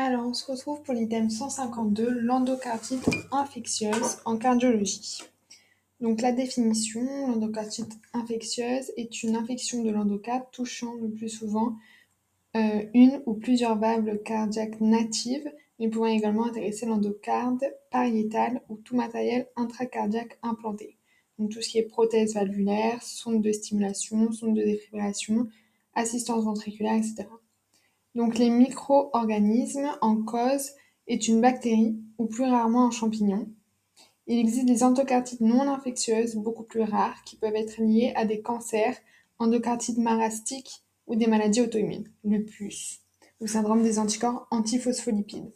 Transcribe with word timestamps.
Alors, 0.00 0.28
on 0.28 0.32
se 0.32 0.48
retrouve 0.48 0.80
pour 0.82 0.94
l'item 0.94 1.28
152, 1.28 2.08
l'endocardite 2.08 3.10
infectieuse 3.32 4.18
en 4.24 4.36
cardiologie. 4.38 5.22
Donc, 6.00 6.20
la 6.20 6.30
définition, 6.30 7.26
l'endocardite 7.26 7.98
infectieuse 8.12 8.92
est 8.96 9.24
une 9.24 9.34
infection 9.34 9.82
de 9.82 9.90
l'endocarde 9.90 10.44
touchant 10.52 10.94
le 10.94 11.10
plus 11.10 11.28
souvent 11.28 11.74
euh, 12.54 12.84
une 12.94 13.20
ou 13.26 13.34
plusieurs 13.34 13.76
valves 13.76 14.22
cardiaques 14.22 14.80
natives, 14.80 15.50
mais 15.80 15.88
pouvant 15.88 16.06
également 16.06 16.46
intéresser 16.46 16.86
l'endocarde 16.86 17.64
pariétale 17.90 18.62
ou 18.68 18.76
tout 18.76 18.94
matériel 18.94 19.48
intracardiaque 19.56 20.38
implanté. 20.44 20.96
Donc, 21.40 21.50
tout 21.50 21.60
ce 21.60 21.70
qui 21.70 21.78
est 21.78 21.82
prothèse 21.82 22.34
valvulaire, 22.34 23.02
sonde 23.02 23.42
de 23.42 23.50
stimulation, 23.50 24.30
sonde 24.30 24.54
de 24.54 24.62
défibrillation, 24.62 25.48
assistance 25.96 26.44
ventriculaire, 26.44 26.94
etc. 26.94 27.26
Donc 28.14 28.38
les 28.38 28.50
micro-organismes 28.50 29.90
en 30.00 30.16
cause 30.22 30.70
est 31.06 31.28
une 31.28 31.40
bactérie, 31.40 31.98
ou 32.18 32.26
plus 32.26 32.44
rarement 32.44 32.86
un 32.86 32.90
champignon. 32.90 33.48
Il 34.26 34.38
existe 34.38 34.66
des 34.66 34.82
endocardites 34.82 35.40
non 35.40 35.62
infectieuses, 35.62 36.36
beaucoup 36.36 36.64
plus 36.64 36.82
rares, 36.82 37.22
qui 37.24 37.36
peuvent 37.36 37.54
être 37.54 37.80
liées 37.80 38.12
à 38.14 38.26
des 38.26 38.42
cancers, 38.42 38.96
endocardites 39.38 39.98
marastiques 39.98 40.82
ou 41.06 41.16
des 41.16 41.26
maladies 41.26 41.62
auto-immunes, 41.62 42.08
lupus, 42.24 43.00
ou 43.40 43.46
syndrome 43.46 43.82
des 43.82 43.98
anticorps 43.98 44.46
antiphospholipides. 44.50 45.52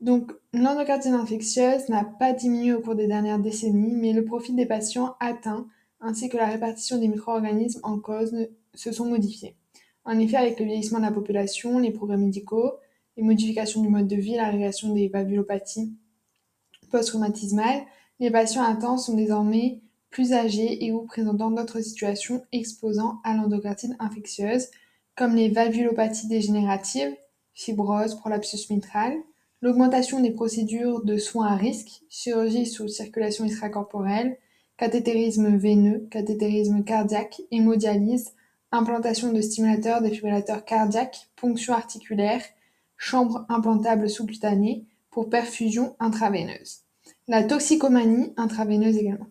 Donc, 0.00 0.32
l'endocardite 0.52 1.12
infectieuse 1.12 1.88
n'a 1.88 2.04
pas 2.04 2.32
diminué 2.32 2.72
au 2.72 2.80
cours 2.80 2.94
des 2.94 3.06
dernières 3.06 3.38
décennies, 3.38 3.96
mais 3.96 4.12
le 4.12 4.24
profil 4.24 4.56
des 4.56 4.66
patients 4.66 5.16
atteints 5.20 5.66
ainsi 6.00 6.28
que 6.28 6.36
la 6.36 6.46
répartition 6.46 6.98
des 6.98 7.08
micro-organismes 7.08 7.80
en 7.82 7.98
cause 7.98 8.34
se 8.74 8.92
sont 8.92 9.06
modifiés. 9.06 9.56
En 10.10 10.18
effet, 10.18 10.38
avec 10.38 10.58
le 10.58 10.66
vieillissement 10.66 10.98
de 10.98 11.04
la 11.04 11.12
population, 11.12 11.78
les 11.78 11.92
progrès 11.92 12.16
médicaux, 12.16 12.72
les 13.16 13.22
modifications 13.22 13.80
du 13.80 13.88
mode 13.88 14.08
de 14.08 14.16
vie, 14.16 14.34
la 14.34 14.48
régulation 14.48 14.92
des 14.92 15.06
valvulopathies 15.06 15.92
post-traumatismales, 16.90 17.82
les 18.18 18.32
patients 18.32 18.64
atteints 18.64 18.96
sont 18.96 19.14
désormais 19.14 19.82
plus 20.10 20.32
âgés 20.32 20.84
et 20.84 20.90
ou 20.90 21.02
présentant 21.02 21.52
d'autres 21.52 21.80
situations 21.80 22.42
exposant 22.50 23.20
à 23.22 23.36
l'endocardite 23.36 23.92
infectieuse, 24.00 24.66
comme 25.14 25.36
les 25.36 25.48
valvulopathies 25.48 26.26
dégénératives, 26.26 27.14
fibrose, 27.54 28.16
prolapsus 28.16 28.68
mitral, 28.68 29.14
l'augmentation 29.62 30.18
des 30.18 30.32
procédures 30.32 31.04
de 31.04 31.18
soins 31.18 31.52
à 31.52 31.54
risque, 31.54 32.02
chirurgie 32.08 32.66
sous 32.66 32.88
circulation 32.88 33.44
extracorporelle, 33.44 34.38
cathétérisme 34.76 35.56
veineux, 35.56 36.08
cathétérisme 36.10 36.82
cardiaque, 36.82 37.42
hémodialyse, 37.52 38.32
implantation 38.72 39.32
de 39.32 39.40
stimulateurs, 39.40 40.00
défibrillateurs 40.00 40.64
cardiaques, 40.64 41.28
ponction 41.36 41.74
articulaire, 41.74 42.42
chambre 42.96 43.44
implantable 43.48 44.08
sous-cutanée 44.08 44.84
pour 45.10 45.28
perfusion 45.28 45.96
intraveineuse. 45.98 46.80
La 47.28 47.42
toxicomanie 47.42 48.32
intraveineuse 48.36 48.96
également. 48.96 49.28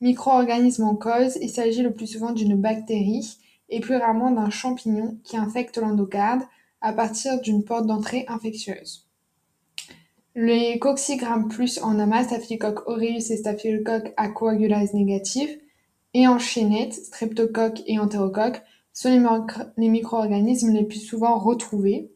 Micro-organismes 0.00 0.84
en 0.84 0.96
cause, 0.96 1.36
il 1.42 1.50
s'agit 1.50 1.82
le 1.82 1.92
plus 1.92 2.06
souvent 2.06 2.32
d'une 2.32 2.56
bactérie 2.56 3.36
et 3.68 3.80
plus 3.80 3.96
rarement 3.96 4.30
d'un 4.30 4.50
champignon 4.50 5.18
qui 5.24 5.36
infecte 5.36 5.76
l'endocarde 5.76 6.42
à 6.80 6.92
partir 6.92 7.40
d'une 7.40 7.64
porte 7.64 7.86
d'entrée 7.86 8.24
infectieuse. 8.28 9.06
Les 10.34 10.78
coxygrammes 10.78 11.48
plus 11.48 11.80
en 11.82 11.98
amas, 11.98 12.24
Staphylococcus 12.24 12.84
aureus 12.86 13.30
et 13.30 13.36
Staphylococcus 13.36 14.12
aquagulase 14.16 14.94
négatif, 14.94 15.50
et 16.14 16.26
en 16.26 16.38
chaînette, 16.38 16.94
streptocoque 16.94 17.82
et 17.86 17.98
entérocoque, 17.98 18.62
sont 18.92 19.10
les, 19.76 19.88
micro-organismes 19.88 20.72
les 20.72 20.84
plus 20.84 21.00
souvent 21.00 21.38
retrouvés. 21.38 22.10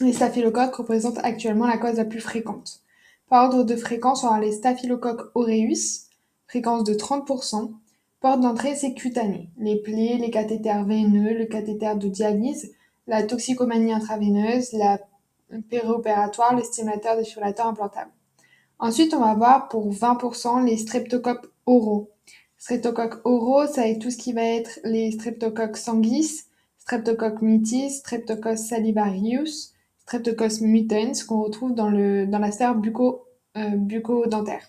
Les 0.00 0.12
staphylocoques 0.12 0.74
représentent 0.74 1.20
actuellement 1.22 1.66
la 1.66 1.78
cause 1.78 1.96
la 1.96 2.04
plus 2.04 2.20
fréquente. 2.20 2.80
Par 3.28 3.44
ordre 3.44 3.64
de 3.64 3.76
fréquence, 3.76 4.24
on 4.24 4.28
a 4.28 4.40
les 4.40 4.52
staphylocoques 4.52 5.30
aureus, 5.34 6.08
fréquence 6.46 6.84
de 6.84 6.94
30%. 6.94 7.72
Porte 8.20 8.40
d'entrée, 8.40 8.74
c'est 8.74 8.94
cutané. 8.94 9.50
Les 9.58 9.76
plaies, 9.76 10.18
les 10.18 10.30
cathéters 10.30 10.84
veineux, 10.84 11.36
le 11.36 11.46
cathéter 11.46 11.94
de 11.96 12.08
dialyse, 12.08 12.72
la 13.06 13.22
toxicomanie 13.22 13.92
intraveineuse, 13.92 14.72
la 14.72 14.98
périopératoire, 15.68 16.56
le 16.56 16.62
stimulateur 16.62 17.16
défibrillateur 17.16 17.66
implantable. 17.66 18.10
Ensuite, 18.78 19.14
on 19.14 19.20
va 19.20 19.34
voir 19.34 19.68
pour 19.68 19.90
20% 19.92 20.64
les 20.64 20.76
streptocoques 20.76 21.46
oraux. 21.66 22.10
Streptocoques 22.64 23.20
oraux, 23.26 23.66
ça 23.66 23.82
va 23.82 23.88
être 23.88 23.98
tout 23.98 24.10
ce 24.10 24.16
qui 24.16 24.32
va 24.32 24.42
être 24.42 24.80
les 24.84 25.10
streptocoques 25.10 25.76
sanguis, 25.76 26.44
streptocoques 26.78 27.42
mitis, 27.42 27.90
streptocoques 27.90 28.56
salivarius, 28.56 29.74
streptocoques 29.98 30.62
mutans 30.62 31.12
qu'on 31.28 31.42
retrouve 31.42 31.74
dans, 31.74 31.90
le, 31.90 32.26
dans 32.26 32.38
la 32.38 32.50
sphère 32.50 32.74
bucco, 32.74 33.26
euh, 33.58 34.26
dentaire 34.28 34.66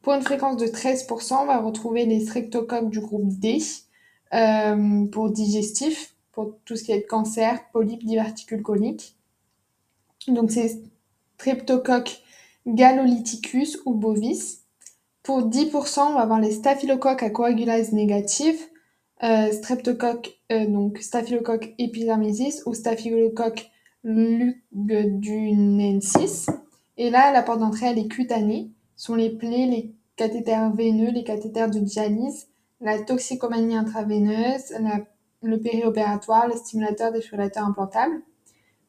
Pour 0.00 0.14
une 0.14 0.22
fréquence 0.22 0.56
de 0.56 0.64
13%, 0.64 1.42
on 1.42 1.44
va 1.44 1.60
retrouver 1.60 2.06
les 2.06 2.24
streptocoques 2.24 2.88
du 2.88 3.00
groupe 3.00 3.28
D 3.28 3.58
euh, 4.32 5.04
pour 5.04 5.28
digestif, 5.28 6.14
pour 6.32 6.56
tout 6.64 6.74
ce 6.74 6.84
qui 6.84 6.92
est 6.92 7.02
cancer, 7.02 7.70
polype, 7.70 8.02
diverticule 8.02 8.62
colique. 8.62 9.14
Donc 10.26 10.50
c'est 10.50 10.80
streptocoque 11.36 12.22
galolyticus 12.66 13.78
ou 13.84 13.92
bovis. 13.92 14.63
Pour 15.24 15.48
10%, 15.48 16.00
on 16.00 16.12
va 16.12 16.20
avoir 16.20 16.38
les 16.38 16.52
staphylocoques 16.52 17.22
à 17.22 17.30
coagulase 17.30 17.92
négative, 17.92 18.60
euh, 19.22 19.50
streptocoque, 19.52 20.38
euh, 20.52 20.66
donc 20.66 20.98
staphylocoque 20.98 21.72
epidermidis 21.78 22.60
ou 22.66 22.74
staphylocoque 22.74 23.70
lugdunensis. 24.04 26.50
Et 26.98 27.08
là, 27.08 27.32
la 27.32 27.42
porte 27.42 27.60
d'entrée, 27.60 27.86
elle 27.86 27.98
est 27.98 28.08
cutanée, 28.08 28.70
sont 28.96 29.14
les 29.14 29.30
plaies, 29.30 29.64
les 29.64 29.94
cathéters 30.16 30.70
veineux, 30.74 31.10
les 31.10 31.24
cathéters 31.24 31.70
de 31.70 31.78
dialyse, 31.78 32.48
la 32.82 32.98
toxicomanie 32.98 33.76
intraveineuse, 33.76 34.74
le 35.42 35.58
périopératoire, 35.58 36.48
le 36.48 36.54
stimulateur 36.54 37.12
défibrillateur 37.12 37.64
implantable. 37.64 38.20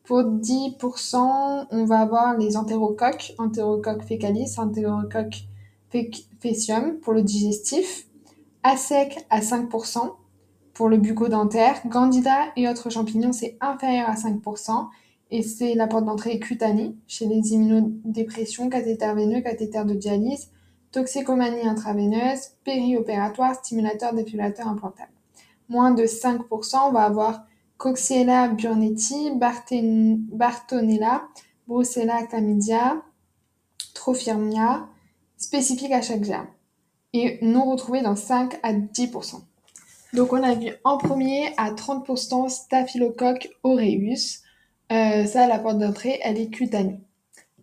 Pour 0.03 0.23
10%, 0.23 1.67
on 1.71 1.85
va 1.85 1.99
avoir 1.99 2.37
les 2.37 2.57
entérocoques, 2.57 3.33
entérocoque 3.37 4.03
fécalis, 4.03 4.55
entérocoque 4.57 5.45
Fécium 6.39 6.99
pour 6.99 7.13
le 7.13 7.21
digestif, 7.21 8.07
ASEC 8.63 9.25
à 9.29 9.39
5% 9.41 10.15
pour 10.73 10.89
le 10.89 10.97
bucco-dentaire, 10.97 11.81
Candida 11.89 12.51
et 12.57 12.67
autres 12.67 12.89
champignons, 12.89 13.31
c'est 13.31 13.57
inférieur 13.61 14.09
à 14.09 14.15
5% 14.15 14.87
et 15.31 15.41
c'est 15.41 15.73
la 15.73 15.87
porte 15.87 16.05
d'entrée 16.05 16.39
cutanée 16.39 16.95
chez 17.07 17.25
les 17.25 17.53
immunodépressions, 17.53 18.69
cathéter 18.69 19.13
veineux, 19.13 19.41
cathéter 19.41 19.83
de 19.85 19.93
dialyse, 19.93 20.49
toxicomanie 20.91 21.67
intraveineuse, 21.67 22.51
périopératoire, 22.63 23.55
stimulateur 23.55 24.13
défibrillateur 24.13 24.67
implantable. 24.67 25.11
Moins 25.69 25.91
de 25.91 26.03
5%, 26.03 26.87
on 26.87 26.91
va 26.91 27.03
avoir 27.03 27.45
Coxiella 27.77 28.49
burnetii, 28.49 29.31
Bartonella, 29.35 31.27
Brucella 31.67 32.25
chlamydia, 32.27 33.01
Trophirmia, 33.93 34.87
spécifique 35.45 35.91
à 35.91 36.01
chaque 36.01 36.23
germe 36.23 36.47
et 37.13 37.37
non 37.41 37.65
retrouvé 37.69 38.01
dans 38.01 38.15
5 38.15 38.59
à 38.63 38.73
10%. 38.73 39.41
Donc 40.13 40.33
on 40.33 40.41
a 40.41 40.55
vu 40.55 40.71
en 40.83 40.97
premier 40.97 41.53
à 41.57 41.71
30% 41.71 42.49
Staphylococcus 42.49 43.51
aureus. 43.63 44.41
Euh, 44.91 45.25
ça, 45.25 45.47
la 45.47 45.59
porte 45.59 45.79
d'entrée, 45.79 46.19
elle 46.23 46.39
est 46.39 46.49
cutanée. 46.49 46.99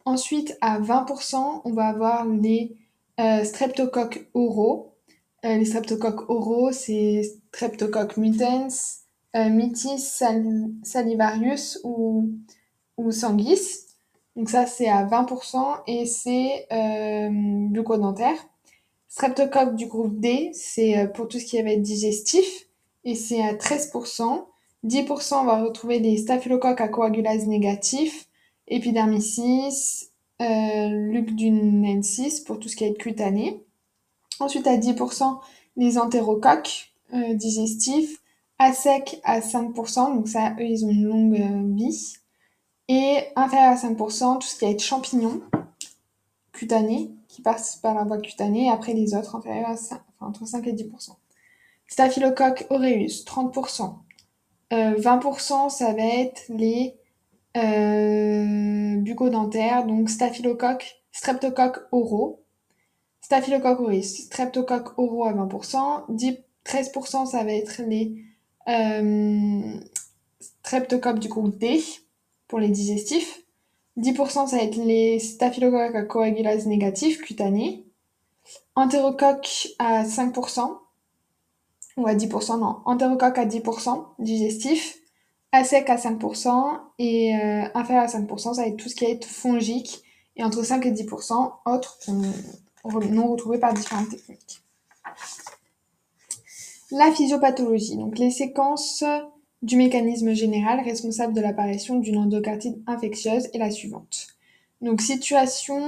Ensuite, 0.04 0.56
à 0.60 0.80
20%, 0.80 1.62
on 1.64 1.72
va 1.72 1.86
avoir 1.86 2.26
les 2.26 2.76
euh, 3.20 3.44
streptocoques 3.44 4.28
oraux. 4.34 4.94
Euh, 5.44 5.56
les 5.56 5.64
streptocoques 5.64 6.28
oraux, 6.30 6.72
c'est 6.72 7.22
Streptococcus 7.52 8.18
mutans, 8.18 8.68
euh, 9.36 9.48
Mytis 9.48 9.98
salivarius 10.82 11.80
ou, 11.84 12.30
ou 12.96 13.10
sanguis. 13.10 13.86
Donc 14.36 14.48
ça, 14.48 14.66
c'est 14.66 14.88
à 14.88 15.04
20% 15.04 15.82
et 15.86 16.06
c'est 16.06 16.66
euh, 16.72 17.28
bucco-dentaire. 17.30 18.36
Streptocoque 19.08 19.74
du 19.74 19.86
groupe 19.86 20.18
D, 20.20 20.50
c'est 20.54 20.98
euh, 20.98 21.06
pour 21.06 21.28
tout 21.28 21.38
ce 21.38 21.44
qui 21.44 21.60
va 21.60 21.70
être 21.70 21.82
digestif 21.82 22.46
et 23.04 23.14
c'est 23.14 23.42
à 23.42 23.52
13%. 23.52 24.46
10% 24.84 25.34
on 25.34 25.44
va 25.44 25.62
retrouver 25.62 25.98
les 25.98 26.16
staphylocoques 26.16 26.80
à 26.80 26.88
coagulase 26.88 27.46
négatif, 27.46 28.26
épidermicis, 28.68 30.08
euh, 30.40 30.88
lugdunensis 30.88 32.40
pour 32.40 32.58
tout 32.58 32.68
ce 32.68 32.76
qui 32.76 32.84
est 32.84 32.94
cutané. 32.94 33.62
Ensuite 34.40 34.66
à 34.66 34.78
10% 34.78 35.40
les 35.76 35.98
entérocoques 35.98 36.92
euh, 37.12 37.34
digestifs, 37.34 38.18
à 38.58 38.72
sec 38.72 39.20
à 39.24 39.40
5%, 39.40 40.14
donc 40.14 40.26
ça 40.26 40.54
eux 40.58 40.64
ils 40.64 40.86
ont 40.86 40.90
une 40.90 41.04
longue 41.04 41.76
vie. 41.76 42.14
Et 42.94 43.24
inférieur 43.36 43.72
à 43.72 43.74
5%, 43.74 44.38
tout 44.38 44.46
ce 44.46 44.58
qui 44.58 44.66
est 44.66 44.78
champignons 44.78 45.40
cutanés, 46.52 47.10
qui 47.26 47.40
passent 47.40 47.76
par 47.76 47.94
la 47.94 48.04
voie 48.04 48.18
cutanée, 48.18 48.66
et 48.66 48.68
après 48.68 48.92
les 48.92 49.14
autres 49.14 49.40
à 49.46 49.76
5, 49.78 49.98
enfin, 50.20 50.26
entre 50.26 50.46
5 50.46 50.66
et 50.66 50.74
10%. 50.74 51.16
Staphylococcus 51.88 52.66
aureus, 52.68 53.24
30%. 53.24 53.94
Euh, 54.74 54.94
20%, 54.96 55.70
ça 55.70 55.94
va 55.94 56.02
être 56.02 56.42
les 56.50 56.94
euh, 57.56 58.98
donc 59.86 60.10
staphylocoque, 60.10 61.02
streptocoque 61.12 61.78
oraux, 61.92 62.44
staphylocoque 63.22 63.80
aureus, 63.80 64.02
streptocoque 64.02 64.98
oraux 64.98 65.24
à 65.24 65.32
20%, 65.32 66.04
10, 66.10 66.36
13% 66.66 67.24
ça 67.24 67.42
va 67.42 67.52
être 67.52 67.80
les 67.86 68.22
euh, 68.68 69.80
streptocoques 70.62 71.20
du 71.20 71.28
groupe 71.28 71.56
D 71.56 71.82
les 72.60 72.68
digestifs, 72.68 73.42
10% 73.98 74.48
ça 74.48 74.56
va 74.56 74.62
être 74.62 74.76
les 74.76 75.18
staphylocoques 75.18 75.94
à 75.94 76.02
coagulase 76.02 76.66
négatif 76.66 77.20
cutanés, 77.20 77.84
entérocoque 78.74 79.68
à 79.78 80.04
5%, 80.04 80.78
ou 81.98 82.06
à 82.06 82.14
10%, 82.14 82.58
non, 82.58 82.80
entérocoque 82.86 83.38
à 83.38 83.46
10% 83.46 84.04
digestif, 84.18 84.98
à 85.52 85.64
sec 85.64 85.90
à 85.90 85.96
5% 85.96 86.80
et 86.98 87.36
euh, 87.36 87.64
inférieur 87.74 88.04
à 88.04 88.06
5%, 88.06 88.54
ça 88.54 88.62
va 88.62 88.68
être 88.68 88.76
tout 88.76 88.88
ce 88.88 88.94
qui 88.94 89.04
est 89.04 89.24
fongique. 89.24 90.02
Et 90.36 90.42
entre 90.42 90.62
5 90.62 90.86
et 90.86 90.92
10% 90.92 91.52
autres 91.66 91.98
non 93.10 93.28
retrouvés 93.28 93.58
par 93.58 93.74
différentes 93.74 94.08
techniques. 94.08 94.62
La 96.90 97.12
physiopathologie, 97.12 97.96
donc 97.96 98.18
les 98.18 98.30
séquences 98.30 99.04
du 99.62 99.76
mécanisme 99.76 100.34
général 100.34 100.80
responsable 100.80 101.34
de 101.34 101.40
l'apparition 101.40 101.98
d'une 101.98 102.18
endocardite 102.18 102.78
infectieuse 102.86 103.48
est 103.54 103.58
la 103.58 103.70
suivante. 103.70 104.26
Donc 104.80 105.00
situation 105.00 105.80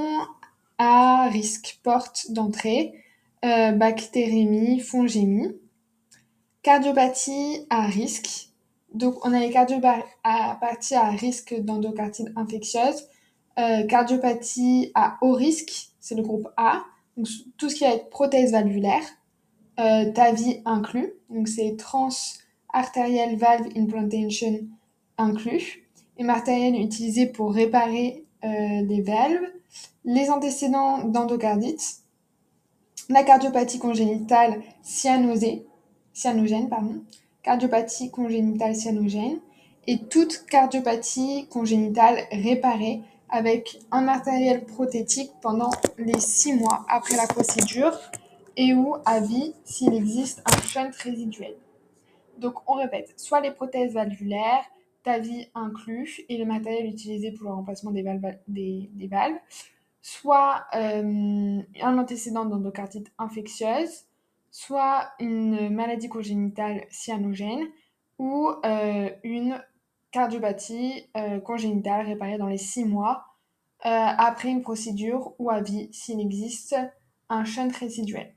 à 0.77 1.27
risque, 1.29 1.79
porte 1.83 2.31
d'entrée, 2.31 2.93
euh, 3.43 3.71
bactérémie, 3.71 4.79
fongémie. 4.79 5.55
Cardiopathie 6.63 7.67
à 7.69 7.85
risque. 7.85 8.49
Donc 8.93 9.23
on 9.25 9.33
a 9.33 9.39
les 9.39 9.51
cardiopathies 9.51 10.95
à 10.95 11.09
risque 11.11 11.53
d'endocardite 11.59 12.29
infectieuse. 12.35 13.07
Euh, 13.59 13.85
cardiopathie 13.85 14.91
à 14.95 15.17
haut 15.21 15.33
risque, 15.33 15.89
c'est 15.99 16.15
le 16.15 16.23
groupe 16.23 16.47
A. 16.57 16.83
Donc 17.17 17.27
tout 17.57 17.69
ce 17.69 17.75
qui 17.75 17.83
va 17.83 17.91
être 17.91 18.09
prothèse 18.09 18.51
valvulaire, 18.51 19.03
euh, 19.79 20.11
TAVI 20.11 20.61
inclus. 20.65 21.13
Donc 21.29 21.47
c'est 21.47 21.75
trans 21.77 22.09
arterial 22.75 23.37
valve 23.37 23.69
implantation 23.75 24.59
inclus, 25.17 25.87
et 26.17 26.23
matériel 26.23 26.75
utilisé 26.75 27.25
pour 27.25 27.53
réparer 27.53 28.25
euh, 28.43 28.81
les 28.81 29.01
valves, 29.01 29.47
les 30.03 30.29
antécédents 30.29 31.05
d'endocardite, 31.05 32.01
la 33.09 33.23
cardiopathie 33.23 33.79
congénitale 33.79 34.61
cyanosée, 34.83 35.65
cyanogène, 36.13 36.69
pardon, 36.69 37.01
cardiopathie 37.43 38.11
congénitale 38.11 38.75
cyanogène, 38.75 39.39
et 39.87 39.99
toute 39.99 40.45
cardiopathie 40.49 41.47
congénitale 41.49 42.19
réparée 42.31 43.01
avec 43.29 43.79
un 43.91 44.01
matériel 44.01 44.65
prothétique 44.65 45.31
pendant 45.41 45.71
les 45.97 46.19
six 46.19 46.53
mois 46.53 46.85
après 46.89 47.15
la 47.15 47.27
procédure 47.27 47.97
et 48.57 48.73
ou 48.73 48.95
à 49.05 49.19
vie 49.19 49.53
s'il 49.63 49.93
existe 49.93 50.41
un 50.45 50.61
shunt 50.61 50.91
résiduel. 51.03 51.55
Donc 52.37 52.69
on 52.69 52.73
répète, 52.73 53.13
soit 53.17 53.41
les 53.41 53.51
prothèses 53.51 53.93
valvulaires, 53.93 54.63
TAVI 55.03 55.49
inclus, 55.53 56.21
et 56.29 56.37
le 56.37 56.45
matériel 56.45 56.87
utilisé 56.87 57.31
pour 57.31 57.45
le 57.45 57.53
remplacement 57.53 57.91
des 57.91 58.01
valves, 58.01 58.37
des, 58.47 58.89
valves 59.09 59.37
soit 60.01 60.65
euh, 60.75 61.61
un 61.81 61.97
antécédent 61.97 62.45
d'endocardite 62.45 63.11
infectieuse, 63.17 64.05
soit 64.51 65.09
une 65.19 65.69
maladie 65.69 66.09
congénitale 66.09 66.85
cyanogène 66.89 67.65
ou 68.19 68.49
euh, 68.65 69.09
une 69.23 69.61
cardiopathie 70.11 71.07
euh, 71.17 71.39
congénitale 71.39 72.05
réparée 72.05 72.37
dans 72.37 72.47
les 72.47 72.57
six 72.57 72.85
mois 72.85 73.25
après 73.87 74.49
une 74.49 74.63
procédure 74.63 75.33
ou 75.37 75.51
à 75.51 75.61
vie 75.61 75.89
s'il 75.91 76.19
existe 76.19 76.75
un 77.29 77.45
shunt 77.45 77.69
résiduel. 77.79 78.34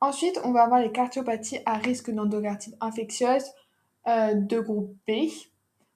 Ensuite, 0.00 0.38
on 0.44 0.52
va 0.52 0.64
avoir 0.64 0.80
les 0.80 0.92
cardiopathies 0.92 1.60
à 1.64 1.78
risque 1.78 2.10
d'endocardite 2.10 2.76
infectieuse 2.80 3.44
euh, 4.06 4.34
de 4.34 4.60
groupe 4.60 4.94
B. 5.08 5.30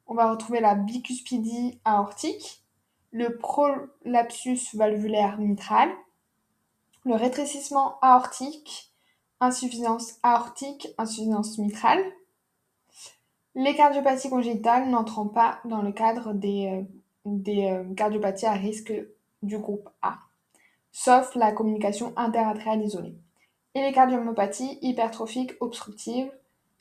On 0.07 0.15
va 0.15 0.31
retrouver 0.31 0.61
la 0.61 0.75
bicuspidie 0.75 1.79
aortique, 1.85 2.65
le 3.13 3.37
prolapsus 3.37 4.75
valvulaire 4.75 5.39
mitral, 5.39 5.91
le 7.05 7.15
rétrécissement 7.15 7.99
aortique, 8.01 8.93
insuffisance 9.41 10.19
aortique, 10.23 10.89
insuffisance 10.97 11.59
mitrale. 11.59 12.03
Les 13.55 13.75
cardiopathies 13.75 14.31
congénitales 14.31 14.89
n'entrant 14.89 15.27
pas 15.27 15.61
dans 15.65 15.83
le 15.83 15.93
cadre 15.93 16.33
des, 16.33 16.87
euh, 17.27 17.39
euh, 17.49 17.95
cardiopathies 17.95 18.47
à 18.47 18.53
risque 18.53 18.95
du 19.43 19.59
groupe 19.59 19.91
A, 20.01 20.19
sauf 20.91 21.35
la 21.35 21.53
communication 21.53 22.15
interatriale 22.17 22.83
isolée 22.83 23.19
et 23.75 23.83
les 23.83 23.93
cardiomyopathies 23.93 24.79
hypertrophiques 24.83 25.53
obstructives, 25.61 26.31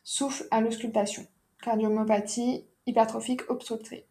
souffle 0.03 0.47
à 0.51 0.61
l'auscultation. 0.61 1.25
Cardiomyopathie 1.61 2.65
hypertrophique 2.87 3.49
obstructive. 3.49 4.03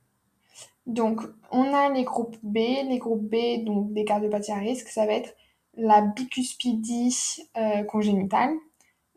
Donc, 0.87 1.21
on 1.51 1.75
a 1.75 1.91
les 1.91 2.05
groupes 2.05 2.37
B. 2.43 2.57
Les 2.57 2.99
groupes 2.99 3.25
B, 3.25 3.65
donc 3.65 3.93
des 3.93 4.05
cardiopathies 4.05 4.53
à 4.53 4.59
risque, 4.59 4.89
ça 4.89 5.07
va 5.07 5.13
être 5.13 5.35
la 5.75 6.03
bicuspidie 6.03 7.17
euh, 7.57 7.83
congénitale, 7.85 8.55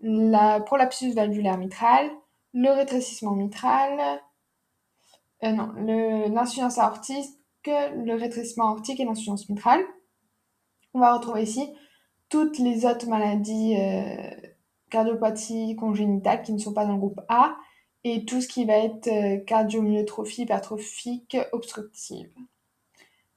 la 0.02 0.60
prolapsus 0.60 1.14
valvulaire 1.14 1.58
mitral, 1.58 2.10
le 2.54 2.70
rétrécissement 2.70 3.32
mitral, 3.32 4.22
euh, 5.44 5.52
non, 5.52 5.72
l'insuffisance 6.30 6.78
aortique, 6.78 7.36
le 7.66 8.14
rétrécissement 8.14 8.70
aortique 8.70 9.00
et 9.00 9.06
l'insuffisance 9.06 9.50
mitrale. 9.50 9.84
On 10.94 11.00
va 11.00 11.16
retrouver 11.16 11.44
ici 11.44 11.74
toutes 12.32 12.58
les 12.60 12.86
autres 12.86 13.08
maladies 13.08 13.76
euh, 13.78 14.32
cardiopathies 14.90 15.76
congénitales 15.76 16.42
qui 16.42 16.54
ne 16.54 16.58
sont 16.58 16.74
pas 16.74 16.86
dans 16.86 16.94
le 16.94 17.00
groupe 17.00 17.22
A 17.28 17.58
et 18.04 18.26
tout 18.26 18.42
ce 18.42 18.48
qui 18.48 18.66
va 18.66 18.78
être 18.78 19.08
euh, 19.08 19.38
cardiomyotrophie 19.40 20.44
hypertrophique 20.44 21.38
obstructive. 21.52 22.32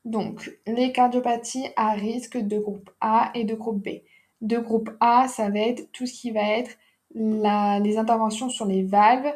Donc, 0.04 0.58
les 0.66 0.92
cardiopathie 0.92 1.66
à 1.76 1.92
risque 1.92 2.38
de 2.38 2.58
groupe 2.58 2.88
A 3.00 3.30
et 3.34 3.44
de 3.44 3.54
groupe 3.54 3.82
B. 3.82 4.02
De 4.40 4.58
groupe 4.58 4.90
A, 5.00 5.26
ça 5.28 5.50
va 5.50 5.58
être 5.58 5.90
tout 5.92 6.06
ce 6.06 6.12
qui 6.12 6.30
va 6.30 6.42
être 6.42 6.70
les 7.14 7.98
interventions 7.98 8.48
sur 8.48 8.66
les 8.66 8.82
valves, 8.84 9.32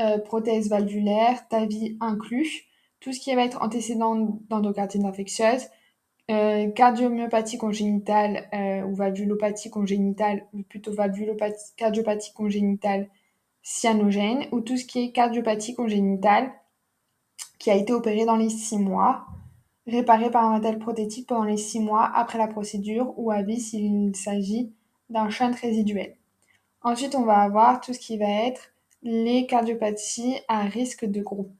euh, 0.00 0.18
prothèses 0.18 0.70
valvulaires, 0.70 1.46
TAVI 1.48 1.98
inclus, 2.00 2.64
tout 3.00 3.12
ce 3.12 3.20
qui 3.20 3.34
va 3.34 3.44
être 3.44 3.60
antécédent 3.62 4.40
d'endocardite 4.48 5.04
infectieuse, 5.04 5.68
euh, 6.30 6.70
cardiomyopathie 6.70 7.58
congénitale 7.58 8.48
euh, 8.54 8.82
ou 8.84 8.94
valvulopathie 8.94 9.70
congénitale, 9.70 10.46
ou 10.52 10.62
plutôt 10.62 10.92
valvulopathie, 10.92 11.74
cardiopathie 11.76 12.32
congénitale 12.32 13.08
cyanogène, 13.62 14.46
ou 14.52 14.60
tout 14.60 14.76
ce 14.76 14.84
qui 14.84 15.00
est 15.00 15.12
cardiopathie 15.12 15.74
congénitale 15.74 16.52
qui 17.58 17.70
a 17.70 17.76
été 17.76 17.92
opéré 17.92 18.24
dans 18.24 18.36
les 18.36 18.50
6 18.50 18.78
mois, 18.78 19.26
réparé 19.86 20.30
par 20.30 20.44
un 20.44 20.52
matériel 20.52 20.78
prothétique 20.78 21.28
pendant 21.28 21.44
les 21.44 21.56
6 21.56 21.80
mois 21.80 22.10
après 22.14 22.38
la 22.38 22.48
procédure 22.48 23.14
ou 23.16 23.30
à 23.30 23.42
vie 23.42 23.60
s'il 23.60 24.14
s'agit 24.16 24.72
d'un 25.10 25.28
shunt 25.30 25.52
résiduel. 25.60 26.16
Ensuite, 26.82 27.14
on 27.14 27.24
va 27.24 27.38
avoir 27.38 27.80
tout 27.80 27.92
ce 27.92 27.98
qui 27.98 28.18
va 28.18 28.28
être 28.46 28.72
les 29.02 29.46
cardiopathies 29.46 30.38
à 30.48 30.62
risque 30.62 31.04
de 31.04 31.20
groupe 31.20 31.52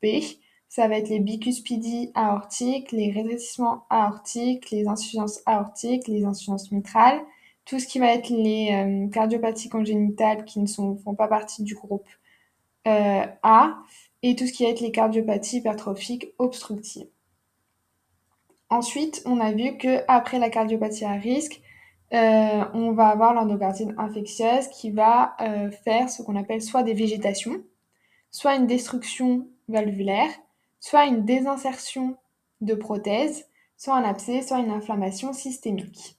ça 0.73 0.89
va 0.89 0.97
être 0.97 1.11
les 1.11 1.21
bicuspidies 1.21 2.11
aortiques, 2.15 2.93
les 2.93 3.11
rétrécissements 3.11 3.85
aortiques, 3.91 4.71
les 4.71 4.89
insuffisances 4.89 5.43
aortiques, 5.45 6.09
les 6.09 6.25
insuffisances 6.25 6.73
mitrales, 6.73 7.21
tout 7.67 7.79
ce 7.79 7.87
qui 7.87 7.99
va 7.99 8.07
être 8.15 8.31
les 8.31 8.71
euh, 8.73 9.07
cardiopathies 9.11 9.69
congénitales 9.69 10.47
qui 10.47 10.61
ne 10.61 10.67
sont, 10.67 10.97
font 10.97 11.15
pas 11.15 11.29
partie 11.29 11.63
du 11.63 11.75
groupe 11.75 12.09
euh, 12.89 13.27
A, 13.43 13.83
et 14.23 14.35
tout 14.35 14.47
ce 14.47 14.53
qui 14.55 14.65
va 14.65 14.71
être 14.71 14.81
les 14.81 14.93
cardiopathies 14.93 15.59
hypertrophiques 15.59 16.33
obstructives. 16.39 17.11
Ensuite, 18.71 19.23
on 19.27 19.41
a 19.41 19.53
vu 19.53 19.77
que 19.77 20.03
après 20.09 20.39
la 20.39 20.49
cardiopathie 20.49 21.05
à 21.05 21.13
risque, 21.13 21.61
euh, 22.15 22.65
on 22.73 22.93
va 22.93 23.09
avoir 23.09 23.35
l'endocardite 23.35 23.91
infectieuse 23.99 24.69
qui 24.69 24.91
va 24.91 25.37
faire 25.85 26.09
ce 26.09 26.23
qu'on 26.23 26.37
appelle 26.37 26.63
soit 26.63 26.83
des 26.83 26.95
végétations, 26.95 27.63
soit 28.31 28.55
une 28.55 28.67
destruction 28.67 29.47
valvulaire, 29.69 30.31
soit 30.83 31.07
une 31.07 31.25
désinsertion 31.25 32.17
de 32.61 32.75
prothèse, 32.75 33.47
soit 33.77 33.95
un 33.95 34.03
abcès, 34.03 34.43
soit 34.43 34.59
une 34.59 34.73
inflammation 34.73 35.33
systémique. 35.33 36.19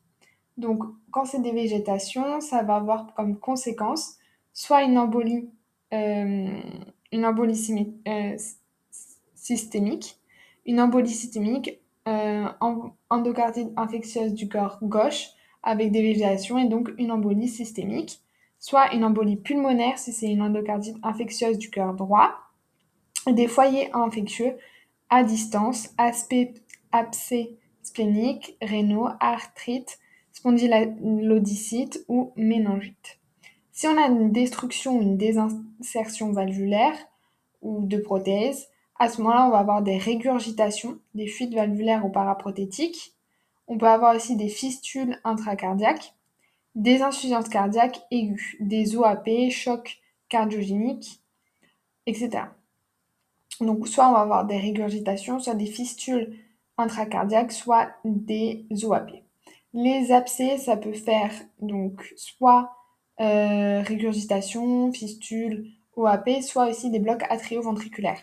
Donc, 0.57 0.83
quand 1.11 1.25
c'est 1.25 1.41
des 1.41 1.51
végétations, 1.51 2.39
ça 2.39 2.63
va 2.63 2.77
avoir 2.77 3.13
comme 3.13 3.37
conséquence 3.37 4.17
soit 4.53 4.83
une 4.83 4.97
embolie, 4.97 5.49
euh, 5.93 6.61
une 7.11 7.25
embolie 7.25 7.93
euh, 8.07 8.37
systémique, 9.35 10.17
une 10.65 10.79
embolie 10.79 11.09
systémique, 11.09 11.81
euh, 12.07 12.47
endocardite 13.09 13.69
infectieuse 13.75 14.33
du 14.33 14.47
corps 14.47 14.79
gauche 14.81 15.27
avec 15.61 15.91
des 15.91 16.01
végétations 16.01 16.57
et 16.57 16.69
donc 16.69 16.89
une 16.97 17.11
embolie 17.11 17.49
systémique, 17.49 18.21
soit 18.59 18.93
une 18.93 19.03
embolie 19.03 19.37
pulmonaire 19.37 19.97
si 19.97 20.13
c'est 20.13 20.31
une 20.31 20.41
endocardite 20.41 20.97
infectieuse 21.03 21.57
du 21.57 21.69
cœur 21.69 21.93
droit, 21.93 22.42
des 23.27 23.47
foyers 23.47 23.89
infectieux 23.93 24.57
à 25.09 25.23
distance, 25.23 25.89
aspect, 25.97 26.53
abcès 26.91 27.57
splénique, 27.83 28.57
rénaux, 28.61 29.07
arthrite, 29.19 29.99
spondylodycite 30.31 32.03
ou 32.07 32.31
méningite. 32.35 33.19
Si 33.71 33.87
on 33.87 33.97
a 33.97 34.07
une 34.07 34.31
destruction 34.31 34.97
ou 34.97 35.01
une 35.01 35.17
désinsertion 35.17 36.31
valvulaire 36.31 36.95
ou 37.61 37.85
de 37.85 37.97
prothèse, 37.97 38.67
à 38.99 39.09
ce 39.09 39.21
moment-là, 39.21 39.47
on 39.47 39.51
va 39.51 39.59
avoir 39.59 39.81
des 39.81 39.97
régurgitations, 39.97 40.99
des 41.13 41.27
fuites 41.27 41.53
valvulaires 41.53 42.05
ou 42.05 42.09
paraprothétiques. 42.09 43.13
On 43.67 43.77
peut 43.77 43.87
avoir 43.87 44.15
aussi 44.15 44.35
des 44.35 44.49
fistules 44.49 45.19
intracardiaques, 45.23 46.13
des 46.75 47.01
insuffisances 47.01 47.49
cardiaques 47.49 48.01
aiguës, 48.11 48.55
des 48.59 48.95
OAP, 48.95 49.29
chocs 49.49 49.99
cardiogéniques, 50.29 51.21
etc. 52.05 52.43
Donc, 53.63 53.87
soit 53.87 54.07
on 54.07 54.13
va 54.13 54.19
avoir 54.19 54.45
des 54.45 54.57
régurgitations, 54.57 55.39
soit 55.39 55.55
des 55.55 55.65
fistules 55.65 56.37
intracardiaques, 56.77 57.51
soit 57.51 57.89
des 58.05 58.65
OAP. 58.83 59.11
Les 59.73 60.11
abcès, 60.11 60.57
ça 60.57 60.77
peut 60.77 60.93
faire 60.93 61.31
donc 61.59 62.13
soit 62.15 62.71
euh, 63.19 63.81
régurgitation, 63.81 64.91
fistule, 64.91 65.71
OAP, 65.95 66.41
soit 66.41 66.69
aussi 66.69 66.89
des 66.89 66.99
blocs 66.99 67.23
atrioventriculaires. 67.29 68.21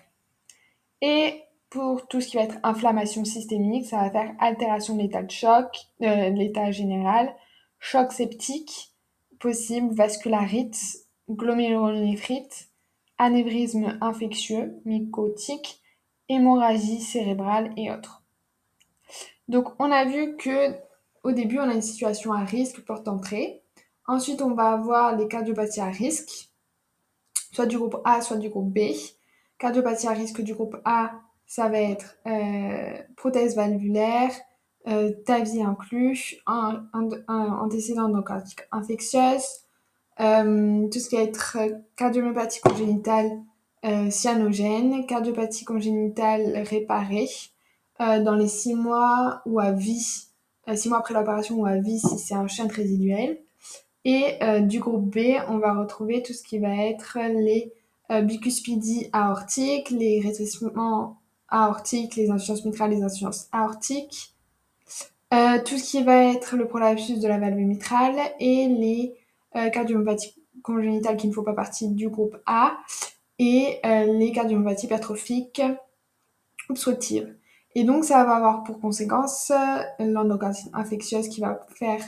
Et 1.00 1.42
pour 1.70 2.08
tout 2.08 2.20
ce 2.20 2.28
qui 2.28 2.36
va 2.36 2.42
être 2.42 2.58
inflammation 2.62 3.24
systémique, 3.24 3.86
ça 3.86 3.98
va 3.98 4.10
faire 4.10 4.34
altération 4.40 4.96
de 4.96 5.02
l'état 5.02 5.22
de 5.22 5.30
choc, 5.30 5.68
euh, 6.02 6.30
de 6.30 6.36
l'état 6.36 6.70
général, 6.72 7.32
choc 7.78 8.12
septique 8.12 8.92
possible, 9.38 9.94
vascularite, 9.94 11.06
glomérulonéphrite, 11.30 12.69
anévrisme 13.20 13.98
infectieux, 14.00 14.74
mycotique, 14.84 15.80
hémorragie 16.28 17.00
cérébrale 17.00 17.72
et 17.76 17.92
autres. 17.92 18.22
Donc 19.48 19.68
on 19.78 19.90
a 19.90 20.04
vu 20.04 20.36
que 20.36 20.74
au 21.22 21.32
début 21.32 21.58
on 21.58 21.68
a 21.68 21.74
une 21.74 21.82
situation 21.82 22.32
à 22.32 22.44
risque 22.44 22.80
porte 22.84 23.06
entrée. 23.06 23.62
Ensuite 24.06 24.42
on 24.42 24.54
va 24.54 24.72
avoir 24.72 25.16
les 25.16 25.28
cardiopathies 25.28 25.80
à 25.80 25.90
risque, 25.90 26.50
soit 27.52 27.66
du 27.66 27.78
groupe 27.78 28.00
A, 28.04 28.22
soit 28.22 28.38
du 28.38 28.48
groupe 28.48 28.72
B. 28.72 28.92
Cardiopathie 29.58 30.08
à 30.08 30.12
risque 30.12 30.40
du 30.40 30.54
groupe 30.54 30.76
A, 30.86 31.12
ça 31.46 31.68
va 31.68 31.78
être 31.78 32.16
euh, 32.26 32.98
prothèse 33.14 33.54
valvulaire, 33.54 34.32
euh, 34.88 35.12
TAVI 35.26 35.62
inclus, 35.62 36.36
un, 36.46 36.88
antécédent 37.28 38.08
d'endocardique 38.08 38.62
infectieuse, 38.72 39.44
euh, 40.20 40.86
tout 40.88 40.98
ce 40.98 41.08
qui 41.08 41.16
va 41.16 41.22
être 41.22 41.58
cardiomyopathie 41.96 42.60
congénitale 42.60 43.30
euh, 43.86 44.10
cyanogène, 44.10 45.06
cardiopathie 45.06 45.64
congénitale 45.64 46.62
réparée 46.68 47.30
euh, 48.02 48.22
dans 48.22 48.34
les 48.34 48.48
6 48.48 48.74
mois 48.74 49.40
ou 49.46 49.60
à 49.60 49.72
vie, 49.72 50.26
6 50.72 50.88
mois 50.90 50.98
après 50.98 51.14
l'opération 51.14 51.56
ou 51.56 51.66
à 51.66 51.76
vie 51.76 51.98
si 51.98 52.18
c'est 52.18 52.34
un 52.34 52.46
chien 52.46 52.66
résiduel. 52.68 53.40
Et 54.06 54.38
du 54.62 54.80
groupe 54.80 55.14
B, 55.14 55.36
on 55.48 55.58
va 55.58 55.74
retrouver 55.74 56.22
tout 56.22 56.32
ce 56.32 56.42
qui 56.42 56.58
va 56.58 56.74
être 56.74 57.18
les 57.18 57.70
bicuspidie 58.22 59.10
aortique, 59.12 59.90
les 59.90 60.20
rétrécissements 60.20 61.18
aortiques, 61.48 62.16
les 62.16 62.30
insuffisances 62.30 62.64
mitrales, 62.64 62.92
les 62.92 63.02
insuffisances 63.02 63.48
aortiques, 63.52 64.34
tout 65.30 65.76
ce 65.76 65.90
qui 65.90 66.02
va 66.02 66.32
être 66.32 66.56
le 66.56 66.66
prolapsus 66.66 67.20
de 67.20 67.28
la 67.28 67.38
valve 67.38 67.58
mitrale 67.58 68.16
et 68.40 68.68
les 68.68 69.12
euh, 69.12 69.19
cardiomyopathies 69.52 70.34
congénitales 70.62 71.16
qui 71.16 71.28
ne 71.28 71.32
font 71.32 71.42
pas 71.42 71.54
partie 71.54 71.88
du 71.88 72.08
groupe 72.08 72.36
A 72.46 72.78
et 73.38 73.78
euh, 73.84 74.18
les 74.18 74.32
cardiomyopathies 74.32 74.86
hypertrophiques 74.86 75.62
obstructives. 76.68 77.34
Et 77.74 77.84
donc, 77.84 78.04
ça 78.04 78.24
va 78.24 78.36
avoir 78.36 78.64
pour 78.64 78.80
conséquence 78.80 79.50
euh, 79.50 79.82
l'endocardite 80.04 80.68
infectieuse 80.72 81.28
qui 81.28 81.40
va 81.40 81.60
faire 81.74 82.02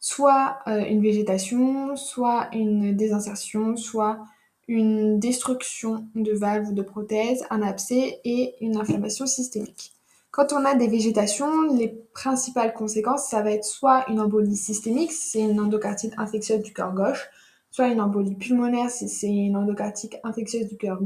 soit 0.00 0.58
une 0.66 1.00
végétation, 1.00 1.94
soit 1.94 2.48
une 2.52 2.96
désinsertion, 2.96 3.76
soit 3.76 4.18
une 4.66 5.20
destruction 5.20 6.08
de 6.16 6.32
valves 6.32 6.68
ou 6.70 6.72
de 6.72 6.82
prothèses, 6.82 7.44
un 7.50 7.62
abcès 7.62 8.20
et 8.24 8.56
une 8.60 8.76
inflammation 8.76 9.26
systémique. 9.26 9.92
Quand 10.32 10.54
on 10.54 10.64
a 10.64 10.74
des 10.74 10.88
végétations, 10.88 11.74
les 11.74 11.88
principales 12.14 12.72
conséquences, 12.72 13.26
ça 13.28 13.42
va 13.42 13.52
être 13.52 13.66
soit 13.66 14.08
une 14.08 14.18
embolie 14.18 14.56
systémique, 14.56 15.12
c'est 15.12 15.42
une 15.42 15.60
endocardite 15.60 16.14
infectieuse 16.16 16.62
du 16.62 16.72
cœur 16.72 16.94
gauche, 16.94 17.28
soit 17.70 17.88
une 17.88 18.00
embolie 18.00 18.34
pulmonaire, 18.34 18.88
si 18.88 19.10
c'est 19.10 19.28
une 19.28 19.56
endocardite 19.56 20.16
infectieuse 20.24 20.68
du 20.68 20.78
cœur 20.78 21.00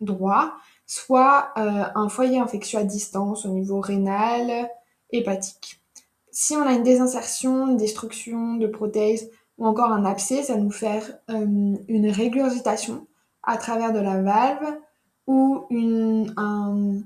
droit, 0.00 0.54
soit 0.86 1.50
euh, 1.58 1.84
un 1.94 2.08
foyer 2.08 2.38
infectieux 2.38 2.78
à 2.78 2.84
distance 2.84 3.44
au 3.44 3.50
niveau 3.50 3.80
rénal, 3.80 4.70
hépatique. 5.10 5.82
Si 6.30 6.56
on 6.56 6.62
a 6.62 6.72
une 6.72 6.82
désinsertion, 6.82 7.68
une 7.68 7.76
destruction 7.76 8.54
de 8.54 8.66
prothèses 8.66 9.30
ou 9.58 9.66
encore 9.66 9.92
un 9.92 10.06
abcès, 10.06 10.42
ça 10.42 10.56
nous 10.56 10.70
faire 10.70 11.04
euh, 11.30 11.76
une 11.86 12.08
régurgitation 12.08 13.06
à 13.42 13.58
travers 13.58 13.92
de 13.92 14.00
la 14.00 14.22
valve 14.22 14.78
ou 15.26 15.66
une, 15.68 16.32
un, 16.38 17.00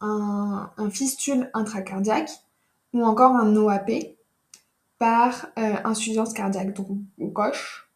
un, 0.00 0.70
fistule 0.90 1.50
intracardiaque 1.54 2.30
ou 2.92 3.04
encore 3.04 3.32
un 3.32 3.56
OAP 3.56 3.90
par 4.98 5.48
euh, 5.58 5.76
insuffisance 5.84 6.32
cardiaque, 6.32 6.74
gauche, 7.18 7.90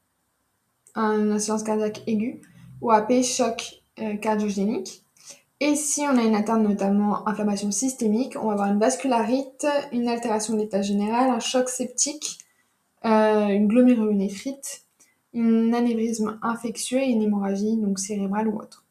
une 0.97 1.33
insuffisance 1.33 1.63
cardiaque 1.63 2.03
aiguë, 2.07 2.41
OAP 2.81 3.23
choc 3.23 3.83
euh, 4.01 4.17
cardiogénique. 4.17 5.05
Et 5.61 5.77
si 5.77 6.03
on 6.03 6.17
a 6.17 6.23
une 6.23 6.35
atteinte 6.35 6.63
notamment 6.63 7.29
inflammation 7.29 7.71
systémique, 7.71 8.35
on 8.41 8.47
va 8.47 8.53
avoir 8.53 8.69
une 8.69 8.79
vascularite, 8.79 9.67
une 9.93 10.09
altération 10.09 10.55
de 10.55 10.61
l'état 10.61 10.81
général, 10.81 11.29
un 11.29 11.41
choc 11.41 11.69
septique, 11.69 12.39
euh, 13.05 13.49
une 13.49 13.69
glomérulonéphrite, 13.69 14.87
un 15.35 15.73
anévrisme 15.75 16.39
infectieux 16.43 16.99
et 16.99 17.11
une 17.11 17.23
hémorragie 17.23 17.77
donc 17.77 17.99
cérébrale 17.99 18.49
ou 18.49 18.59
autre. 18.59 18.85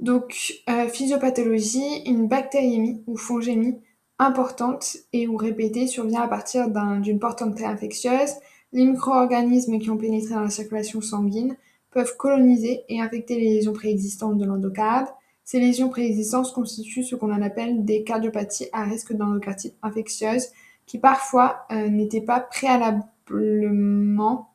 Donc, 0.00 0.62
euh, 0.68 0.88
physiopathologie, 0.88 2.02
une 2.06 2.28
bactériémie 2.28 3.02
ou 3.06 3.16
fongémie 3.16 3.76
importante 4.18 4.96
et 5.12 5.26
ou 5.26 5.36
répétée 5.36 5.86
survient 5.86 6.22
à 6.22 6.28
partir 6.28 6.68
d'une 6.70 7.18
porte 7.18 7.42
entrée 7.42 7.64
infectieuse. 7.64 8.32
Les 8.72 8.84
micro-organismes 8.84 9.78
qui 9.78 9.90
ont 9.90 9.96
pénétré 9.96 10.34
dans 10.34 10.42
la 10.42 10.50
circulation 10.50 11.00
sanguine 11.00 11.56
peuvent 11.90 12.16
coloniser 12.16 12.84
et 12.88 13.00
infecter 13.00 13.36
les 13.36 13.54
lésions 13.54 13.72
préexistantes 13.72 14.38
de 14.38 14.44
l'endocarde. 14.44 15.08
Ces 15.44 15.60
lésions 15.60 15.88
préexistantes 15.88 16.52
constituent 16.52 17.04
ce 17.04 17.14
qu'on 17.14 17.30
appelle 17.30 17.84
des 17.84 18.04
cardiopathies 18.04 18.68
à 18.72 18.84
risque 18.84 19.12
d'endocardite 19.12 19.76
infectieuse 19.82 20.48
qui 20.86 20.98
parfois 20.98 21.66
euh, 21.72 21.88
n'étaient 21.88 22.20
pas 22.20 22.40
préalablement 22.40 24.50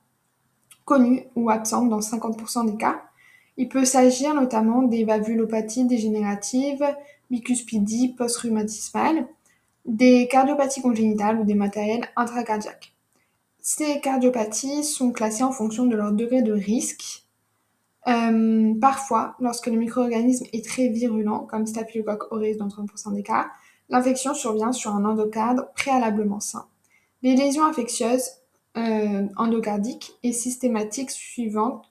connues 0.85 1.23
ou 1.35 1.49
absentes 1.49 1.89
dans 1.89 1.99
50% 1.99 2.71
des 2.71 2.77
cas. 2.77 3.01
Il 3.61 3.69
peut 3.69 3.85
s'agir 3.85 4.33
notamment 4.33 4.81
des 4.81 5.03
valvulopathies 5.03 5.85
dégénératives, 5.85 6.83
bicuspidie 7.29 8.07
post-rhumatismale, 8.07 9.27
des 9.85 10.27
cardiopathies 10.27 10.81
congénitales 10.81 11.39
ou 11.39 11.43
des 11.43 11.53
matériels 11.53 12.07
intracardiaques. 12.15 12.95
Ces 13.59 14.01
cardiopathies 14.01 14.83
sont 14.83 15.11
classées 15.11 15.43
en 15.43 15.51
fonction 15.51 15.85
de 15.85 15.95
leur 15.95 16.11
degré 16.11 16.41
de 16.41 16.53
risque. 16.53 17.27
Euh, 18.07 18.73
parfois, 18.81 19.35
lorsque 19.39 19.67
le 19.67 19.77
micro-organisme 19.77 20.47
est 20.53 20.65
très 20.65 20.87
virulent, 20.87 21.45
comme 21.45 21.67
Staphylococcus 21.67 22.29
aureus 22.31 22.57
dans 22.57 22.67
30% 22.67 23.13
des 23.13 23.21
cas, 23.21 23.45
l'infection 23.89 24.33
survient 24.33 24.71
sur 24.71 24.89
un 24.89 25.05
endocarde 25.05 25.67
préalablement 25.75 26.39
sain. 26.39 26.65
Les 27.21 27.35
lésions 27.35 27.65
infectieuses 27.65 28.27
euh, 28.75 29.27
endocardiques 29.37 30.13
et 30.23 30.33
systématiques 30.33 31.11
suivantes 31.11 31.90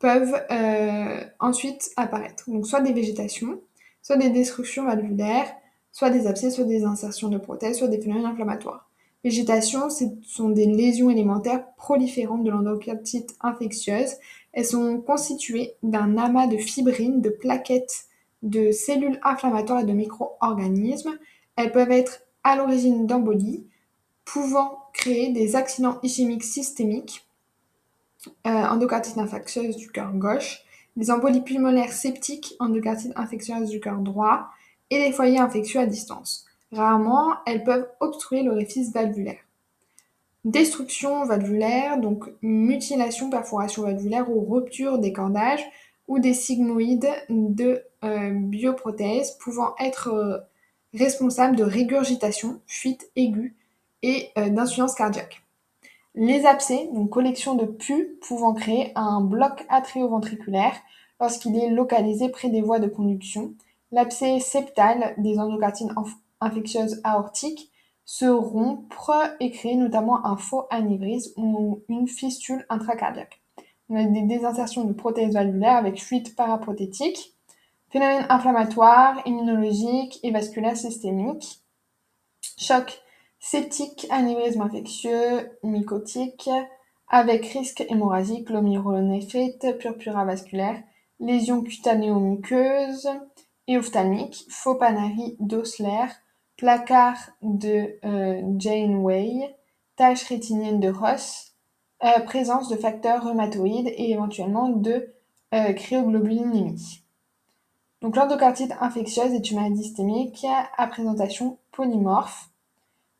peuvent 0.00 0.42
euh, 0.50 1.20
ensuite 1.38 1.90
apparaître. 1.96 2.50
Donc 2.50 2.66
soit 2.66 2.80
des 2.80 2.92
végétations, 2.92 3.60
soit 4.02 4.16
des 4.16 4.30
destructions 4.30 4.84
valvulaires, 4.84 5.52
soit 5.92 6.10
des 6.10 6.26
abcès, 6.26 6.50
soit 6.50 6.64
des 6.64 6.84
insertions 6.84 7.28
de 7.28 7.38
prothèses, 7.38 7.78
soit 7.78 7.88
des 7.88 8.00
phénomènes 8.00 8.26
inflammatoires. 8.26 8.90
Végétation, 9.22 9.90
ce 9.90 10.04
sont 10.22 10.48
des 10.48 10.64
lésions 10.64 11.10
élémentaires 11.10 11.66
proliférantes 11.76 12.42
de 12.42 12.50
l'endocardite 12.50 13.36
infectieuse. 13.42 14.14
Elles 14.52 14.64
sont 14.64 14.98
constituées 15.00 15.74
d'un 15.82 16.16
amas 16.16 16.46
de 16.46 16.56
fibrines, 16.56 17.20
de 17.20 17.28
plaquettes, 17.28 18.06
de 18.42 18.72
cellules 18.72 19.20
inflammatoires 19.22 19.80
et 19.80 19.84
de 19.84 19.92
micro-organismes. 19.92 21.18
Elles 21.56 21.72
peuvent 21.72 21.90
être 21.90 22.22
à 22.42 22.56
l'origine 22.56 23.06
d'embolies, 23.06 23.66
pouvant 24.24 24.78
créer 24.94 25.32
des 25.32 25.54
accidents 25.56 25.98
ischémiques 26.02 26.44
systémiques 26.44 27.26
endocardite 28.44 29.18
infectieuse 29.18 29.76
du 29.76 29.90
cœur 29.90 30.12
gauche, 30.12 30.62
des 30.96 31.10
embolies 31.10 31.40
pulmonaires 31.40 31.92
septiques, 31.92 32.54
endocardite 32.58 33.12
infectieuse 33.16 33.70
du 33.70 33.80
cœur 33.80 33.98
droit 33.98 34.48
et 34.90 34.98
des 34.98 35.12
foyers 35.12 35.38
infectieux 35.38 35.80
à 35.80 35.86
distance. 35.86 36.46
Rarement, 36.72 37.34
elles 37.46 37.64
peuvent 37.64 37.88
obstruer 38.00 38.42
l'orifice 38.42 38.92
valvulaire. 38.92 39.38
Destruction 40.44 41.24
valvulaire, 41.24 41.98
donc 41.98 42.30
mutilation, 42.42 43.28
perforation 43.28 43.82
valvulaire 43.82 44.30
ou 44.30 44.52
rupture 44.52 44.98
des 44.98 45.12
cordages 45.12 45.64
ou 46.08 46.18
des 46.18 46.34
sigmoïdes 46.34 47.10
de 47.28 47.82
euh, 48.04 48.30
bioprothèse 48.32 49.32
pouvant 49.38 49.74
être 49.78 50.08
euh, 50.08 50.38
responsables 50.94 51.56
de 51.56 51.64
régurgitation, 51.64 52.60
fuite 52.66 53.10
aiguë 53.16 53.54
et 54.02 54.30
euh, 54.38 54.48
d'insuffisance 54.48 54.94
cardiaque. 54.94 55.42
Les 56.14 56.44
abcès, 56.44 56.88
donc 56.92 57.10
collection 57.10 57.54
de 57.54 57.66
pus 57.66 58.18
pouvant 58.20 58.52
créer 58.52 58.92
un 58.96 59.20
bloc 59.20 59.64
atrioventriculaire 59.68 60.74
lorsqu'il 61.20 61.56
est 61.56 61.70
localisé 61.70 62.28
près 62.28 62.48
des 62.48 62.62
voies 62.62 62.80
de 62.80 62.88
conduction. 62.88 63.54
L'abcès 63.92 64.40
septal 64.40 65.14
des 65.18 65.38
endocartines 65.38 65.94
infectieuses 66.40 67.00
aortiques 67.04 67.70
se 68.04 68.26
rompre 68.26 69.12
et 69.38 69.52
créer 69.52 69.76
notamment 69.76 70.26
un 70.26 70.36
faux 70.36 70.66
anévrisme 70.70 71.40
ou 71.40 71.82
une 71.88 72.08
fistule 72.08 72.66
intracardiaque. 72.68 73.40
On 73.88 73.96
a 73.96 74.04
des 74.04 74.22
désinsertions 74.22 74.84
de 74.84 74.92
prothèses 74.92 75.34
valvulaires 75.34 75.76
avec 75.76 76.02
fuite 76.02 76.34
paraprothétique. 76.34 77.36
Phénomène 77.90 78.26
inflammatoire, 78.28 79.20
immunologique 79.26 80.18
et 80.22 80.30
vasculaire 80.30 80.76
systémique. 80.76 81.60
Choc 82.56 83.00
septique, 83.40 84.06
anévrisme 84.10 84.60
infectieux, 84.60 85.50
mycotique, 85.64 86.48
avec 87.08 87.46
risque 87.46 87.84
hémorragique, 87.88 88.46
glomérulonéphrite, 88.46 89.78
purpura 89.78 90.24
vasculaire, 90.24 90.80
lésions 91.18 91.62
cutanéo-muqueuses 91.62 93.08
et 93.66 93.78
faux 94.48 94.74
panarie 94.76 95.36
d'Osler, 95.40 96.06
placard 96.56 97.16
de 97.42 97.98
euh, 98.04 98.42
Janeway, 98.58 99.56
tache 99.96 100.24
rétinienne 100.24 100.80
de 100.80 100.88
Ross, 100.88 101.52
euh, 102.04 102.20
présence 102.20 102.68
de 102.68 102.76
facteurs 102.76 103.24
rhumatoïdes 103.24 103.88
et 103.88 104.10
éventuellement 104.10 104.68
de 104.68 105.12
euh, 105.54 105.72
cryoglobulinémie. 105.72 107.02
Donc 108.02 108.16
l'endocardite 108.16 108.72
infectieuse 108.80 109.32
est 109.32 109.50
une 109.50 109.58
maladie 109.58 109.84
systémique 109.84 110.46
à 110.76 110.86
présentation 110.86 111.58
polymorphe. 111.72 112.49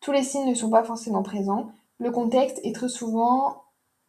Tous 0.00 0.12
les 0.12 0.22
signes 0.22 0.48
ne 0.48 0.54
sont 0.54 0.70
pas 0.70 0.84
forcément 0.84 1.22
présents. 1.22 1.72
Le 1.98 2.10
contexte 2.10 2.60
est 2.64 2.74
très 2.74 2.88
souvent 2.88 3.62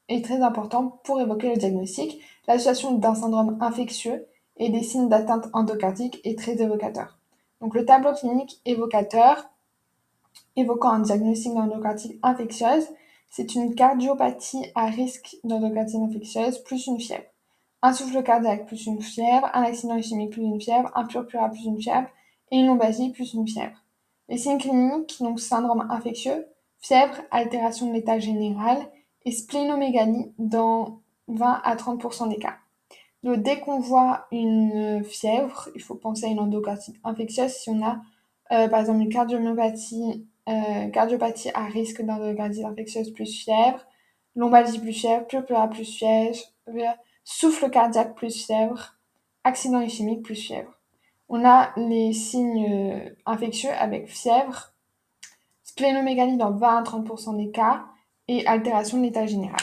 est 0.07 0.25
très 0.25 0.41
important 0.41 1.00
pour 1.03 1.21
évoquer 1.21 1.51
le 1.51 1.57
diagnostic. 1.57 2.21
L'association 2.48 2.93
d'un 2.93 3.15
syndrome 3.15 3.57
infectieux 3.62 4.27
et 4.57 4.69
des 4.69 4.83
signes 4.83 5.07
d'atteinte 5.07 5.48
endocardique 5.53 6.19
est 6.25 6.38
très 6.38 6.62
évocateur. 6.62 7.17
Donc 7.62 7.75
le 7.75 7.86
tableau 7.86 8.13
clinique 8.13 8.60
évocateur 8.65 9.50
évoquant 10.57 10.89
un 10.89 11.00
diagnostic 11.00 11.53
d'endocardite 11.53 12.19
infectieuse, 12.24 12.88
c'est 13.29 13.55
une 13.55 13.75
cardiopathie 13.75 14.65
à 14.75 14.88
risque 14.88 15.38
d'endocardite 15.45 16.01
infectieuse 16.01 16.57
plus 16.60 16.88
une 16.88 17.00
fièvre 17.00 17.24
un 17.83 17.93
souffle 17.93 18.21
cardiaque 18.21 18.67
plus 18.67 18.86
une 18.86 19.01
fièvre, 19.01 19.50
un 19.53 19.63
accident 19.63 19.95
ischémique 19.95 20.31
plus 20.31 20.43
une 20.43 20.62
fièvre, 20.62 20.91
un 20.95 21.05
purpura 21.05 21.50
plus 21.50 21.65
une 21.65 21.81
fièvre 21.81 22.07
et 22.51 22.57
une 22.57 22.67
lombalgie 22.67 23.10
plus 23.10 23.33
une 23.33 23.48
fièvre. 23.48 23.75
Les 24.32 24.38
signes 24.38 24.60
cliniques, 24.60 25.18
donc 25.20 25.42
syndrome 25.42 25.86
infectieux, 25.90 26.48
fièvre, 26.80 27.16
altération 27.32 27.90
de 27.90 27.94
l'état 27.94 28.18
général 28.18 28.78
et 29.26 29.32
splénomégalie 29.34 30.32
dans 30.40 31.02
20 31.28 31.62
à 31.66 31.76
30% 31.76 32.30
des 32.30 32.38
cas. 32.38 32.56
Donc, 33.24 33.44
dès 33.44 33.60
qu'on 33.60 33.80
voit 33.80 34.28
une 34.32 35.04
fièvre, 35.04 35.68
il 35.76 35.82
faut 35.82 35.96
penser 35.96 36.28
à 36.28 36.30
une 36.30 36.40
endocardite 36.40 36.96
infectieuse. 37.04 37.52
Si 37.52 37.70
on 37.70 37.86
a 37.86 37.98
euh, 38.54 38.70
par 38.70 38.80
exemple 38.80 39.02
une 39.02 39.10
cardiomyopathie, 39.10 40.26
euh, 40.48 40.88
cardiopathie 40.88 41.52
à 41.54 41.66
risque 41.66 42.02
d'endocardite 42.02 42.64
infectieuse 42.64 43.12
plus 43.12 43.36
fièvre, 43.36 43.86
lombalgie 44.38 44.80
plus 44.80 44.94
fièvre, 44.94 45.28
purpura 45.28 45.68
plus 45.68 45.84
fièvre, 45.84 46.40
souffle 47.26 47.70
cardiaque 47.70 48.16
plus 48.16 48.46
fièvre, 48.46 48.96
accident 49.44 49.82
ischémique 49.82 50.24
plus 50.24 50.36
fièvre. 50.36 50.81
On 51.34 51.46
a 51.46 51.72
les 51.78 52.12
signes 52.12 52.68
euh, 52.70 53.10
infectieux 53.26 53.72
avec 53.72 54.10
fièvre, 54.10 54.74
splénomégalie 55.63 56.36
dans 56.36 56.52
20 56.52 56.80
à 56.80 56.84
30% 56.84 57.38
des 57.38 57.52
cas 57.52 57.86
et 58.28 58.46
altération 58.46 58.98
de 58.98 59.04
l'état 59.04 59.26
général. 59.26 59.62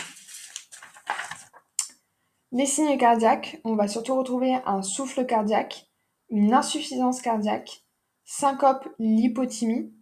Les 2.53 2.65
signes 2.65 2.97
cardiaques, 2.97 3.61
on 3.65 3.75
va 3.75 3.87
surtout 3.87 4.17
retrouver 4.17 4.57
un 4.65 4.81
souffle 4.81 5.27
cardiaque, 5.27 5.91
une 6.31 6.55
insuffisance 6.55 7.21
cardiaque, 7.21 7.85
syncope, 8.25 8.89
l'hypothymie. 8.99 9.93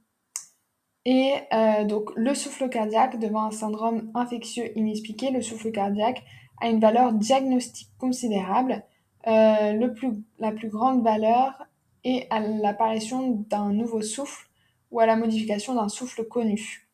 Et 1.05 1.35
euh, 1.52 1.85
donc 1.85 2.12
le 2.14 2.37
souffle 2.37 2.68
cardiaque 2.68 3.18
devant 3.18 3.42
un 3.42 3.50
syndrome 3.50 4.12
infectieux 4.14 4.70
inexpliqué, 4.79 5.33
le 5.33 5.42
souffle 5.42 5.72
cardiaque 5.72 6.22
a 6.61 6.68
une 6.68 6.79
valeur 6.79 7.12
diagnostique 7.12 7.90
considérable. 7.98 8.85
Euh, 9.26 9.90
la 10.38 10.52
plus 10.52 10.68
grande 10.68 11.02
valeur 11.02 11.66
est 12.04 12.26
à 12.30 12.40
l'apparition 12.40 13.44
d'un 13.48 13.72
nouveau 13.72 14.02
souffle 14.02 14.48
ou 14.90 15.00
à 15.00 15.06
la 15.06 15.16
modification 15.16 15.74
d'un 15.74 15.88
souffle 15.88 16.24
connu. 16.24 16.88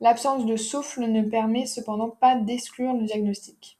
L'absence 0.00 0.46
de 0.46 0.56
souffle 0.56 1.06
ne 1.06 1.22
permet 1.22 1.66
cependant 1.66 2.10
pas 2.10 2.36
d'exclure 2.36 2.94
le 2.94 3.04
diagnostic. 3.04 3.78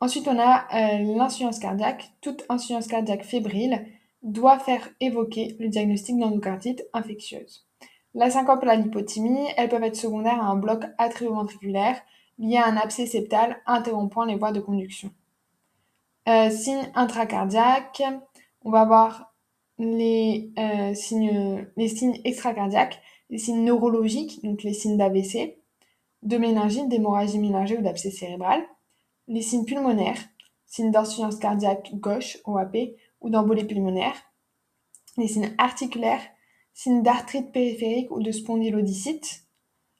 Ensuite, 0.00 0.28
on 0.28 0.38
a 0.38 0.66
euh, 0.74 1.16
l'insuffisance 1.16 1.58
cardiaque. 1.58 2.12
Toute 2.20 2.44
insuffisance 2.48 2.86
cardiaque 2.86 3.24
fébrile 3.24 3.86
doit 4.22 4.58
faire 4.58 4.88
évoquer 5.00 5.56
le 5.58 5.68
diagnostic 5.68 6.18
d'endocardite 6.18 6.84
infectieuse. 6.92 7.66
La 8.14 8.30
syncope 8.30 8.62
et 8.62 8.66
la 8.66 8.76
lipothymie, 8.76 9.48
elles 9.56 9.68
peuvent 9.68 9.82
être 9.82 9.96
secondaires 9.96 10.40
à 10.40 10.46
un 10.46 10.56
bloc 10.56 10.84
atrioventriculaire 10.98 12.00
lié 12.38 12.58
à 12.58 12.66
un 12.66 12.76
abcès 12.76 13.06
septal 13.06 13.60
interrompant 13.66 14.24
les 14.24 14.36
voies 14.36 14.52
de 14.52 14.60
conduction. 14.60 15.10
Euh, 16.28 16.50
signes 16.50 16.90
intracardiaques, 16.94 18.02
on 18.62 18.70
va 18.70 18.80
avoir 18.80 19.34
les, 19.78 20.50
euh, 20.58 20.94
signes, 20.94 21.66
les 21.76 21.88
signes 21.88 22.20
extracardiaques, 22.24 23.00
les 23.30 23.38
signes 23.38 23.64
neurologiques, 23.64 24.42
donc 24.42 24.62
les 24.62 24.72
signes 24.72 24.96
d'AVC, 24.96 25.58
de 26.22 26.38
méningite, 26.38 26.88
d'hémorragie 26.88 27.38
méningée 27.38 27.78
ou 27.78 27.82
d'abcès 27.82 28.10
cérébral, 28.10 28.62
les 29.28 29.42
signes 29.42 29.64
pulmonaires, 29.64 30.18
signes 30.66 30.90
d'insuffisance 30.90 31.36
cardiaque 31.36 31.90
gauche, 31.94 32.38
OAP, 32.44 32.76
ou 33.20 33.30
d'embolie 33.30 33.64
pulmonaire, 33.64 34.16
les 35.16 35.28
signes 35.28 35.54
articulaires, 35.58 36.22
signes 36.72 37.02
d'arthrite 37.02 37.52
périphérique 37.52 38.10
ou 38.10 38.22
de 38.22 38.32
spondylodicite, 38.32 39.44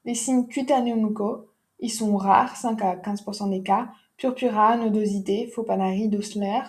les 0.05 0.15
signes 0.15 0.47
cutanéo-mucaux, 0.47 1.49
ils 1.79 1.91
sont 1.91 2.17
rares, 2.17 2.57
5 2.57 2.83
à 2.83 2.97
15% 2.97 3.51
des 3.51 3.63
cas. 3.63 3.89
Purpura, 4.17 4.77
nodosité, 4.77 5.53
panarie 5.67 6.09
d'Osler, 6.09 6.61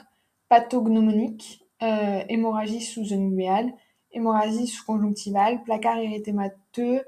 pathognomonique, 0.50 1.66
euh, 1.84 2.24
hémorragie 2.30 2.82
sous-unguéale, 2.82 3.74
hémorragie 4.12 4.68
sous-conjonctivale, 4.68 5.62
placard 5.64 5.98
érythémateux, 5.98 7.02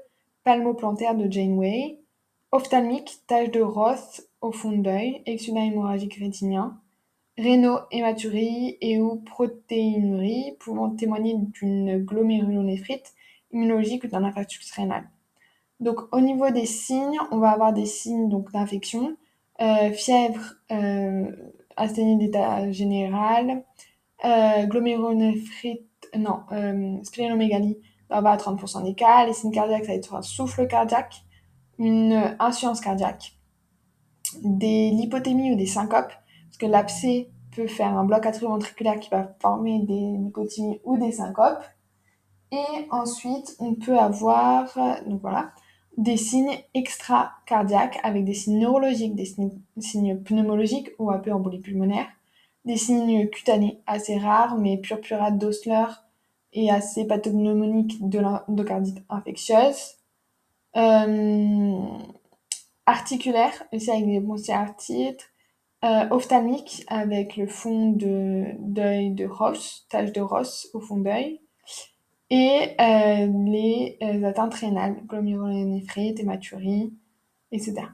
palmoplantaire 0.44 1.14
de 1.14 1.30
Janeway, 1.30 1.98
ophtalmique, 2.52 3.18
tache 3.26 3.50
de 3.50 3.60
Roth 3.60 4.28
au 4.40 4.52
fond 4.52 4.72
d'œil, 4.72 5.22
exudat 5.26 5.64
hémorragique 5.64 6.14
rétinien, 6.14 6.80
réno-hématurie 7.38 8.76
et 8.80 9.00
ou 9.00 9.16
protéinurie 9.16 10.56
pouvant 10.60 10.90
témoigner 10.90 11.34
d'une 11.36 11.98
glomérulonéphrite 12.04 13.14
immunologique 13.52 14.04
ou 14.04 14.08
d'un 14.08 14.24
infarctus 14.24 14.70
rénal. 14.72 15.08
Donc 15.80 16.00
au 16.12 16.20
niveau 16.20 16.50
des 16.50 16.66
signes, 16.66 17.18
on 17.30 17.38
va 17.38 17.50
avoir 17.50 17.72
des 17.72 17.86
signes 17.86 18.28
donc 18.28 18.50
d'infection, 18.52 19.16
fièvre, 19.58 20.54
euh, 20.70 21.30
asthénie 21.76 22.18
d'état 22.18 22.70
général, 22.70 23.64
euh, 24.24 24.66
glomérulonéphrite, 24.66 25.86
non, 26.16 26.40
euh, 26.52 26.96
splénomégalie 27.02 27.78
dans 28.10 28.22
20 28.22 28.32
à 28.32 28.36
30% 28.36 28.84
des 28.84 28.94
cas. 28.94 29.26
Les 29.26 29.32
signes 29.32 29.52
cardiaques, 29.52 29.84
ça 29.84 29.92
va 29.92 29.96
être 29.96 30.14
un 30.14 30.22
souffle 30.22 30.66
cardiaque, 30.66 31.22
une 31.78 32.36
insuffisance 32.38 32.80
cardiaque, 32.80 33.36
des 34.42 34.90
lipothémies 34.90 35.52
ou 35.52 35.56
des 35.56 35.66
syncopes, 35.66 36.12
parce 36.46 36.58
que 36.58 36.66
l'abcès 36.66 37.30
peut 37.54 37.66
faire 37.66 37.96
un 37.96 38.04
bloc 38.04 38.26
atrioventriculaire 38.26 38.98
qui 38.98 39.10
va 39.10 39.34
former 39.40 39.80
des 39.80 40.16
lipothémies 40.18 40.80
ou 40.84 40.96
des 40.98 41.12
syncopes. 41.12 41.64
Et 42.50 42.88
ensuite, 42.90 43.56
on 43.58 43.74
peut 43.74 43.98
avoir, 43.98 44.66
donc 45.06 45.20
voilà, 45.20 45.52
des 45.98 46.16
signes 46.16 46.56
extracardiaques 46.74 47.98
avec 48.04 48.24
des 48.24 48.32
signes 48.32 48.60
neurologiques, 48.60 49.16
des 49.16 49.26
signes, 49.78 50.22
pneumologiques 50.22 50.90
ou 50.98 51.10
peu 51.18 51.32
embolie 51.32 51.58
pulmonaire, 51.58 52.06
des 52.64 52.76
signes 52.76 53.28
cutanés 53.28 53.80
assez 53.86 54.16
rares 54.16 54.56
mais 54.56 54.78
purpura 54.78 55.32
d'Osler 55.32 55.86
et 56.52 56.70
assez 56.70 57.04
pathognomoniques 57.04 58.08
de 58.08 58.20
l'endocardite 58.20 59.02
infectieuse. 59.10 59.96
Euh, 60.76 61.80
articulaire 62.86 63.64
aussi 63.72 63.90
avec 63.90 64.06
des 64.06 64.20
bronchiartites, 64.20 65.32
euh, 65.84 66.08
ophtalmique 66.10 66.84
avec 66.86 67.36
le 67.36 67.48
fond 67.48 67.90
de 67.90 68.44
d'œil 68.60 69.10
de 69.10 69.26
Ross, 69.26 69.86
tache 69.90 70.12
de 70.12 70.20
Ross 70.20 70.68
au 70.74 70.80
fond 70.80 70.98
d'œil, 70.98 71.40
et 72.30 72.74
euh, 72.80 73.26
les 73.46 73.98
euh, 74.02 74.24
atteintes 74.24 74.54
rénales, 74.54 74.96
glomérulonéphrite, 75.06 76.20
hématurie, 76.20 76.92
etc. 77.52 77.86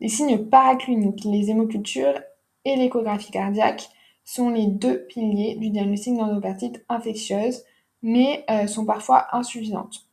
Les 0.00 0.08
signes 0.08 0.46
paracliniques, 0.46 1.24
les 1.24 1.50
hémocultures 1.50 2.20
et 2.64 2.76
l'échographie 2.76 3.30
cardiaque, 3.30 3.88
sont 4.24 4.50
les 4.50 4.66
deux 4.66 5.06
piliers 5.06 5.56
du 5.56 5.70
diagnostic 5.70 6.16
d'endocardite 6.16 6.84
infectieuse, 6.88 7.64
mais 8.02 8.44
euh, 8.50 8.66
sont 8.66 8.84
parfois 8.84 9.26
insuffisantes. 9.32 10.06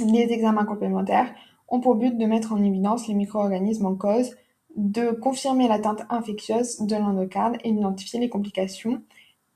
Les 0.00 0.32
examens 0.32 0.64
complémentaires 0.64 1.32
ont 1.68 1.80
pour 1.80 1.94
but 1.94 2.16
de 2.16 2.26
mettre 2.26 2.52
en 2.52 2.62
évidence 2.62 3.08
les 3.08 3.14
micro-organismes 3.14 3.86
en 3.86 3.94
cause, 3.94 4.36
de 4.76 5.10
confirmer 5.10 5.68
l'atteinte 5.68 6.02
infectieuse 6.10 6.80
de 6.80 6.96
l'endocarde 6.96 7.56
et 7.62 7.72
d'identifier 7.72 8.20
les 8.20 8.28
complications 8.28 9.02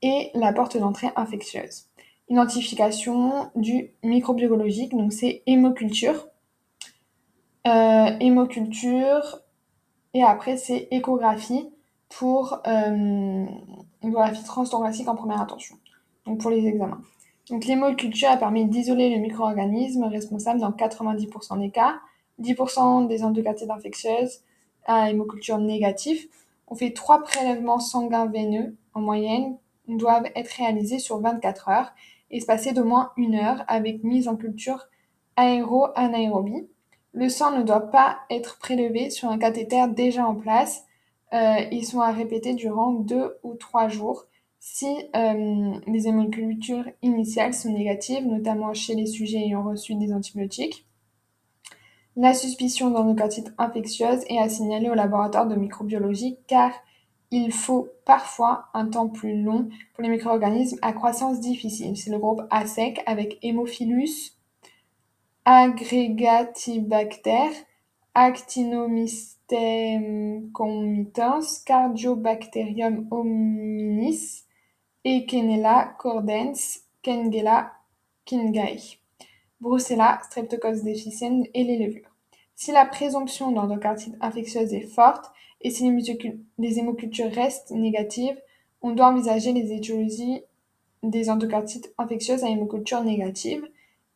et 0.02 0.30
la 0.34 0.52
porte 0.52 0.76
d'entrée 0.76 1.10
infectieuse. 1.16 1.85
Identification 2.28 3.50
du 3.54 3.90
microbiologique, 4.02 4.96
donc 4.96 5.12
c'est 5.12 5.42
hémoculture. 5.46 6.28
Euh, 7.66 8.16
hémoculture, 8.20 9.40
et 10.14 10.22
après 10.22 10.56
c'est 10.56 10.88
échographie 10.90 11.68
pour 12.08 12.60
euh, 12.66 13.44
échographie 14.02 14.44
transthoracique 14.44 15.08
en 15.08 15.16
première 15.16 15.40
intention, 15.40 15.76
donc 16.26 16.40
pour 16.40 16.50
les 16.50 16.66
examens. 16.66 17.00
Donc 17.50 17.64
l'hémoculture 17.64 18.28
a 18.28 18.36
permis 18.36 18.66
d'isoler 18.66 19.14
le 19.14 19.20
micro-organisme 19.20 20.04
responsable 20.04 20.60
dans 20.60 20.70
90% 20.70 21.60
des 21.60 21.70
cas, 21.70 22.00
10% 22.40 23.08
des 23.08 23.22
endocardites 23.24 23.70
infectieuses 23.70 24.40
à 24.84 25.10
hémoculture 25.10 25.58
négative. 25.58 26.28
On 26.68 26.74
fait 26.74 26.92
trois 26.92 27.22
prélèvements 27.22 27.78
sanguins 27.78 28.26
veineux 28.26 28.76
en 28.94 29.00
moyenne 29.00 29.56
doivent 29.88 30.26
être 30.34 30.50
réalisés 30.50 30.98
sur 30.98 31.20
24 31.20 31.68
heures 31.68 31.92
passer 32.44 32.72
d'au 32.72 32.84
moins 32.84 33.12
une 33.16 33.34
heure 33.34 33.64
avec 33.68 34.04
mise 34.04 34.28
en 34.28 34.36
culture 34.36 34.86
aéro-anaérobie. 35.36 36.68
Le 37.12 37.28
sang 37.28 37.56
ne 37.56 37.62
doit 37.62 37.90
pas 37.90 38.18
être 38.28 38.58
prélevé 38.58 39.10
sur 39.10 39.30
un 39.30 39.38
cathéter 39.38 39.86
déjà 39.88 40.26
en 40.26 40.34
place. 40.34 40.84
Euh, 41.32 41.60
ils 41.72 41.86
sont 41.86 42.00
à 42.00 42.12
répéter 42.12 42.54
durant 42.54 42.92
deux 42.92 43.38
ou 43.42 43.54
trois 43.54 43.88
jours 43.88 44.26
si 44.58 44.86
euh, 45.14 45.74
les 45.86 46.08
hémocultures 46.08 46.88
initiales 47.02 47.54
sont 47.54 47.72
négatives, 47.72 48.26
notamment 48.26 48.74
chez 48.74 48.94
les 48.94 49.06
sujets 49.06 49.38
ayant 49.38 49.62
reçu 49.62 49.94
des 49.94 50.12
antibiotiques. 50.12 50.86
La 52.16 52.34
suspicion 52.34 52.90
d'endocardite 52.90 53.52
infectieuse 53.58 54.24
est 54.28 54.38
à 54.38 54.48
signaler 54.48 54.88
au 54.88 54.94
laboratoire 54.94 55.46
de 55.46 55.54
microbiologie 55.54 56.38
car 56.46 56.72
il 57.30 57.52
faut 57.52 57.88
parfois 58.04 58.66
un 58.74 58.86
temps 58.86 59.08
plus 59.08 59.40
long 59.42 59.68
pour 59.94 60.02
les 60.02 60.08
micro-organismes 60.08 60.78
à 60.82 60.92
croissance 60.92 61.38
difficile. 61.40 61.96
C'est 61.96 62.10
le 62.10 62.18
groupe 62.18 62.42
A 62.50 62.66
sec 62.66 63.00
avec 63.06 63.38
Haemophilus, 63.42 64.32
Aggregatibacter, 65.44 67.50
Actinomycete 68.14 69.36
comitans, 70.52 71.62
Cardiobacterium 71.64 73.06
hominis, 73.10 74.44
Kenella 75.04 75.94
cordens, 75.98 76.80
Kengella 77.02 77.72
kingai, 78.24 78.98
Brucella, 79.60 80.18
Streptococcus 80.24 80.82
deficiens 80.82 81.44
et 81.54 81.62
les 81.62 81.78
levures. 81.78 82.15
Si 82.56 82.72
la 82.72 82.86
présomption 82.86 83.52
d'endocardite 83.52 84.16
infectieuse 84.22 84.72
est 84.72 84.88
forte 84.88 85.30
et 85.60 85.70
si 85.70 85.90
les 86.58 86.78
hémocultures 86.78 87.30
restent 87.30 87.70
négatives, 87.70 88.40
on 88.80 88.92
doit 88.92 89.08
envisager 89.08 89.52
les 89.52 89.72
étiologies 89.72 90.40
des 91.02 91.28
endocardites 91.28 91.92
infectieuses 91.98 92.44
à 92.44 92.48
hémoculture 92.48 93.02
négative 93.04 93.62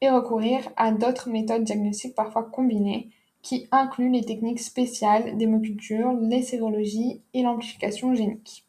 et 0.01 0.09
recourir 0.09 0.71
à 0.77 0.91
d'autres 0.91 1.29
méthodes 1.29 1.65
diagnostiques 1.65 2.15
parfois 2.15 2.45
combinées 2.45 3.11
qui 3.43 3.69
incluent 3.73 4.11
les 4.11 4.25
techniques 4.25 4.61
spéciales 4.61 5.37
d'hémoculture, 5.37 6.13
les 6.13 6.43
sérologies 6.43 7.23
et 7.35 7.43
l'amplification 7.43 8.15
génique. 8.15 8.65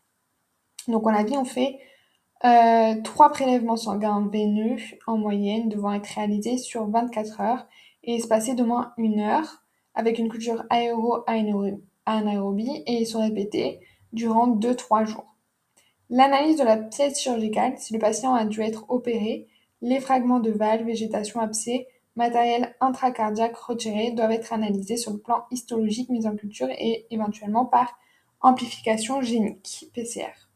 Donc 0.90 1.06
on 1.06 1.14
a 1.14 1.24
vu, 1.24 1.38
on 1.38 1.46
fait 1.46 1.80
euh, 2.44 3.02
trois 3.04 3.30
prélèvements 3.30 3.78
sanguins 3.78 4.28
veineux 4.32 4.78
en 5.08 5.18
moyenne 5.18 5.70
devant 5.70 5.94
être 5.94 6.08
réalisés 6.08 6.58
sur 6.58 6.90
24 6.90 7.40
heures 7.40 7.68
et 8.04 8.16
espacer 8.16 8.56
d'au 8.56 8.66
moins 8.66 8.94
une 8.98 9.20
heure 9.20 9.61
avec 9.96 10.20
une 10.20 10.30
culture 10.30 10.64
aéro-anaérobie 10.70 12.84
et 12.86 12.94
ils 12.94 13.08
sont 13.08 13.22
répétés 13.22 13.80
durant 14.14 14.48
2-3 14.48 15.06
jours. 15.06 15.36
L'analyse 16.10 16.58
de 16.58 16.64
la 16.64 16.78
pièce 16.78 17.22
chirurgicale, 17.22 17.78
si 17.78 17.94
le 17.94 18.00
patient 18.00 18.34
a 18.34 18.46
dû 18.46 18.62
être 18.62 18.86
opéré, 18.90 19.48
les 19.82 20.00
fragments 20.00 20.40
de 20.40 20.52
valves, 20.52 20.86
végétation 20.86 21.40
abcès, 21.40 21.88
matériel 22.16 22.76
intracardiaque 22.82 23.56
retiré 23.56 24.12
doivent 24.12 24.32
être 24.32 24.54
analysés 24.54 24.98
sur 24.98 25.14
le 25.14 25.20
plan 25.20 25.46
histologique, 25.52 26.10
mise 26.10 26.28
en 26.28 26.36
culture 26.36 26.70
et 26.70 27.08
éventuellement 27.12 27.66
par 27.66 27.98
amplification 28.42 29.22
génique, 29.22 29.90
PCR. 29.94 30.50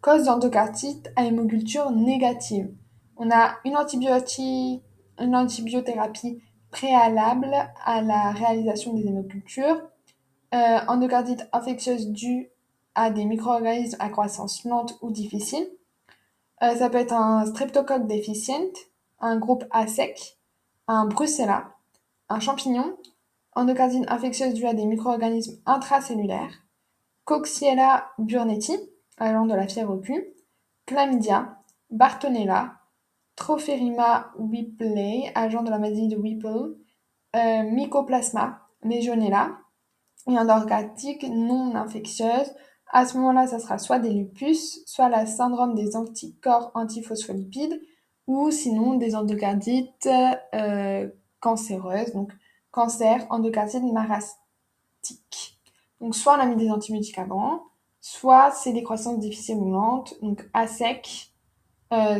Cause 0.00 0.24
d'endocardite 0.24 1.10
à 1.16 1.24
hémoculture 1.24 1.90
négative. 1.90 2.68
On 3.16 3.30
a 3.30 3.56
une, 3.64 3.76
une 5.18 5.36
antibiothérapie 5.36 6.42
préalable 6.74 7.54
à 7.84 8.02
la 8.02 8.32
réalisation 8.32 8.94
des 8.94 9.06
hémocultures, 9.06 9.80
euh, 10.54 10.78
endocardite 10.88 11.48
infectieuse 11.52 12.08
due 12.08 12.50
à 12.96 13.10
des 13.10 13.24
micro-organismes 13.24 13.96
à 14.00 14.08
croissance 14.08 14.64
lente 14.64 14.98
ou 15.00 15.12
difficile. 15.12 15.68
Euh, 16.62 16.74
ça 16.74 16.90
peut 16.90 16.98
être 16.98 17.12
un 17.12 17.46
streptocoque 17.46 18.08
déficient, 18.08 18.72
un 19.20 19.38
groupe 19.38 19.64
A 19.70 19.86
sec, 19.86 20.36
un 20.88 21.06
brucella, 21.06 21.76
un 22.28 22.40
champignon, 22.40 22.96
endocardite 23.54 24.10
infectieuse 24.10 24.54
due 24.54 24.66
à 24.66 24.74
des 24.74 24.84
micro-organismes 24.84 25.56
intracellulaires, 25.66 26.64
Coxiella 27.24 28.10
burnetii, 28.18 28.80
allant 29.18 29.46
de 29.46 29.54
la 29.54 29.68
fièvre 29.68 29.96
cul, 29.98 30.26
Chlamydia, 30.86 31.56
Bartonella, 31.90 32.80
Tropherima 33.36 34.32
whippley, 34.38 35.30
agent 35.34 35.62
de 35.62 35.70
la 35.70 35.78
maladie 35.78 36.08
de 36.08 36.16
Whipple, 36.16 36.76
euh, 37.36 37.62
Mycoplasma, 37.64 38.60
Legionella, 38.82 39.58
et 40.28 40.38
endocardite 40.38 41.24
non 41.24 41.74
infectieuse. 41.74 42.54
À 42.92 43.06
ce 43.06 43.16
moment-là, 43.18 43.46
ça 43.46 43.58
sera 43.58 43.78
soit 43.78 43.98
des 43.98 44.10
lupus, 44.10 44.82
soit 44.86 45.08
la 45.08 45.26
syndrome 45.26 45.74
des 45.74 45.96
anticorps 45.96 46.70
antiphospholipides, 46.74 47.80
ou 48.26 48.50
sinon 48.50 48.94
des 48.94 49.16
endocardites 49.16 50.08
euh, 50.54 51.08
cancéreuses, 51.40 52.12
donc 52.12 52.32
cancer, 52.70 53.26
endocardite 53.30 53.82
marastique. 53.82 55.58
Donc 56.00 56.14
soit 56.14 56.36
on 56.36 56.40
a 56.40 56.46
mis 56.46 56.56
des 56.56 56.70
avant, 57.16 57.64
soit 58.00 58.50
c'est 58.52 58.72
des 58.72 58.82
croissances 58.82 59.18
difficiles 59.18 59.56
ou 59.56 59.70
lentes, 59.70 60.14
donc 60.22 60.48
à 60.52 60.66
sec, 60.66 61.33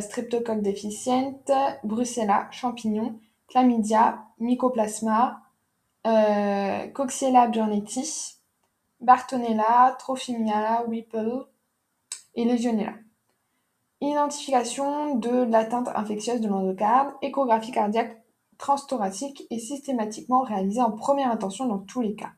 streptocoque 0.01 0.61
déficiente, 0.61 1.51
brucella, 1.83 2.47
champignon, 2.51 3.19
chlamydia, 3.47 4.25
mycoplasma, 4.39 5.41
euh, 6.07 6.87
Coxiella 6.87 7.47
burnetii, 7.47 8.35
Bartonella, 9.01 9.95
Trophimia, 9.99 10.83
Whipple 10.87 11.45
et 12.35 12.45
Legionella. 12.45 12.93
Identification 14.01 15.15
de 15.15 15.43
l'atteinte 15.49 15.89
infectieuse 15.95 16.41
de 16.41 16.47
l'endocarde, 16.47 17.13
échographie 17.21 17.71
cardiaque 17.71 18.21
transthoracique 18.57 19.47
est 19.49 19.59
systématiquement 19.59 20.41
réalisée 20.41 20.81
en 20.81 20.91
première 20.91 21.31
intention 21.31 21.65
dans 21.65 21.79
tous 21.79 22.01
les 22.01 22.15
cas. 22.15 22.31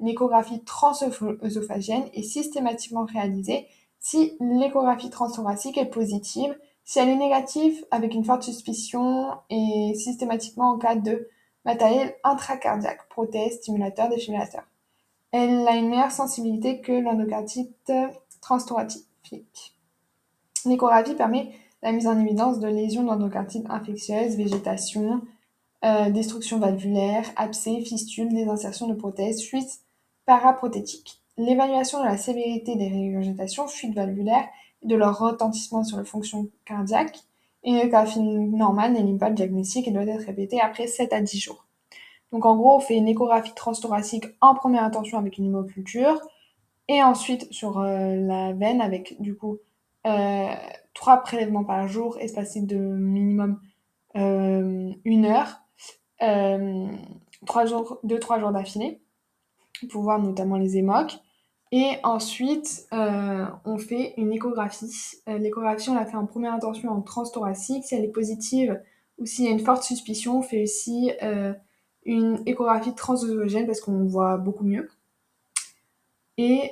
Une 0.00 0.08
échographie 0.08 0.62
est 0.64 2.22
systématiquement 2.22 3.04
réalisée 3.04 3.68
si 4.00 4.36
l'échographie 4.40 5.08
transthoracique 5.08 5.78
est 5.78 5.86
positive, 5.86 6.54
si 6.84 6.98
elle 6.98 7.08
est 7.08 7.16
négative 7.16 7.84
avec 7.90 8.14
une 8.14 8.24
forte 8.24 8.42
suspicion 8.42 9.30
et 9.50 9.94
systématiquement 9.94 10.72
en 10.72 10.78
cas 10.78 10.96
de 10.96 11.28
matériel 11.64 12.14
intracardiaque, 12.24 13.08
prothèse, 13.08 13.56
stimulateur, 13.56 14.08
défibrillateur. 14.08 14.64
Elle 15.32 15.66
a 15.66 15.76
une 15.76 15.88
meilleure 15.88 16.12
sensibilité 16.12 16.80
que 16.80 16.92
l'endocardite 16.92 17.90
transthoracique. 18.40 19.06
L'échographie 20.66 21.14
permet 21.14 21.50
la 21.82 21.92
mise 21.92 22.06
en 22.06 22.18
évidence 22.18 22.60
de 22.60 22.68
lésions 22.68 23.04
d'endocardite 23.04 23.68
infectieuses, 23.68 24.36
végétation, 24.36 25.22
euh, 25.84 26.10
destruction 26.10 26.58
valvulaire, 26.58 27.26
abcès, 27.36 27.80
fistule, 27.80 28.32
désinsertion 28.32 28.88
de 28.88 28.94
prothèses, 28.94 29.42
fuite 29.42 29.80
paraprothétique. 30.24 31.20
L'évaluation 31.36 32.00
de 32.00 32.04
la 32.04 32.16
sévérité 32.16 32.76
des 32.76 32.88
régurgitations, 32.88 33.66
fuites 33.66 33.94
valvulaires 33.94 34.48
de 34.84 34.94
leur 34.94 35.18
retentissement 35.18 35.82
sur 35.82 35.96
la 35.96 36.04
fonction 36.04 36.48
cardiaque. 36.64 37.18
Une 37.64 37.76
échographie 37.76 38.20
normale 38.20 38.92
n'est 38.92 39.18
pas 39.18 39.30
le 39.30 39.34
diagnostic 39.34 39.88
et 39.88 39.90
doit 39.90 40.04
être 40.04 40.26
répétée 40.26 40.60
après 40.60 40.86
7 40.86 41.12
à 41.12 41.20
10 41.20 41.40
jours. 41.40 41.66
Donc 42.30 42.46
en 42.46 42.56
gros, 42.56 42.76
on 42.76 42.80
fait 42.80 42.96
une 42.96 43.08
échographie 43.08 43.54
transthoracique 43.54 44.26
en 44.40 44.54
première 44.54 44.82
intention 44.82 45.18
avec 45.18 45.38
une 45.38 45.46
hémoculture 45.46 46.20
et 46.88 47.02
ensuite 47.02 47.50
sur 47.52 47.78
euh, 47.78 48.16
la 48.16 48.52
veine 48.52 48.80
avec 48.80 49.20
du 49.20 49.36
coup 49.36 49.58
euh, 50.06 50.48
trois 50.92 51.18
prélèvements 51.18 51.64
par 51.64 51.88
jour 51.88 52.18
espacés 52.18 52.60
de 52.60 52.76
minimum 52.76 53.60
euh, 54.16 54.92
une 55.04 55.24
heure, 55.24 55.60
trois 57.46 57.66
jours, 57.66 57.98
deux 58.02 58.18
trois 58.18 58.38
jours 58.38 58.50
d'affilée 58.50 59.00
pour 59.90 60.02
voir 60.02 60.18
notamment 60.18 60.56
les 60.56 60.76
hémocs. 60.76 61.18
Et 61.76 61.96
ensuite, 62.04 62.86
euh, 62.92 63.46
on 63.64 63.78
fait 63.78 64.14
une 64.16 64.32
échographie. 64.32 65.18
Euh, 65.28 65.38
l'échographie, 65.38 65.90
on 65.90 65.94
la 65.94 66.06
fait 66.06 66.16
en 66.16 66.24
première 66.24 66.54
intention 66.54 66.88
en 66.90 67.00
transthoracique. 67.00 67.82
Si 67.82 67.96
elle 67.96 68.04
est 68.04 68.12
positive 68.12 68.80
ou 69.18 69.26
s'il 69.26 69.46
y 69.46 69.48
a 69.48 69.50
une 69.50 69.58
forte 69.58 69.82
suspicion, 69.82 70.38
on 70.38 70.42
fait 70.42 70.62
aussi 70.62 71.10
euh, 71.24 71.52
une 72.04 72.40
échographie 72.46 72.94
transœsogène 72.94 73.66
parce 73.66 73.80
qu'on 73.80 74.04
voit 74.04 74.36
beaucoup 74.36 74.62
mieux. 74.62 74.88
Et 76.38 76.70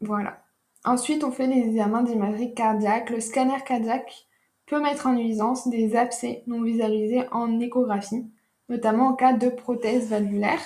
voilà. 0.00 0.44
Ensuite, 0.84 1.24
on 1.24 1.32
fait 1.32 1.48
les 1.48 1.62
examens 1.62 2.04
d'imagerie 2.04 2.54
cardiaque. 2.54 3.10
Le 3.10 3.18
scanner 3.18 3.64
cardiaque 3.66 4.28
peut 4.66 4.80
mettre 4.80 5.08
en 5.08 5.14
nuisance 5.14 5.66
des 5.66 5.96
abcès 5.96 6.44
non 6.46 6.62
visualisés 6.62 7.24
en 7.32 7.58
échographie, 7.58 8.30
notamment 8.68 9.08
en 9.08 9.14
cas 9.14 9.32
de 9.32 9.48
prothèse 9.48 10.08
valvulaire. 10.08 10.60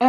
Euh, 0.00 0.06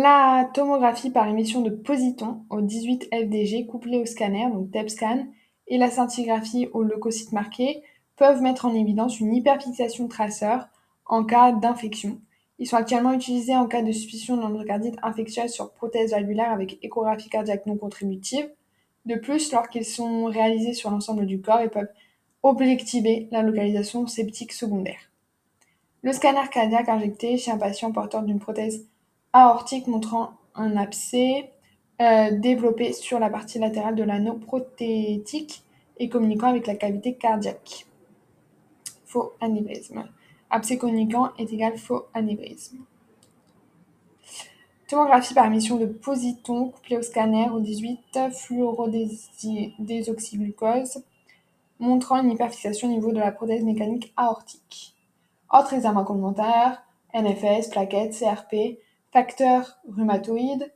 la 0.00 0.48
tomographie 0.54 1.10
par 1.10 1.26
émission 1.26 1.60
de 1.60 1.70
positons 1.70 2.44
au 2.50 2.60
18 2.60 3.08
FDG 3.12 3.66
couplée 3.66 3.98
au 3.98 4.06
scanner, 4.06 4.48
donc 4.52 4.70
TEP-scan, 4.70 5.26
et 5.66 5.76
la 5.76 5.90
scintigraphie 5.90 6.68
au 6.72 6.84
leucocyte 6.84 7.32
marqué 7.32 7.82
peuvent 8.16 8.42
mettre 8.42 8.64
en 8.64 8.74
évidence 8.74 9.18
une 9.18 9.34
hyperfixation 9.34 10.06
traceur 10.06 10.68
en 11.06 11.24
cas 11.24 11.50
d'infection. 11.50 12.20
Ils 12.60 12.68
sont 12.68 12.76
actuellement 12.76 13.12
utilisés 13.12 13.56
en 13.56 13.66
cas 13.66 13.82
de 13.82 13.90
suspicion 13.90 14.36
d'endocardite 14.36 14.96
infectieuse 15.02 15.50
sur 15.50 15.72
prothèse 15.72 16.12
valvulaire 16.12 16.52
avec 16.52 16.78
échographie 16.84 17.28
cardiaque 17.28 17.66
non 17.66 17.76
contributive. 17.76 18.48
De 19.04 19.16
plus, 19.16 19.52
lorsqu'ils 19.52 19.84
sont 19.84 20.26
réalisés 20.26 20.74
sur 20.74 20.92
l'ensemble 20.92 21.26
du 21.26 21.40
corps, 21.40 21.60
ils 21.60 21.70
peuvent 21.70 21.90
objectiver 22.44 23.26
la 23.32 23.42
localisation 23.42 24.06
septique 24.06 24.52
secondaire. 24.52 25.10
Le 26.02 26.12
scanner 26.12 26.48
cardiaque 26.52 26.88
injecté 26.88 27.36
chez 27.36 27.50
un 27.50 27.58
patient 27.58 27.90
porteur 27.90 28.22
d'une 28.22 28.38
prothèse 28.38 28.86
aortique 29.34 29.86
montrant 29.88 30.32
un 30.54 30.78
abcès 30.78 31.52
euh, 32.00 32.30
développé 32.30 32.94
sur 32.94 33.18
la 33.18 33.28
partie 33.28 33.58
latérale 33.58 33.96
de 33.96 34.04
l'anneau 34.04 34.34
prothétique 34.34 35.64
et 35.98 36.08
communiquant 36.08 36.48
avec 36.48 36.66
la 36.66 36.76
cavité 36.76 37.12
cardiaque. 37.14 37.84
Faux 39.04 39.34
anévrisme. 39.40 40.08
Abcès 40.50 40.76
communiquant 40.78 41.32
est 41.38 41.52
égal 41.52 41.76
faux 41.76 42.06
anévrisme. 42.14 42.78
Tomographie 44.88 45.34
par 45.34 45.44
émission 45.46 45.76
de 45.76 45.84
positons 45.86 46.68
couplé 46.68 46.96
au 46.96 47.02
scanner 47.02 47.50
au 47.50 47.58
18 47.58 48.30
fluorodésoxyglucose 48.32 51.02
montrant 51.80 52.22
une 52.22 52.30
hyperfixation 52.30 52.86
au 52.88 52.92
niveau 52.92 53.10
de 53.10 53.18
la 53.18 53.32
prothèse 53.32 53.64
mécanique 53.64 54.12
aortique. 54.16 54.94
Autres 55.52 55.74
examens 55.74 56.04
complémentaires, 56.04 56.84
NFS, 57.14 57.70
plaquettes, 57.70 58.16
CRP, 58.18 58.78
Facteurs 59.14 59.78
rhumatoïdes, 59.88 60.72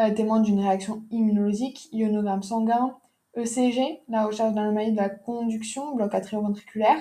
euh, 0.00 0.10
témoins 0.10 0.40
d'une 0.40 0.58
réaction 0.58 1.04
immunologique, 1.12 1.88
ionogramme 1.92 2.42
sanguin, 2.42 2.96
ECG, 3.36 4.02
la 4.08 4.26
recherche 4.26 4.54
d'anomalie 4.54 4.90
de 4.90 4.96
la 4.96 5.08
conduction, 5.08 5.94
bloc 5.94 6.12
atrioventriculaire, 6.12 6.98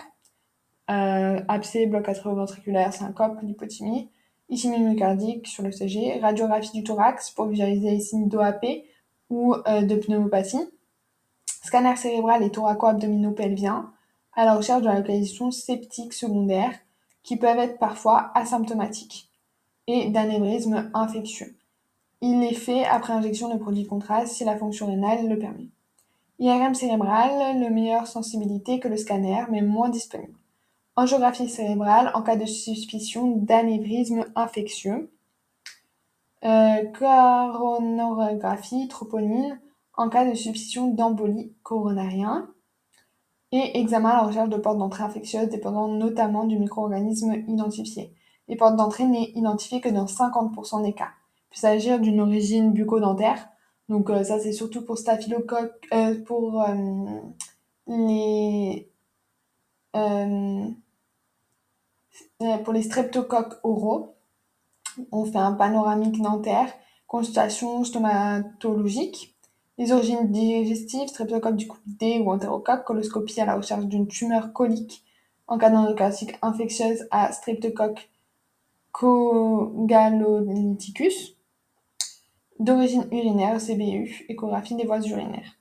euh, 0.91 1.41
abcès, 1.47 1.87
bloc 1.87 2.07
atrioventriculaire, 2.07 2.93
syncope, 2.93 3.41
lipothymie, 3.41 4.11
ischémie 4.49 4.77
myocardique 4.77 5.47
sur 5.47 5.63
l'ECG, 5.63 6.19
radiographie 6.21 6.73
du 6.73 6.83
thorax 6.83 7.31
pour 7.31 7.47
visualiser 7.47 7.89
les 7.89 7.99
signes 7.99 8.29
d'OAP 8.29 8.63
ou 9.31 9.55
euh, 9.55 9.81
de 9.81 9.95
pneumopathie, 9.95 10.69
scanner 11.63 11.95
cérébral 11.95 12.43
et 12.43 12.51
thoraco-abdominaux 12.51 13.31
pelviens, 13.31 13.91
à 14.35 14.45
la 14.45 14.53
recherche 14.53 14.83
de 14.83 14.87
la 14.87 14.99
localisation 14.99 15.49
septique 15.49 16.13
secondaire 16.13 16.73
qui 17.23 17.37
peuvent 17.37 17.57
être 17.57 17.79
parfois 17.79 18.29
asymptomatiques 18.35 19.31
et 19.87 20.09
d'anévrisme 20.09 20.89
infectieux. 20.93 21.55
Il 22.21 22.43
est 22.43 22.53
fait 22.53 22.85
après 22.85 23.13
injection 23.13 23.53
de 23.53 23.59
produits 23.59 23.83
de 23.83 23.87
contraste 23.87 24.33
si 24.33 24.45
la 24.45 24.57
fonction 24.57 24.87
rénale 24.87 25.27
le 25.27 25.37
permet. 25.37 25.67
IRM 26.39 26.73
cérébral, 26.73 27.59
le 27.59 27.69
meilleure 27.69 28.07
sensibilité 28.07 28.79
que 28.79 28.87
le 28.87 28.97
scanner, 28.97 29.45
mais 29.49 29.61
moins 29.61 29.89
disponible. 29.89 30.33
Angiographie 30.97 31.49
cérébrale 31.49 32.11
en 32.13 32.21
cas 32.21 32.35
de 32.35 32.45
suspicion 32.45 33.37
d'anévrisme 33.37 34.25
infectieux. 34.35 35.11
Euh, 36.43 36.85
coronographie 36.97 38.87
troponine 38.87 39.59
en 39.97 40.09
cas 40.09 40.29
de 40.29 40.33
suspicion 40.33 40.87
d'embolie 40.87 41.53
coronarien. 41.63 42.49
Et 43.51 43.79
examen 43.79 44.09
à 44.09 44.15
la 44.15 44.23
recherche 44.23 44.49
de 44.49 44.57
portes 44.57 44.77
d'entrée 44.77 45.03
infectieuses 45.03 45.49
dépendant 45.49 45.87
notamment 45.87 46.45
du 46.45 46.57
micro-organisme 46.57 47.33
identifié. 47.47 48.13
Les 48.47 48.55
portes 48.55 48.75
d'entrée 48.75 49.05
n'est 49.05 49.31
identifiées 49.35 49.81
que 49.81 49.89
dans 49.89 50.05
50% 50.05 50.83
des 50.83 50.93
cas. 50.93 51.09
Il 51.37 51.55
peut 51.55 51.59
s'agir 51.59 51.99
d'une 51.99 52.21
origine 52.21 52.71
bucco-dentaire. 52.73 53.47
Donc 53.89 54.09
euh, 54.09 54.23
ça 54.23 54.39
c'est 54.39 54.53
surtout 54.53 54.83
pour 54.83 54.97
euh, 54.97 55.05
euh, 55.91 56.15
les 57.87 58.91
pour 62.63 62.73
les 62.73 62.81
streptocoques 62.81 63.59
oraux. 63.63 64.15
On 65.11 65.25
fait 65.25 65.37
un 65.37 65.53
panoramique 65.53 66.21
dentaire, 66.21 66.71
consultation 67.07 67.83
stomatologique. 67.83 69.35
Les 69.77 69.91
origines 69.91 70.31
digestives, 70.31 71.09
streptocoque 71.09 71.57
du 71.57 71.67
D 71.85 72.21
ou 72.23 72.31
entérocoque, 72.31 72.85
coloscopie 72.85 73.41
à 73.41 73.45
la 73.45 73.55
recherche 73.55 73.85
d'une 73.85 74.07
tumeur 74.07 74.53
colique 74.53 75.03
en 75.47 75.57
cas 75.57 75.69
d'endocardique 75.69 76.37
infectieuse 76.41 77.07
à 77.11 77.31
streptocoque 77.31 78.09
Cogalolyticus, 78.97 81.35
d'origine 82.59 83.05
urinaire, 83.11 83.59
CBU, 83.59 84.25
échographie 84.29 84.75
des 84.75 84.85
voies 84.85 85.05
urinaires. 85.05 85.59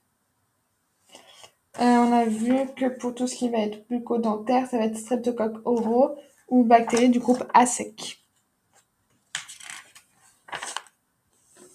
Euh, 1.81 1.97
on 1.97 2.13
a 2.13 2.23
vu 2.23 2.55
que 2.77 2.97
pour 2.97 3.13
tout 3.13 3.27
ce 3.27 3.35
qui 3.35 3.49
va 3.49 3.57
être 3.57 3.85
bucco-dentaire, 3.89 4.67
ça 4.67 4.77
va 4.77 4.85
être 4.85 4.97
streptocoque 4.97 5.57
oraux 5.65 6.15
ou 6.47 6.63
bactéries 6.63 7.09
du 7.09 7.19
groupe 7.19 7.43
ASEC. 7.53 8.23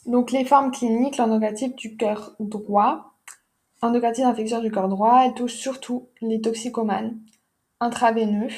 Donc 0.06 0.30
les 0.30 0.46
formes 0.46 0.70
cliniques, 0.70 1.18
l'endocarditis 1.18 1.74
du 1.74 1.98
cœur 1.98 2.34
droit, 2.40 3.12
endocarditis 3.82 4.24
infectieuse 4.24 4.62
du 4.62 4.72
cœur 4.72 4.88
droit, 4.88 5.24
elle 5.26 5.34
touche 5.34 5.56
surtout 5.56 6.08
les 6.22 6.40
toxicomanes 6.40 7.20
intraveineux, 7.80 8.48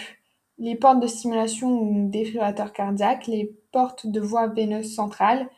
les 0.58 0.76
portes 0.76 1.00
de 1.00 1.06
stimulation 1.06 1.68
ou 1.68 2.08
défibrillateurs 2.08 2.72
cardiaques, 2.72 3.26
les 3.26 3.56
portes 3.72 4.06
de 4.06 4.20
voie 4.20 4.48
veineuse 4.48 4.94
centrale 4.94 5.48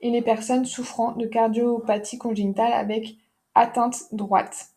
et 0.00 0.10
les 0.10 0.22
personnes 0.22 0.64
souffrant 0.64 1.12
de 1.12 1.26
cardiopathie 1.26 2.18
congénitale 2.18 2.72
avec 2.72 3.16
atteinte 3.54 4.12
droite. 4.12 4.68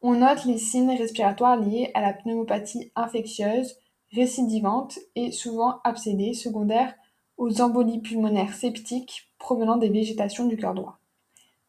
On 0.00 0.14
note 0.14 0.44
les 0.44 0.58
signes 0.58 0.96
respiratoires 0.96 1.56
liés 1.56 1.90
à 1.94 2.00
la 2.00 2.12
pneumopathie 2.12 2.90
infectieuse, 2.96 3.76
récidivante 4.12 4.98
et 5.14 5.30
souvent 5.30 5.80
abcédée, 5.84 6.34
secondaire 6.34 6.94
aux 7.36 7.60
embolies 7.60 8.00
pulmonaires 8.00 8.54
septiques 8.54 9.30
provenant 9.38 9.76
des 9.76 9.88
végétations 9.88 10.46
du 10.46 10.56
cœur 10.56 10.74
droit. 10.74 10.98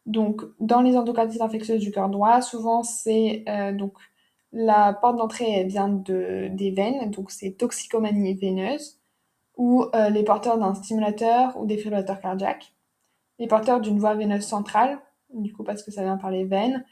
Donc, 0.06 0.42
dans 0.60 0.82
les 0.82 0.96
endocardites 0.96 1.40
infectieuses 1.40 1.80
du 1.80 1.90
cœur 1.90 2.08
droit, 2.08 2.42
souvent 2.42 2.82
c'est 2.82 3.44
euh, 3.48 3.72
donc 3.72 3.94
la 4.54 4.92
porte 4.92 5.16
d'entrée 5.16 5.64
vient 5.64 5.88
de, 5.88 6.48
des 6.52 6.70
veines, 6.70 7.10
donc 7.10 7.32
c'est 7.32 7.50
toxicomanie 7.50 8.34
veineuse, 8.34 9.00
ou 9.56 9.84
euh, 9.94 10.08
les 10.10 10.22
porteurs 10.22 10.58
d'un 10.58 10.74
stimulateur 10.74 11.56
ou 11.58 11.66
défibrillateur 11.66 12.20
cardiaque, 12.20 12.72
les 13.40 13.48
porteurs 13.48 13.80
d'une 13.80 13.98
voie 13.98 14.14
veineuse 14.14 14.44
centrale, 14.44 15.00
du 15.30 15.52
coup 15.52 15.64
parce 15.64 15.82
que 15.82 15.90
ça 15.90 16.04
vient 16.04 16.16
par 16.16 16.30
les 16.30 16.44
veines, 16.44 16.84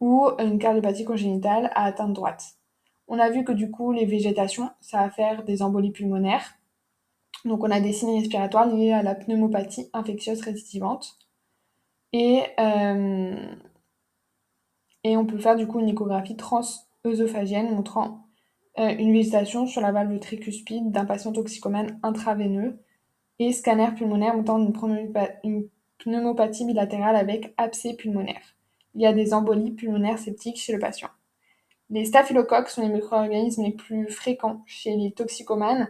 ou 0.00 0.28
une 0.38 0.60
cardiopathie 0.60 1.04
congénitale 1.04 1.72
à 1.74 1.86
atteinte 1.86 2.12
droite. 2.12 2.54
On 3.08 3.18
a 3.18 3.30
vu 3.30 3.42
que 3.42 3.52
du 3.52 3.68
coup 3.68 3.90
les 3.90 4.06
végétations, 4.06 4.70
ça 4.80 4.98
va 4.98 5.10
faire 5.10 5.42
des 5.42 5.60
embolies 5.60 5.90
pulmonaires. 5.90 6.54
Donc 7.44 7.64
on 7.64 7.70
a 7.70 7.80
des 7.80 7.92
signes 7.92 8.16
respiratoires 8.16 8.66
liés 8.66 8.92
à 8.92 9.02
la 9.02 9.16
pneumopathie 9.16 9.90
infectieuse 9.92 10.40
récidivante. 10.40 11.18
Et, 12.12 12.42
euh, 12.60 13.54
et 15.02 15.16
on 15.16 15.26
peut 15.26 15.38
faire 15.38 15.56
du 15.56 15.66
coup 15.66 15.80
une 15.80 15.88
échographie 15.88 16.36
trans 16.36 16.62
montrant 17.70 18.28
euh, 18.78 18.94
une 18.96 19.12
végétation 19.12 19.66
sur 19.66 19.80
la 19.80 19.92
valve 19.92 20.18
tricuspide 20.20 20.92
d'un 20.92 21.04
patient 21.04 21.32
toxicomane 21.32 21.98
intraveineux 22.02 22.78
et 23.38 23.52
scanner 23.52 23.88
pulmonaire 23.96 24.34
montrant 24.36 24.58
une, 25.44 25.68
pneumopathie 25.98 26.64
bilatérale 26.64 27.16
avec 27.16 27.52
abcès 27.56 27.94
pulmonaire. 27.94 28.54
Il 28.94 29.02
y 29.02 29.06
a 29.06 29.12
des 29.12 29.34
embolies 29.34 29.72
pulmonaires 29.72 30.18
septiques 30.18 30.56
chez 30.56 30.72
le 30.72 30.78
patient. 30.78 31.08
Les 31.90 32.04
staphylocoques 32.04 32.68
sont 32.68 32.82
les 32.82 32.88
micro-organismes 32.88 33.64
les 33.64 33.72
plus 33.72 34.06
fréquents 34.08 34.62
chez 34.66 34.94
les 34.94 35.10
toxicomanes 35.10 35.88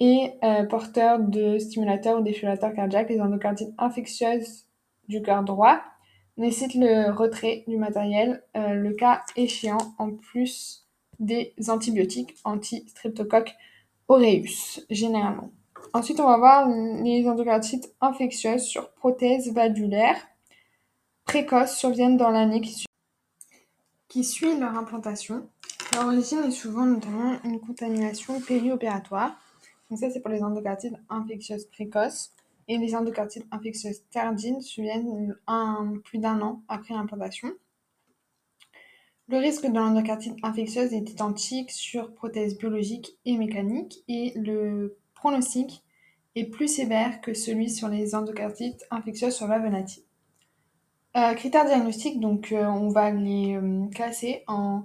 et 0.00 0.32
euh, 0.44 0.64
porteurs 0.64 1.18
de 1.18 1.58
stimulateurs 1.58 2.20
ou 2.20 2.22
défibrillateurs 2.22 2.74
cardiaques, 2.74 3.08
les 3.08 3.20
endocardites 3.20 3.72
infectieuses 3.78 4.66
du 5.08 5.22
cœur 5.22 5.42
droit, 5.44 5.80
nécessite 6.38 6.74
le 6.74 7.10
retrait 7.12 7.64
du 7.66 7.76
matériel, 7.76 8.42
euh, 8.56 8.74
le 8.74 8.94
cas 8.94 9.22
échéant, 9.36 9.94
en 9.98 10.10
plus 10.10 10.86
des 11.18 11.52
antibiotiques 11.68 12.36
anti-streptocoque 12.44 13.54
aureus, 14.08 14.80
généralement. 14.88 15.50
Ensuite, 15.92 16.20
on 16.20 16.26
va 16.26 16.38
voir 16.38 16.68
les 16.68 17.26
endocardites 17.28 17.92
infectieuses 18.00 18.62
sur 18.62 18.90
prothèse 18.92 19.52
valvulaire 19.52 20.16
précoces 21.28 21.76
surviennent 21.76 22.16
dans 22.16 22.30
l'année 22.30 22.62
qui, 24.08 24.24
suit 24.24 24.58
leur 24.58 24.76
implantation. 24.76 25.46
L'origine 25.94 26.44
est 26.44 26.50
souvent 26.50 26.86
notamment 26.86 27.36
une 27.44 27.60
contamination 27.60 28.40
périopératoire. 28.40 29.38
Donc 29.90 29.98
ça, 29.98 30.10
c'est 30.10 30.20
pour 30.20 30.30
les 30.30 30.42
endocardites 30.42 30.94
infectieuses 31.10 31.66
précoces. 31.66 32.32
Et 32.68 32.78
les 32.78 32.94
endocardites 32.94 33.46
infectieuses 33.50 34.02
tardives 34.10 34.60
surviennent 34.60 35.34
un, 35.46 35.94
plus 36.04 36.18
d'un 36.18 36.40
an 36.42 36.62
après 36.68 36.94
l'implantation. 36.94 37.48
Le 39.28 39.38
risque 39.38 39.66
de 39.66 39.74
l'endocardite 39.74 40.36
infectieuse 40.42 40.92
est 40.94 41.10
identique 41.10 41.70
sur 41.70 42.14
prothèse 42.14 42.56
biologique 42.56 43.18
et 43.26 43.36
mécanique 43.36 44.02
et 44.08 44.32
le 44.36 44.98
pronostic 45.14 45.82
est 46.34 46.44
plus 46.44 46.68
sévère 46.68 47.20
que 47.20 47.34
celui 47.34 47.68
sur 47.68 47.88
les 47.88 48.14
endocardites 48.14 48.86
infectieuses 48.90 49.34
sur 49.34 49.46
la 49.46 49.58
native. 49.58 50.04
Euh, 51.16 51.34
critères 51.34 51.66
diagnostiques, 51.66 52.20
donc 52.20 52.52
euh, 52.52 52.64
on 52.64 52.88
va 52.88 53.10
les 53.10 53.56
euh, 53.56 53.86
classer 53.88 54.44
en 54.46 54.84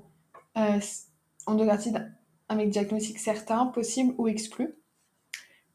endocardites 1.46 1.98
avec 2.50 2.69
diagnostic 2.69 3.19
certain, 3.19 3.67
possible 3.67 4.13
ou 4.17 4.28
exclu. 4.28 4.76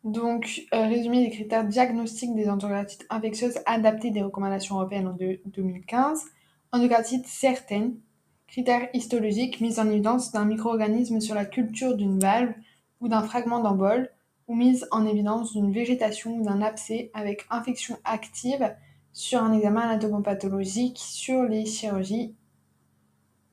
Donc, 0.08 0.66
résumé 0.72 1.22
des 1.22 1.30
critères 1.30 1.66
diagnostiques 1.66 2.34
des 2.34 2.48
endocardites 2.48 3.04
infectieuses 3.10 3.58
adaptés 3.66 4.10
des 4.10 4.22
recommandations 4.22 4.76
européennes 4.76 5.08
en 5.08 5.16
2015. 5.44 6.24
Endocardite 6.72 7.26
certaine, 7.26 8.00
critères 8.46 8.88
histologiques 8.94 9.60
mise 9.60 9.78
en 9.78 9.90
évidence 9.90 10.32
d'un 10.32 10.46
micro-organisme 10.46 11.20
sur 11.20 11.34
la 11.34 11.44
culture 11.44 11.94
d'une 11.94 12.18
valve 12.18 12.54
ou 13.02 13.08
d'un 13.08 13.22
fragment 13.22 13.60
d'embole, 13.60 14.10
ou 14.46 14.54
mise 14.54 14.88
en 14.92 15.06
évidence 15.06 15.52
d'une 15.52 15.72
végétation 15.72 16.38
ou 16.38 16.42
d'un 16.42 16.62
abcès 16.62 17.10
avec 17.12 17.44
infection 17.50 17.98
active 18.04 18.74
sur 19.12 19.42
un 19.42 19.52
examen 19.52 19.82
anatomopathologique 19.82 20.96
sur 20.98 21.42
les 21.42 21.66
chirurgies, 21.66 22.34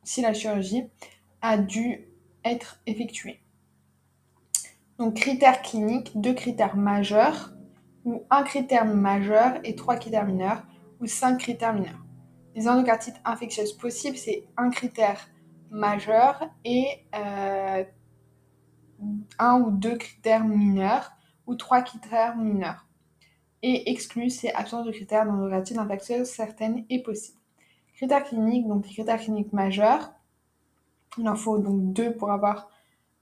si 0.03 0.21
la 0.21 0.33
chirurgie 0.33 0.85
a 1.41 1.57
dû 1.57 2.07
être 2.45 2.79
effectuée. 2.85 3.41
Donc 4.97 5.15
critères 5.15 5.61
cliniques, 5.61 6.11
deux 6.19 6.33
critères 6.33 6.77
majeurs, 6.77 7.53
ou 8.05 8.23
un 8.29 8.43
critère 8.43 8.85
majeur 8.85 9.59
et 9.63 9.75
trois 9.75 9.97
critères 9.97 10.25
mineurs, 10.25 10.63
ou 11.01 11.07
cinq 11.07 11.39
critères 11.39 11.73
mineurs. 11.73 12.05
Les 12.55 12.69
endocardites 12.69 13.19
infectieuses 13.25 13.73
possibles, 13.73 14.17
c'est 14.17 14.47
un 14.55 14.69
critère 14.69 15.27
majeur 15.69 16.49
et 16.63 16.87
euh, 17.13 17.83
un 19.39 19.59
ou 19.59 19.71
deux 19.71 19.97
critères 19.97 20.45
mineurs, 20.45 21.11
ou 21.47 21.55
trois 21.55 21.81
critères 21.81 22.37
mineurs. 22.37 22.87
Et 23.61 23.91
exclu, 23.91 24.29
c'est 24.29 24.53
absence 24.53 24.85
de 24.85 24.91
critères 24.91 25.25
d'endocardites 25.25 25.77
infectieuses 25.77 26.29
certaines 26.29 26.85
et 26.89 27.01
possibles. 27.03 27.39
Critères 27.95 28.23
cliniques, 28.23 28.67
donc 28.67 28.87
les 28.87 28.93
critères 28.93 29.19
cliniques 29.19 29.51
majeurs, 29.51 30.13
il 31.17 31.27
en 31.27 31.35
faut 31.35 31.57
donc 31.57 31.93
deux 31.93 32.13
pour 32.13 32.31
avoir 32.31 32.69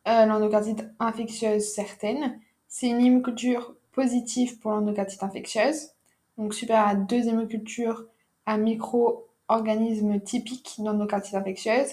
l'endocardite 0.06 0.86
infectieuse 1.00 1.64
certaine. 1.64 2.40
C'est 2.68 2.88
une 2.88 3.02
hémoculture 3.02 3.76
positive 3.92 4.60
pour 4.60 4.72
l'endocardite 4.72 5.24
infectieuse, 5.24 5.90
donc 6.38 6.54
supérieure 6.54 6.88
à 6.88 6.96
deux 6.96 7.28
hémocultures 7.28 8.06
à 8.46 8.58
micro-organismes 8.58 10.20
typiques 10.20 10.76
d'endocardite 10.80 11.36
infectieuse, 11.36 11.92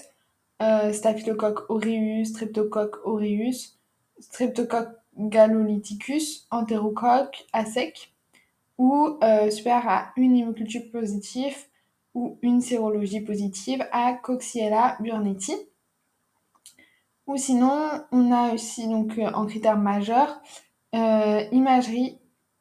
euh, 0.61 0.91
Staphylococcus 0.91 1.65
aureus, 1.69 2.25
Streptococcus 2.25 2.99
aureus, 3.05 3.77
Streptococcus 4.19 4.97
galolyticus, 5.17 6.47
Enterocoque 6.51 7.45
à 7.53 7.63
ou 8.77 9.17
euh, 9.23 9.49
supérieure 9.49 9.87
à 9.87 10.13
une 10.17 10.35
hémoculture 10.35 10.89
positive 10.91 11.55
ou 12.13 12.37
une 12.41 12.61
sérologie 12.61 13.21
positive 13.21 13.85
à 13.91 14.13
Coxiella 14.13 14.97
burnetii. 14.99 15.55
Ou 17.27 17.37
sinon, 17.37 17.89
on 18.11 18.31
a 18.31 18.53
aussi 18.53 18.87
donc 18.87 19.17
euh, 19.17 19.31
en 19.33 19.45
critère 19.45 19.77
majeur 19.77 20.41
euh, 20.95 21.43
imagerie 21.51 22.17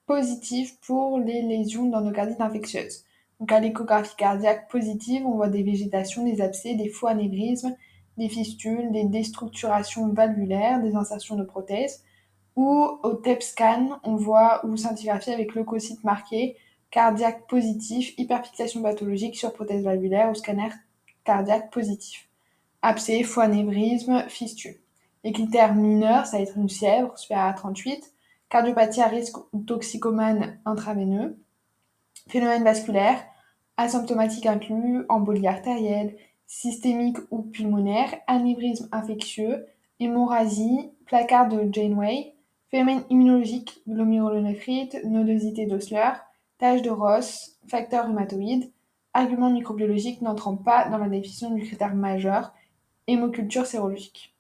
positive 0.07 0.79
pour 0.81 1.19
les 1.19 1.43
lésions 1.43 1.87
d'endocardites 1.87 2.41
infectieuses. 2.41 3.05
Donc 3.39 3.53
à 3.53 3.61
l'échographie 3.61 4.15
cardiaque 4.17 4.69
positive, 4.69 5.27
on 5.27 5.37
voit 5.37 5.49
des 5.49 5.63
végétations, 5.63 6.25
des 6.25 6.41
abcès, 6.41 6.75
des 6.75 6.89
faux 6.89 7.07
anévrismes, 7.07 7.75
des 8.19 8.29
fistules, 8.29 8.93
des 8.93 9.05
déstructurations 9.05 10.09
valvulaires, 10.09 10.83
des 10.83 10.95
insertions 10.95 11.37
de 11.37 11.45
prothèses. 11.45 12.05
Ou 12.57 12.99
au 13.03 13.15
TEP 13.15 13.43
scan, 13.43 13.99
on 14.05 14.17
voit 14.17 14.65
ou 14.67 14.77
scintigraphie 14.77 15.33
avec 15.33 15.55
leucocytes 15.55 16.05
marqués, 16.05 16.57
cardiaque 16.91 17.47
positif, 17.47 18.13
hyperfixation 18.19 18.83
pathologique 18.83 19.37
sur 19.37 19.53
prothèse 19.55 19.85
valvulaire 19.85 20.31
ou 20.31 20.35
scanner 20.35 20.69
cardiaque 21.25 21.71
positif 21.71 22.30
abcès, 22.83 23.23
foie 23.23 23.45
anévrisme, 23.45 24.25
fistule. 24.29 24.77
Les 25.25 25.33
critères 25.33 25.75
mineurs, 25.75 26.27
ça 26.27 26.39
va 26.39 26.43
être 26.43 26.57
une 26.57 26.69
fièvre 26.69 27.17
supérieure 27.19 27.47
à 27.47 27.53
38, 27.53 28.13
cardiopathie 28.49 29.03
à 29.03 29.09
risque 29.09 29.37
ou 29.53 29.61
toxicomane 29.61 30.59
intraveineux, 30.65 31.39
phénomène 32.29 32.65
vasculaire, 32.65 33.23
asymptomatique 33.77 34.47
inclus, 34.47 35.05
embolie 35.09 35.47
artérielle, 35.47 36.17
systémique 36.47 37.19
ou 37.31 37.43
pulmonaire, 37.43 38.15
anévrisme 38.27 38.89
infectieux, 38.93 39.67
hémorragie, 40.01 40.91
placard 41.07 41.49
de 41.49 41.73
Janeway, 41.73 42.35
phénomène 42.71 43.05
immunologique, 43.11 43.83
glomérulonéphrite, 43.89 45.05
nodosité 45.05 45.67
d'Osler, 45.67 46.13
tache 46.59 46.83
de 46.83 46.91
Ross, 46.91 47.59
facteur 47.69 48.07
rhumatoïde, 48.07 48.71
argument 49.13 49.51
microbiologique 49.51 50.23
n'entrant 50.23 50.57
pas 50.57 50.89
dans 50.89 50.99
la 50.99 51.09
définition 51.09 51.51
du 51.51 51.63
critère 51.63 51.95
majeur, 51.95 52.53
hémoculture 53.11 53.67
sérologique. 53.67 54.35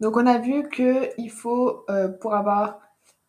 Donc 0.00 0.16
on 0.16 0.26
a 0.26 0.38
vu 0.38 0.68
qu'il 0.68 1.30
faut, 1.30 1.84
euh, 1.88 2.08
pour 2.08 2.34
avoir 2.34 2.80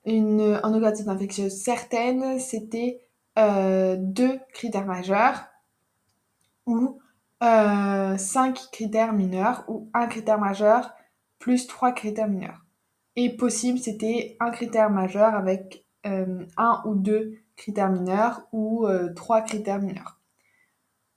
une 0.06 0.60
endocarditis 0.64 1.10
infectieuse 1.10 1.54
certaine, 1.54 2.40
c'était 2.40 3.02
euh, 3.38 3.96
deux 4.00 4.40
critères 4.54 4.86
majeurs 4.86 5.46
ou 6.66 7.00
euh, 7.44 8.18
cinq 8.18 8.70
critères 8.72 9.14
mineurs 9.14 9.64
ou 9.68 9.90
un 9.94 10.08
critère 10.08 10.40
majeur 10.40 10.92
plus 11.40 11.68
trois 11.68 11.92
critères 11.92 12.28
mineurs. 12.28 12.66
Et 13.16 13.36
possible, 13.36 13.80
c'était 13.80 14.38
un 14.40 14.52
critère 14.52 14.90
majeur 14.90 15.36
avec 15.36 15.86
un 16.04 16.82
ou 16.86 16.96
deux 16.96 17.40
critères 17.58 17.90
mineurs 17.90 18.44
ou 18.54 18.88
trois 19.14 19.42
critères 19.42 19.82
mineurs. 19.82 20.17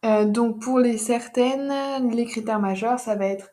Euh, 0.04 0.24
donc 0.24 0.60
pour 0.60 0.78
les 0.78 0.96
certaines, 0.96 2.10
les 2.10 2.24
critères 2.24 2.60
majeurs, 2.60 2.98
ça 2.98 3.14
va 3.16 3.26
être 3.26 3.50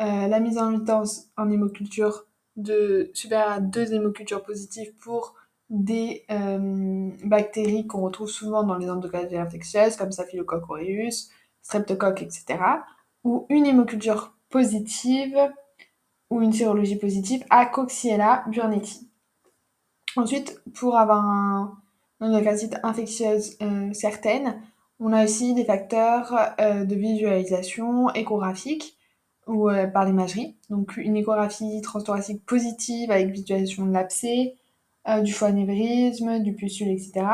euh, 0.00 0.28
la 0.28 0.40
mise 0.40 0.58
en 0.58 0.72
évidence 0.72 1.28
en 1.36 1.50
hémoculture 1.50 2.24
de 2.56 3.10
supérieure 3.12 3.50
à 3.50 3.60
deux 3.60 3.92
hémocultures 3.92 4.42
positives 4.42 4.94
pour 4.96 5.34
des 5.68 6.24
euh, 6.30 7.10
bactéries 7.24 7.86
qu'on 7.86 8.00
retrouve 8.00 8.28
souvent 8.28 8.64
dans 8.64 8.76
les 8.76 8.90
endocardites 8.90 9.38
infectieuses 9.38 9.96
comme 9.96 10.10
Staphylococcus 10.10 10.70
aureus, 10.70 11.30
Streptococcus, 11.62 12.24
etc. 12.24 12.58
Ou 13.24 13.46
une 13.50 13.66
hémoculture 13.66 14.34
positive 14.48 15.36
ou 16.30 16.40
une 16.40 16.52
sérologie 16.52 16.96
positive 16.96 17.44
à 17.50 17.66
Coxiella 17.66 18.44
burnetii. 18.48 19.08
Ensuite, 20.16 20.60
pour 20.74 20.96
avoir 20.96 21.24
un, 21.24 21.78
une 22.20 22.28
endocardite 22.28 22.76
infectieuse 22.82 23.56
certaine, 23.92 24.60
on 25.00 25.12
a 25.14 25.24
aussi 25.24 25.54
des 25.54 25.64
facteurs 25.64 26.54
euh, 26.60 26.84
de 26.84 26.94
visualisation 26.94 28.10
échographique 28.10 28.96
ou 29.46 29.68
euh, 29.70 29.86
par 29.86 30.04
l'imagerie. 30.04 30.56
Donc 30.68 30.98
une 30.98 31.16
échographie 31.16 31.80
transthoracique 31.80 32.44
positive 32.44 33.10
avec 33.10 33.30
visualisation 33.30 33.86
de 33.86 33.92
l'abcès, 33.92 34.54
euh, 35.08 35.22
du 35.22 35.32
foie 35.32 35.48
anévrisme, 35.48 36.40
du 36.40 36.54
pustule, 36.54 36.88
etc. 36.88 37.26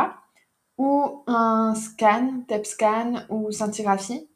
Ou 0.78 1.22
un 1.26 1.74
scan, 1.74 2.43
TEP 2.47 2.64
scan 2.64 3.14
ou 3.30 3.51
scintigraphie 3.51 4.28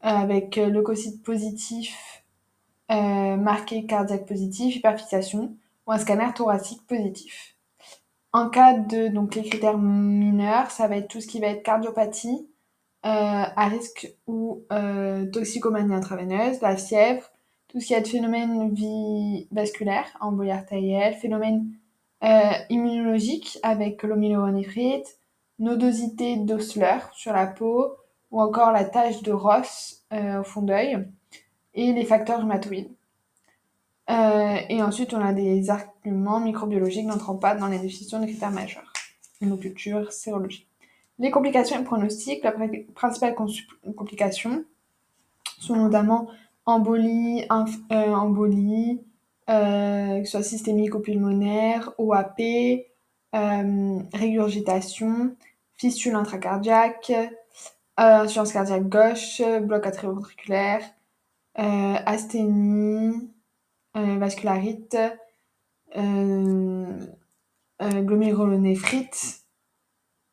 avec 0.00 0.56
leucocyte 0.56 1.22
positif 1.22 2.22
marqué 2.88 3.86
cardiaque 3.86 4.26
positif, 4.26 4.76
hyperfixation 4.76 5.56
ou 5.86 5.92
un 5.92 5.98
scanner 5.98 6.32
thoracique 6.34 6.86
positif. 6.86 7.56
En 8.32 8.50
cas 8.50 8.74
de 8.74 9.08
donc 9.08 9.34
les 9.34 9.42
critères 9.42 9.78
mineurs, 9.78 10.70
ça 10.70 10.86
va 10.86 10.98
être 10.98 11.08
tout 11.08 11.20
ce 11.20 11.26
qui 11.26 11.40
va 11.40 11.46
être 11.48 11.62
cardiopathie, 11.62 12.46
euh, 12.46 12.54
à 13.08 13.68
risque 13.68 14.14
ou 14.26 14.62
euh, 14.72 15.26
toxicomanie 15.26 15.94
intraveineuse, 15.94 16.60
la 16.60 16.76
fièvre, 16.76 17.30
tout 17.68 17.80
ce 17.80 17.86
qui 17.86 17.94
est 17.94 18.00
de 18.00 18.08
phénomène 18.08 18.74
vasculaire, 19.50 20.06
embolie 20.20 20.50
artérielle, 20.50 21.14
phénomène 21.14 21.66
euh, 22.24 22.52
immunologique 22.70 23.58
avec 23.62 24.02
l'omyélonéphrite, 24.02 25.18
nodosité 25.58 26.36
d'Osler 26.36 26.98
sur 27.12 27.32
la 27.32 27.46
peau, 27.46 27.94
ou 28.30 28.40
encore 28.40 28.72
la 28.72 28.84
tache 28.84 29.22
de 29.22 29.32
Ross 29.32 30.04
au 30.10 30.42
fond 30.42 30.62
d'œil, 30.62 31.06
et 31.74 31.92
les 31.92 32.04
facteurs 32.04 32.40
rhumatoïdes. 32.40 32.90
Euh, 34.08 34.56
et 34.68 34.82
ensuite, 34.82 35.14
on 35.14 35.20
a 35.20 35.32
des 35.32 35.70
arguments 35.70 36.40
microbiologiques 36.40 37.06
n'entrant 37.06 37.36
pas 37.36 37.54
dans 37.54 37.66
les 37.66 37.78
définitions 37.78 38.20
de 38.20 38.26
critères 38.26 38.50
majeurs. 38.50 38.92
Monoculture, 39.40 40.12
sérologie. 40.12 40.66
Les 41.18 41.30
complications 41.30 41.80
et 41.80 41.84
pronostics, 41.84 42.44
la 42.44 42.52
principale 42.94 43.34
complication 43.96 44.64
sont 45.58 45.76
notamment 45.76 46.28
embolie, 46.66 47.46
euh, 47.90 48.12
embolie 48.12 49.00
euh, 49.48 50.18
que 50.18 50.24
ce 50.24 50.32
soit 50.32 50.42
systémique 50.42 50.94
ou 50.94 51.00
pulmonaire, 51.00 51.92
OAP, 51.98 52.40
euh, 53.34 53.98
régurgitation, 54.12 55.34
fistule 55.76 56.16
intracardiaque, 56.16 57.12
insuffisance 57.96 58.52
cardiaque 58.52 58.88
gauche, 58.88 59.40
bloc 59.62 59.86
atrioventriculaire, 59.86 60.82
asthénie, 61.54 63.30
vascularite, 63.94 64.98
glomérulonéphrite, 67.80 69.45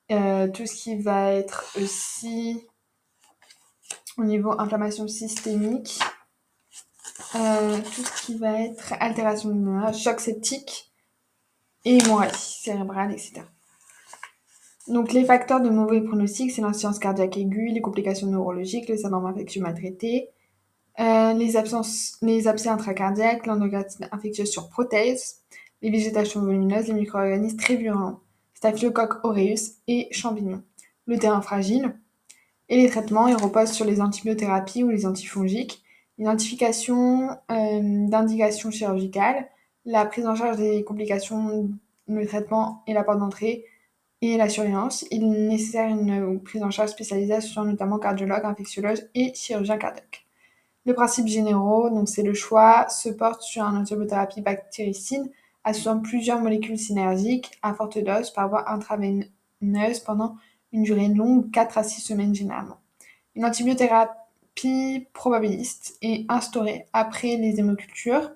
tout 0.10 0.66
ce 0.66 0.76
qui 0.76 0.96
va 0.96 1.32
être 1.32 1.66
aussi 1.82 2.66
au 4.18 4.24
niveau 4.24 4.60
inflammation 4.60 5.08
systémique, 5.08 6.00
euh, 7.36 7.78
tout 7.80 8.04
ce 8.04 8.26
qui 8.26 8.38
va 8.38 8.62
être 8.62 8.94
altération 9.00 9.50
du 9.50 9.98
choc 9.98 10.20
septique 10.20 10.92
et 11.86 11.98
hémorragie 11.98 12.62
cérébrale, 12.64 13.12
etc. 13.12 13.42
Donc 14.88 15.14
les 15.14 15.26
facteurs 15.26 15.62
de 15.62 15.70
mauvais 15.70 16.02
pronostic, 16.02 16.52
c'est 16.52 16.62
l'insuffisance 16.62 17.00
cardiaque 17.00 17.38
aiguë, 17.38 17.72
les 17.72 17.82
complications 17.82 18.28
neurologiques, 18.28 18.90
les 18.90 18.98
syndromes 18.98 19.26
infectieux 19.26 19.62
mal 19.62 19.74
traités, 19.76 20.30
euh, 21.00 21.34
les, 21.34 21.56
absences, 21.58 22.18
les 22.22 22.48
abcès 22.48 22.70
intracardiaques, 22.70 23.46
l'endocardite 23.46 23.98
infectieuse 24.12 24.52
sur 24.52 24.70
prothèse, 24.70 25.42
les 25.82 25.90
végétations 25.90 26.42
volumineuses, 26.42 26.88
les 26.88 26.94
micro-organismes 26.94 27.58
très 27.58 27.76
virulents, 27.76 28.20
Staphylococcus 28.64 29.20
aureus 29.24 29.82
et 29.90 30.08
champignons, 30.12 30.64
le 31.06 31.20
terrain 31.20 31.42
fragile, 31.42 31.94
et 32.70 32.78
les 32.78 32.90
traitements, 32.90 33.28
ils 33.28 33.36
reposent 33.36 33.74
sur 33.74 33.84
les 33.84 34.00
antibiothérapies 34.00 34.86
ou 34.86 34.90
les 34.90 35.06
antifongiques, 35.06 35.84
l'identification 36.18 37.32
euh, 37.52 38.08
d'indications 38.08 38.72
chirurgicales, 38.72 39.50
la 39.84 40.06
prise 40.06 40.26
en 40.26 40.36
charge 40.36 40.56
des 40.56 40.82
complications, 40.86 41.72
le 42.08 42.26
traitement 42.26 42.84
et 42.88 42.94
la 42.94 43.04
porte 43.04 43.20
d'entrée, 43.20 43.66
et 44.22 44.38
la 44.38 44.48
surveillance. 44.48 45.04
Il 45.12 45.24
est 45.24 45.50
nécessaire 45.50 45.90
une 45.90 46.40
prise 46.40 46.64
en 46.64 46.72
charge 46.72 46.92
spécialisée 46.92 47.42
sur 47.42 47.66
notamment 47.66 48.00
cardiologue, 48.00 48.46
infectiologue 48.46 49.10
et 49.14 49.34
chirurgien 49.34 49.78
cardiaque. 49.78 50.26
Le 50.86 50.94
principe 50.94 51.28
généraux, 51.28 51.90
donc 51.90 52.08
c'est 52.08 52.24
le 52.24 52.34
choix, 52.34 52.88
se 52.88 53.10
porte 53.10 53.42
sur 53.42 53.64
une 53.64 53.76
antibiothérapie 53.76 54.40
bactéricide 54.40 55.30
associant 55.64 56.00
plusieurs 56.00 56.40
molécules 56.40 56.78
synergiques 56.78 57.52
à 57.62 57.74
forte 57.74 57.98
dose 57.98 58.32
par 58.32 58.50
voie 58.50 58.72
intraveineuse 58.72 60.00
pendant 60.06 60.36
une 60.72 60.84
durée 60.84 61.08
longue, 61.08 61.52
4 61.52 61.78
à 61.78 61.84
6 61.84 62.02
semaines 62.02 62.36
généralement. 62.36 62.78
Une 63.36 63.46
antibiothérapie 63.46 65.08
probabiliste 65.14 65.98
est 66.02 66.26
instaurée 66.30 66.86
après 66.94 67.38
les 67.38 67.60
hémocultures 67.60 68.32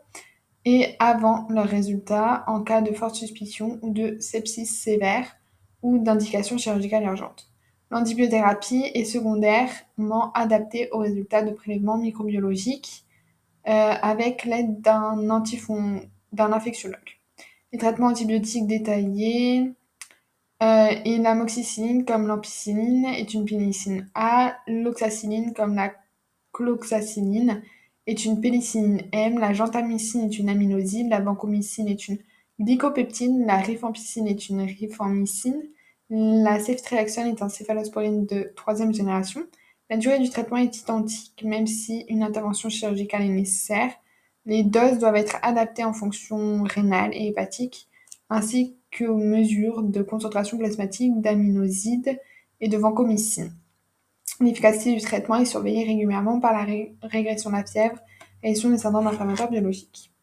et 0.66 0.96
avant 1.00 1.48
leurs 1.50 1.68
résultats 1.68 2.44
en 2.48 2.62
cas 2.62 2.82
de 2.82 2.94
forte 2.94 3.16
suspicion 3.16 3.80
ou 3.82 3.94
de 3.94 4.18
sepsis 4.20 4.66
sévère 4.66 5.38
ou 5.82 5.98
d'indication 6.00 6.58
chirurgicale 6.58 7.04
urgente. 7.04 7.50
L'antibiothérapie 7.90 8.92
est 8.94 9.06
secondairement 9.06 10.34
adaptée 10.34 10.90
aux 10.92 11.00
résultats 11.00 11.44
de 11.44 11.52
prélèvements 11.52 11.98
microbiologiques 11.98 13.06
euh, 13.68 13.72
avec 13.72 14.44
l'aide 14.44 14.82
d'un 14.82 15.16
d'un 16.34 16.52
infectiologue. 16.52 17.17
Les 17.74 17.80
traitements 17.80 18.08
antibiotiques 18.08 18.68
détaillés 18.68 19.72
euh, 20.64 20.90
et 21.06 21.18
l'amoxicilline 21.18 22.06
comme 22.06 22.28
l'ampicilline 22.28 23.06
est 23.06 23.34
une 23.34 23.46
pénicilline 23.46 24.10
A, 24.16 24.58
l'oxacilline 24.68 25.54
comme 25.54 25.76
la 25.76 25.94
cloxacilline 26.54 27.62
est 28.08 28.26
une 28.26 28.40
pénicilline 28.40 29.02
M, 29.12 29.38
la 29.38 29.54
gentamicine 29.54 30.32
est 30.32 30.40
une 30.40 30.50
aminoside, 30.50 31.10
la 31.10 31.20
vancomycine 31.20 31.90
est 31.90 32.08
une 32.08 32.18
glycopeptine, 32.60 33.46
la 33.46 33.58
rifampicine 33.58 34.28
est 34.28 34.50
une 34.50 34.62
rifamycine, 34.62 35.62
la 36.10 36.60
ceftriaxone 36.60 37.28
est 37.28 37.42
un 37.42 37.50
céphalosporine 37.50 38.26
de 38.26 38.52
troisième 38.56 38.94
génération. 38.94 39.46
La 39.90 39.98
durée 39.98 40.20
du 40.20 40.30
traitement 40.30 40.58
est 40.58 40.78
identique, 40.80 41.44
même 41.44 41.68
si 41.68 42.06
une 42.08 42.24
intervention 42.24 42.70
chirurgicale 42.70 43.24
est 43.24 43.30
nécessaire. 43.30 43.92
Les 44.48 44.64
doses 44.64 44.98
doivent 44.98 45.18
être 45.18 45.38
adaptées 45.42 45.84
en 45.84 45.92
fonction 45.92 46.64
rénale 46.64 47.12
et 47.14 47.28
hépatique, 47.28 47.90
ainsi 48.30 48.78
qu'aux 48.98 49.18
mesures 49.18 49.84
de 49.84 50.02
concentration 50.02 50.58
plasmatique 50.58 51.20
d'aminosides 51.20 52.18
et 52.62 52.70
de 52.70 52.78
vancomycine. 52.78 53.52
L'efficacité 54.40 54.96
du 54.96 55.02
traitement 55.02 55.36
est 55.36 55.44
surveillée 55.44 55.84
régulièrement 55.84 56.40
par 56.40 56.54
la 56.54 56.66
régression 57.04 57.50
de 57.50 57.58
la 57.58 57.66
fièvre 57.66 57.98
et 58.42 58.56
sur 58.56 58.70
les 58.70 58.78
syndromes 58.78 59.08
inflammatoires 59.08 59.52
biologiques. 59.52 60.14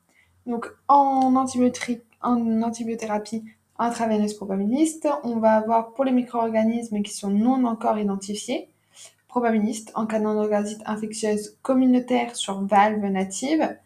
Donc, 0.46 0.68
en, 0.88 1.34
en 1.34 2.62
antibiothérapie 2.62 3.44
intraveineuse 3.78 4.34
probabiliste, 4.34 5.06
on 5.22 5.36
va 5.36 5.52
avoir 5.52 5.92
pour 5.92 6.04
les 6.04 6.12
micro-organismes 6.12 7.02
qui 7.02 7.12
sont 7.12 7.28
non 7.28 7.66
encore 7.66 7.98
identifiés, 7.98 8.70
probabiliste 9.28 9.92
en 9.94 10.06
cas 10.06 10.20
d'endocardite 10.20 10.80
infectieuse 10.86 11.58
communautaire 11.60 12.34
sur 12.36 12.64
valve 12.64 13.04
native 13.04 13.76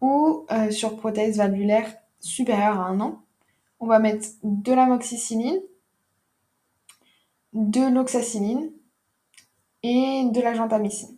ou 0.00 0.46
euh, 0.50 0.70
sur 0.70 0.96
prothèse 0.96 1.36
valvulaire 1.38 1.94
supérieure 2.20 2.80
à 2.80 2.86
un 2.86 3.00
an, 3.00 3.22
on 3.80 3.86
va 3.86 3.98
mettre 3.98 4.28
de 4.42 4.72
l'amoxicilline, 4.72 5.60
de 7.52 7.92
l'oxacilline 7.92 8.70
et 9.82 10.24
de 10.30 10.40
la 10.40 10.54
gentamicine. 10.54 11.16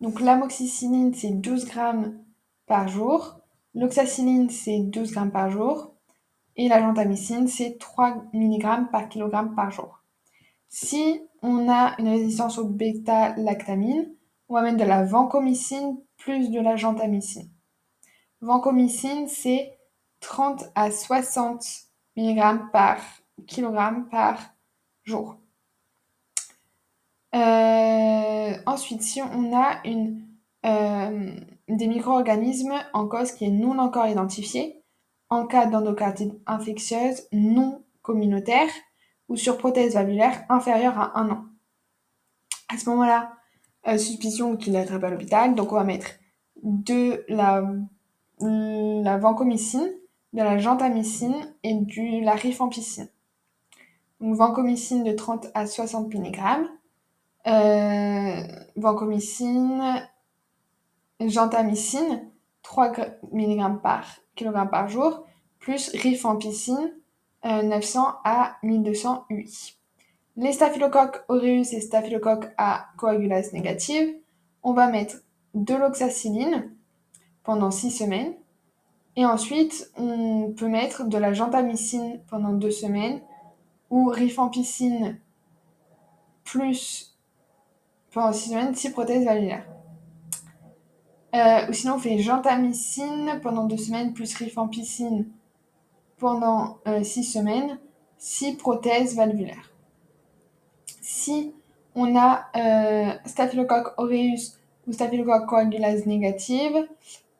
Donc 0.00 0.20
l'amoxicilline, 0.20 1.14
c'est 1.14 1.30
12 1.30 1.66
grammes 1.66 2.18
par 2.66 2.88
jour. 2.88 3.40
L'oxacilline, 3.74 4.50
c'est 4.50 4.80
12 4.80 5.12
grammes 5.12 5.32
par 5.32 5.50
jour. 5.50 5.94
Et 6.56 6.68
la 6.68 6.80
gentamicine, 6.80 7.46
c'est 7.46 7.78
3 7.78 8.24
mg 8.32 8.90
par 8.90 9.08
kg 9.08 9.54
par 9.54 9.70
jour. 9.70 10.02
Si 10.68 11.20
on 11.42 11.68
a 11.70 11.94
une 11.98 12.08
résistance 12.08 12.58
au 12.58 12.64
bêta-lactamine, 12.64 14.12
on 14.48 14.54
va 14.54 14.62
mettre 14.62 14.76
de 14.76 14.84
la 14.84 15.04
vancomycine 15.04 15.98
plus 16.16 16.50
de 16.50 16.60
la 16.60 16.76
gentamicine. 16.76 17.48
Vancomycine, 18.40 19.28
c'est 19.28 19.78
30 20.20 20.64
à 20.74 20.90
60 20.90 21.64
mg 22.16 22.70
par 22.72 22.98
kg 23.46 24.08
par 24.10 24.38
jour. 25.04 25.36
Euh, 27.34 28.52
ensuite, 28.66 29.02
si 29.02 29.20
on 29.22 29.56
a 29.56 29.82
euh, 30.66 31.32
des 31.68 31.86
micro-organismes 31.86 32.74
en 32.92 33.06
cause 33.06 33.32
qui 33.32 33.44
est 33.44 33.50
non 33.50 33.78
encore 33.78 34.06
identifié, 34.06 34.82
en 35.30 35.46
cas 35.46 35.66
d'endocardite 35.66 36.34
infectieuse 36.46 37.28
non 37.32 37.84
communautaire 38.02 38.70
ou 39.28 39.36
sur 39.36 39.58
prothèse 39.58 39.94
valvulaire 39.94 40.44
inférieure 40.48 40.98
à 40.98 41.18
un 41.18 41.30
an. 41.30 41.44
À 42.72 42.78
ce 42.78 42.88
moment-là, 42.90 43.32
euh, 43.86 43.98
suspicion 43.98 44.56
qu'il 44.56 44.76
a 44.76 44.80
attrapé 44.80 45.06
à 45.06 45.10
l'hôpital, 45.10 45.54
donc 45.54 45.72
on 45.72 45.76
va 45.76 45.84
mettre 45.84 46.08
de 46.62 47.24
la, 47.28 47.62
la 48.40 49.18
vancomycine 49.18 49.90
de 50.32 50.42
la 50.42 50.58
gentamicine 50.58 51.54
et 51.62 51.74
de 51.74 52.24
la 52.24 52.34
rifampicine. 52.34 53.08
Donc 54.20 54.36
vancomycine 54.36 55.04
de 55.04 55.12
30 55.12 55.48
à 55.54 55.66
60 55.66 56.12
mg, 56.12 56.40
euh, 57.46 58.42
vancomycine, 58.76 60.08
gentamicine 61.20 62.28
3 62.62 62.92
mg 63.32 63.80
par 63.80 64.04
kg 64.36 64.68
par 64.70 64.88
jour, 64.88 65.24
plus 65.58 65.90
rifampicine 65.94 66.92
900 67.44 68.00
euh, 68.00 68.10
à 68.24 68.56
1200 68.62 69.26
UI. 69.30 69.76
Les 70.36 70.52
staphylocoques 70.52 71.24
aureus 71.28 71.72
et 71.72 71.80
staphylocoques 71.80 72.48
à 72.58 72.88
coagulase 72.96 73.52
négative, 73.52 74.14
on 74.62 74.72
va 74.72 74.88
mettre 74.88 75.16
de 75.54 75.74
l'oxacilline 75.74 76.70
pendant 77.48 77.70
6 77.70 77.90
semaines 77.90 78.34
et 79.18 79.26
ensuite, 79.26 79.90
on 79.96 80.54
peut 80.56 80.68
mettre 80.68 81.02
de 81.02 81.18
la 81.18 81.32
gentamicine 81.32 82.20
pendant 82.30 82.52
deux 82.52 82.70
semaines 82.70 83.20
ou 83.90 84.10
rifampicine 84.10 85.18
plus 86.44 87.18
pendant 88.12 88.32
six 88.32 88.50
semaines, 88.50 88.76
six 88.76 88.90
prothèses 88.90 89.24
valvulaires. 89.24 89.66
Euh, 91.34 91.68
ou 91.68 91.72
sinon, 91.72 91.94
on 91.94 91.98
fait 91.98 92.20
gentamicine 92.20 93.40
pendant 93.42 93.64
deux 93.64 93.76
semaines 93.76 94.12
plus 94.12 94.32
rifampicine 94.36 95.26
pendant 96.18 96.78
euh, 96.86 97.02
six 97.02 97.24
semaines, 97.24 97.80
six 98.18 98.54
prothèses 98.54 99.16
valvulaires. 99.16 99.72
Si 101.00 101.52
on 101.96 102.16
a 102.16 102.46
euh, 102.54 103.14
Staphylococcus 103.24 103.94
aureus 103.96 104.60
ou 104.86 104.92
Staphylococcus 104.92 105.48
coagulase 105.48 106.06
négative, 106.06 106.86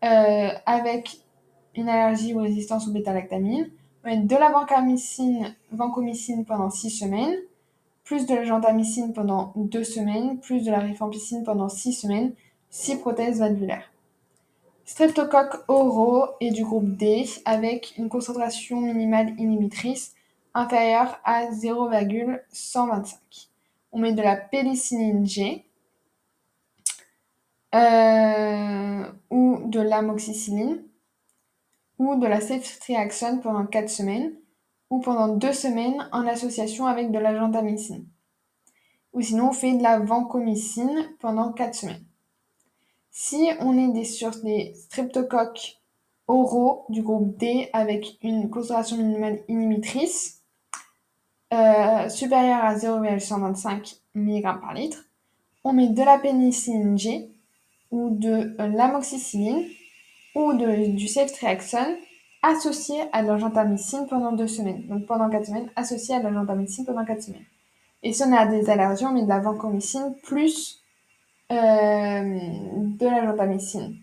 euh, 0.04 0.50
avec 0.66 1.18
une 1.74 1.88
allergie 1.88 2.34
ou 2.34 2.38
résistance 2.38 2.88
aux 2.88 2.92
bêta-lactamine. 2.92 3.70
De 4.04 4.36
la 4.36 4.50
vancomycine, 4.50 5.54
vancomycine 5.70 6.44
pendant 6.44 6.70
6 6.70 6.90
semaines, 6.90 7.36
plus 8.04 8.26
de 8.26 8.34
la 8.34 8.44
gentamicine 8.44 9.12
pendant 9.12 9.52
2 9.56 9.84
semaines, 9.84 10.38
plus 10.38 10.64
de 10.64 10.70
la 10.70 10.78
rifampicine 10.78 11.44
pendant 11.44 11.68
6 11.68 11.92
semaines, 11.92 12.32
6 12.70 12.96
prothèses 12.96 13.40
valvulaires. 13.40 13.92
Streptocoque 14.86 15.64
oraux 15.68 16.24
et 16.40 16.50
du 16.50 16.64
groupe 16.64 16.96
D 16.96 17.26
avec 17.44 17.92
une 17.98 18.08
concentration 18.08 18.80
minimale 18.80 19.34
inhibitrice 19.36 20.14
inférieure 20.54 21.20
à 21.24 21.52
0,125. 21.52 23.18
On 23.92 23.98
met 23.98 24.14
de 24.14 24.22
la 24.22 24.36
pénicilline 24.36 25.26
G 25.26 25.66
euh, 27.74 29.04
ou 29.30 29.62
de 29.66 29.80
l'amoxicilline 29.80 30.82
ou 31.98 32.16
de 32.16 32.26
la 32.26 32.40
ceftriaxone 32.40 33.40
pendant 33.40 33.66
4 33.66 33.90
semaines 33.90 34.32
ou 34.90 35.00
pendant 35.00 35.28
2 35.28 35.52
semaines 35.52 36.08
en 36.12 36.26
association 36.26 36.86
avec 36.86 37.10
de 37.10 37.18
la 37.18 37.36
gentamicine. 37.36 38.06
Ou 39.12 39.20
sinon 39.20 39.48
on 39.48 39.52
fait 39.52 39.76
de 39.76 39.82
la 39.82 39.98
vancomycine 39.98 41.08
pendant 41.20 41.52
4 41.52 41.74
semaines. 41.74 42.04
Si 43.10 43.50
on 43.60 43.76
est 43.76 44.04
sur 44.04 44.30
des 44.42 44.74
streptocoques 44.74 45.78
oraux 46.28 46.84
du 46.88 47.02
groupe 47.02 47.36
D 47.36 47.68
avec 47.72 48.18
une 48.22 48.48
concentration 48.48 48.96
minimale 48.96 49.40
inhibitrice 49.48 50.42
euh, 51.52 52.08
supérieure 52.08 52.64
à 52.64 52.76
0,125 52.76 53.96
mg 54.14 54.42
par 54.60 54.74
litre, 54.74 55.04
on 55.64 55.72
met 55.72 55.88
de 55.88 56.02
la 56.02 56.18
pénicilline 56.18 56.96
G 56.96 57.30
ou 57.90 58.10
de 58.10 58.54
l'amoxicilline 58.58 59.64
ou 60.34 60.52
de, 60.54 60.90
du 60.94 61.08
ceftriaxone 61.08 61.96
associé 62.42 63.02
à 63.12 63.22
la 63.22 63.36
gentamicine 63.38 64.06
pendant 64.08 64.32
deux 64.32 64.46
semaines. 64.46 64.86
Donc 64.86 65.06
pendant 65.06 65.28
quatre 65.28 65.46
semaines, 65.46 65.70
associé 65.76 66.14
à 66.14 66.18
de 66.20 66.24
la 66.24 66.32
gentamicine 66.32 66.84
pendant 66.84 67.04
quatre 67.04 67.22
semaines. 67.22 67.44
Et 68.02 68.12
si 68.12 68.22
on 68.22 68.32
a 68.32 68.46
des 68.46 68.70
allergies, 68.70 69.06
on 69.06 69.12
met 69.12 69.22
de 69.22 69.28
la 69.28 69.40
vancomycine 69.40 70.14
plus 70.22 70.80
euh, 71.50 71.54
de 71.54 73.06
la 73.06 73.24
gentamicine. 73.24 73.96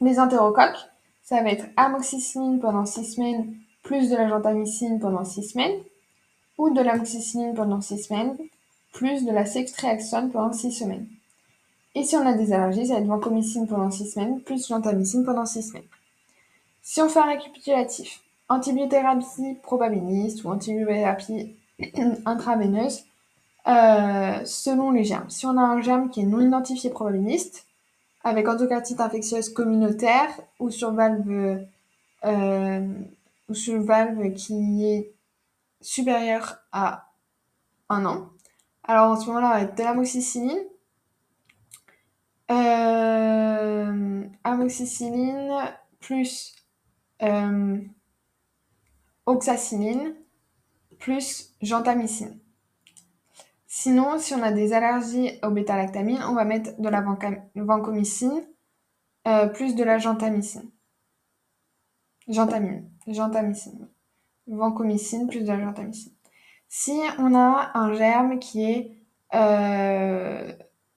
Les 0.00 0.18
entérocoques, 0.18 0.78
ça 1.22 1.42
va 1.42 1.50
être 1.50 1.66
amoxicilline 1.76 2.60
pendant 2.60 2.86
6 2.86 3.04
semaines 3.14 3.54
plus 3.82 4.10
de 4.10 4.16
la 4.16 4.28
gentamicine 4.28 4.98
pendant 5.00 5.24
6 5.24 5.50
semaines 5.50 5.80
ou 6.56 6.70
de 6.70 6.80
l'amoxicilline 6.80 7.54
pendant 7.54 7.80
6 7.80 8.04
semaines 8.04 8.36
plus 8.92 9.24
de 9.24 9.32
la 9.32 9.44
ceftriaxone 9.44 10.30
pendant 10.30 10.52
6 10.52 10.72
semaines. 10.72 11.06
Et 11.98 12.04
si 12.04 12.14
on 12.14 12.24
a 12.24 12.32
des 12.32 12.52
allergies, 12.52 12.86
ça 12.86 12.94
va 12.94 13.00
être 13.00 13.06
vancomycine 13.06 13.66
pendant 13.66 13.90
6 13.90 14.12
semaines, 14.12 14.40
plus 14.40 14.68
gentamicine 14.68 15.24
pendant 15.24 15.44
6 15.44 15.70
semaines. 15.70 15.82
Si 16.80 17.02
on 17.02 17.08
fait 17.08 17.18
un 17.18 17.26
récapitulatif, 17.26 18.20
antibiothérapie 18.48 19.56
probabiliste 19.64 20.44
ou 20.44 20.50
antibiothérapie 20.50 21.56
intraveineuse, 22.24 23.04
euh, 23.66 24.44
selon 24.44 24.92
les 24.92 25.02
germes. 25.02 25.28
Si 25.28 25.44
on 25.44 25.58
a 25.58 25.60
un 25.60 25.82
germe 25.82 26.08
qui 26.08 26.20
est 26.20 26.24
non 26.24 26.40
identifié 26.40 26.88
probabiliste, 26.88 27.66
avec 28.22 28.46
endocartite 28.46 29.00
infectieuse 29.00 29.48
communautaire 29.48 30.30
ou 30.60 30.70
sur 30.70 30.92
valve, 30.92 31.66
euh, 32.24 32.88
ou 33.48 33.54
sur 33.54 33.82
valve 33.82 34.34
qui 34.34 34.86
est 34.86 35.10
supérieure 35.80 36.58
à 36.70 37.08
un 37.88 38.06
an, 38.06 38.28
alors 38.84 39.10
en 39.10 39.20
ce 39.20 39.26
moment-là, 39.26 39.48
on 39.48 39.54
va 39.54 39.62
être 39.62 39.76
de 39.76 39.82
l'amoxicilline, 39.82 40.60
euh, 42.50 44.24
amoxicilline 44.44 45.52
plus 46.00 46.54
euh, 47.22 47.78
oxacilline 49.26 50.14
plus 50.98 51.54
gentamicine. 51.62 52.38
Sinon, 53.66 54.18
si 54.18 54.34
on 54.34 54.42
a 54.42 54.50
des 54.50 54.72
allergies 54.72 55.38
au 55.42 55.50
bêta-lactamine, 55.50 56.22
on 56.28 56.34
va 56.34 56.44
mettre 56.44 56.80
de 56.80 56.88
la 56.88 57.04
vancomycine 57.54 58.42
euh, 59.26 59.46
plus 59.46 59.74
de 59.74 59.84
la 59.84 59.98
gentamicine. 59.98 60.70
Gentamine, 62.28 62.90
gentamicine. 63.06 63.88
Vancomycine 64.46 65.28
plus 65.28 65.42
de 65.42 65.48
la 65.48 65.60
gentamicine. 65.60 66.12
Si 66.68 66.98
on 67.18 67.34
a 67.34 67.70
un 67.74 67.94
germe 67.94 68.38
qui 68.38 68.64
est 68.64 68.98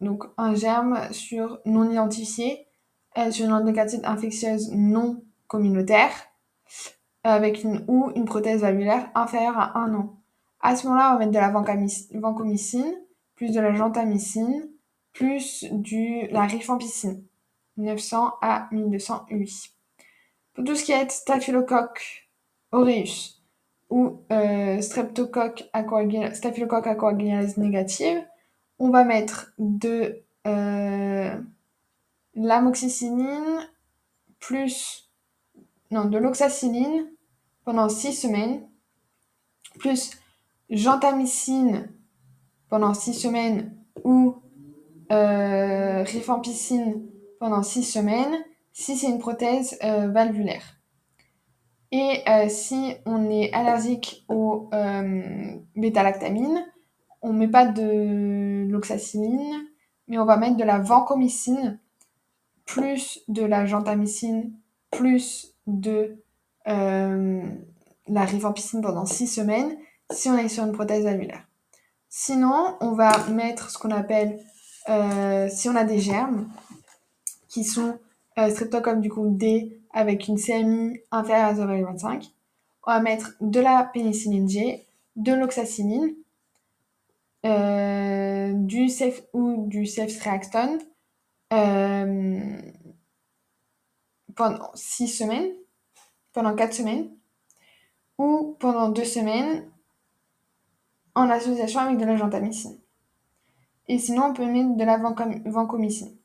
donc 0.02 0.24
un 0.38 0.56
germe 0.56 1.00
sur 1.12 1.60
non 1.66 1.90
identifié, 1.90 2.68
sur 3.30 3.46
une 3.46 3.54
endocardite 3.54 4.06
infectieuse 4.06 4.72
non 4.72 5.24
communautaire, 5.48 6.12
avec 7.24 7.64
une 7.64 7.86
ou 7.88 8.12
une 8.16 8.26
prothèse 8.26 8.62
valvulaire 8.62 9.10
inférieure 9.16 9.58
à 9.58 9.78
un 9.80 9.94
an. 9.94 10.18
À 10.60 10.76
ce 10.76 10.88
moment-là, 10.88 11.10
on 11.10 11.14
va 11.14 11.20
mettre 11.20 11.32
de 11.32 11.38
la 11.38 12.20
vancomycine, 12.20 12.96
plus 13.36 13.52
de 13.52 13.60
la 13.60 13.74
gentamicine, 13.74 14.70
plus 15.14 15.66
du 15.72 16.28
la 16.28 16.44
rifampicine, 16.44 17.24
900 17.78 18.34
à 18.42 18.68
1200 18.72 19.26
UI. 19.30 19.52
Pour 20.54 20.64
tout 20.64 20.76
ce 20.76 20.84
qui 20.84 20.92
est 20.92 21.10
staphylocoque 21.12 22.30
aureus 22.72 23.42
ou 23.90 24.22
euh, 24.32 24.82
streptocoque 24.82 25.70
staphylocoque 26.34 26.88
à 26.88 26.96
négative, 27.58 28.26
on 28.82 28.90
va 28.90 29.04
mettre 29.04 29.54
de 29.60 30.24
euh, 30.48 31.40
l'amoxicilline 32.34 33.70
plus 34.40 35.12
non, 35.92 36.06
de 36.06 36.18
l'oxacilline 36.18 37.06
pendant 37.64 37.90
6 37.90 38.14
semaines, 38.14 38.68
plus 39.78 40.10
gentamicine 40.72 41.92
pendant 42.70 42.96
6 42.96 43.14
semaines 43.14 43.78
ou 44.04 44.38
euh, 45.12 46.02
rifampicine 46.02 47.06
pendant 47.40 47.62
6 47.62 47.84
semaines, 47.84 48.36
si 48.74 48.98
c'est 48.98 49.10
une 49.10 49.20
prothèse 49.20 49.78
euh, 49.84 50.08
valvulaire. 50.08 50.64
Et 51.92 52.24
euh, 52.28 52.50
si 52.50 52.96
on 53.06 53.30
est 53.30 53.54
allergique 53.54 54.26
au 54.28 54.72
euh, 54.74 55.56
bêta-lactamine, 55.76 56.66
on 57.22 57.34
met 57.34 57.48
pas 57.48 57.66
de 57.66 58.68
l'oxacilline, 58.70 59.66
mais 60.08 60.18
on 60.18 60.26
va 60.26 60.38
mettre 60.38 60.58
de 60.58 60.64
la 60.64 60.80
vancomycine, 60.80 61.80
plus 62.66 63.22
de 63.28 63.44
la 63.44 63.66
gentamicine, 63.66 64.54
plus 64.90 65.54
de 65.68 66.18
euh, 66.68 67.42
la 68.08 68.26
rifampicine 68.26 68.82
pendant 68.82 69.06
6 69.06 69.28
semaines, 69.28 69.78
si 70.10 70.30
on 70.30 70.38
est 70.38 70.50
sur 70.50 70.66
une 70.66 70.72
prothèse 70.72 71.04
valvulaire. 71.04 71.46
Sinon, 72.10 72.76
on 72.82 72.92
va 72.92 73.12
mettre 73.30 73.70
ce 73.70 73.78
qu'on 73.78 73.92
appelle, 73.92 74.40
euh, 74.90 75.48
si 75.50 75.70
on 75.70 75.76
a 75.76 75.86
des 75.86 76.00
germes, 76.00 76.50
qui 77.48 77.64
sont 77.64 77.98
euh, 78.38 78.96
du 78.96 79.10
groupe 79.10 79.38
D 79.38 79.80
avec 79.94 80.28
une 80.28 80.38
CMI 80.38 81.00
inférieure 81.12 81.48
à 81.48 81.54
0,25, 81.54 82.32
on 82.86 82.92
va 82.92 83.00
mettre 83.00 83.34
de 83.42 83.60
la 83.60 83.90
pénicilline 83.94 84.50
G, 84.50 84.86
de 85.16 85.34
l'oxacilline, 85.34 86.16
euh, 87.44 88.54
du 88.54 88.88
safe 88.90 89.24
ou 89.34 89.66
du 89.68 89.88
ceftriaxone 89.88 90.78
euh, 91.54 92.62
pendant 94.36 94.70
6 94.76 95.08
semaines, 95.08 95.52
pendant 96.34 96.56
4 96.56 96.74
semaines, 96.74 97.10
ou 98.20 98.56
pendant 98.60 98.90
2 98.90 99.04
semaines 99.04 99.66
en 101.16 101.30
association 101.30 101.80
avec 101.80 101.98
de 101.98 102.06
la 102.06 102.16
gentamicine. 102.16 102.78
Et 103.88 103.98
sinon, 103.98 104.28
on 104.28 104.34
peut 104.34 104.46
mettre 104.46 104.78
de 104.78 104.84
la 104.84 104.98
vancomycine. 104.98 106.16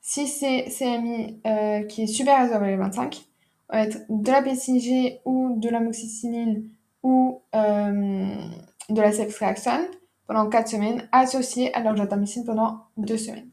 Si 0.00 0.26
c'est 0.26 0.64
CMI 0.64 1.40
euh, 1.46 1.84
qui 1.84 2.02
est 2.02 2.06
supérieur 2.06 2.52
à 2.52 2.58
0,25, 2.58 3.24
on 3.70 3.76
va 3.76 3.84
être 3.84 3.98
de 4.08 4.30
la 4.30 4.42
PCG 4.42 5.20
ou 5.24 5.54
de 5.58 5.68
l'amoxicilline 5.68 6.68
ou 7.02 7.42
de 7.52 9.00
la 9.00 9.12
ceftriaxone 9.12 9.86
pendant 10.28 10.48
4 10.48 10.68
semaines, 10.68 11.08
associé 11.10 11.74
à 11.74 11.80
l'angiotensine 11.80 12.44
pendant 12.44 12.84
2 12.98 13.16
semaines. 13.16 13.48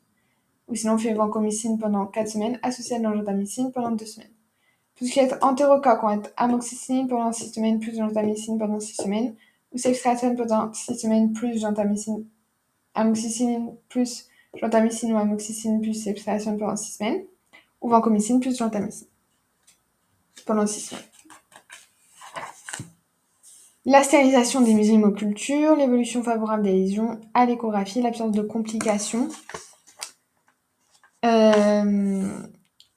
Ou 0.68 0.76
sinon, 0.76 0.98
vancomycine 0.98 1.80
pendant 1.80 2.06
4 2.06 2.28
semaines, 2.28 2.60
associé 2.62 2.98
à 2.98 3.00
l'angiotensine 3.00 3.72
pendant 3.72 3.92
2 3.92 4.06
semaines. 4.06 4.30
Tout 4.96 5.06
ce 5.06 5.12
qui 5.12 5.20
est 5.20 5.44
entérocoque, 5.44 6.04
on 6.04 6.08
va 6.08 6.16
être 6.16 6.34
amoxicilline 6.38 7.08
pendant 7.08 7.32
6 7.32 7.54
semaines, 7.54 7.80
plus 7.80 7.96
gentamicine 7.96 8.60
pendant 8.60 8.80
6 8.80 8.96
semaines, 8.96 9.36
ou 9.72 9.78
ceftriaxone 9.78 10.36
pendant 10.36 10.74
6 10.74 10.96
semaines, 10.96 11.34
plus 11.34 11.60
gentamicine, 11.60 12.26
amoxicilline 12.94 13.76
plus 13.90 14.28
gentamicine 14.54 15.14
ou 15.14 15.18
amoxicilline 15.18 15.82
plus 15.82 15.94
ceftriaxone 15.94 16.58
pendant 16.58 16.76
6 16.76 16.98
semaines, 16.98 17.24
ou 17.82 17.90
vancomycine 17.90 18.40
plus 18.40 18.58
gentamicine 18.58 19.08
pendant 20.46 20.68
6 20.68 20.80
semaines. 20.82 21.06
La 23.88 24.02
stérilisation 24.02 24.62
des 24.62 24.74
musémocultures, 24.74 25.76
l'évolution 25.76 26.24
favorable 26.24 26.64
des 26.64 26.74
lésions 26.74 27.22
à 27.36 27.46
l'échographie, 27.46 28.02
l'absence 28.02 28.32
de 28.32 28.42
complications. 28.42 29.28
Euh, 31.24 32.28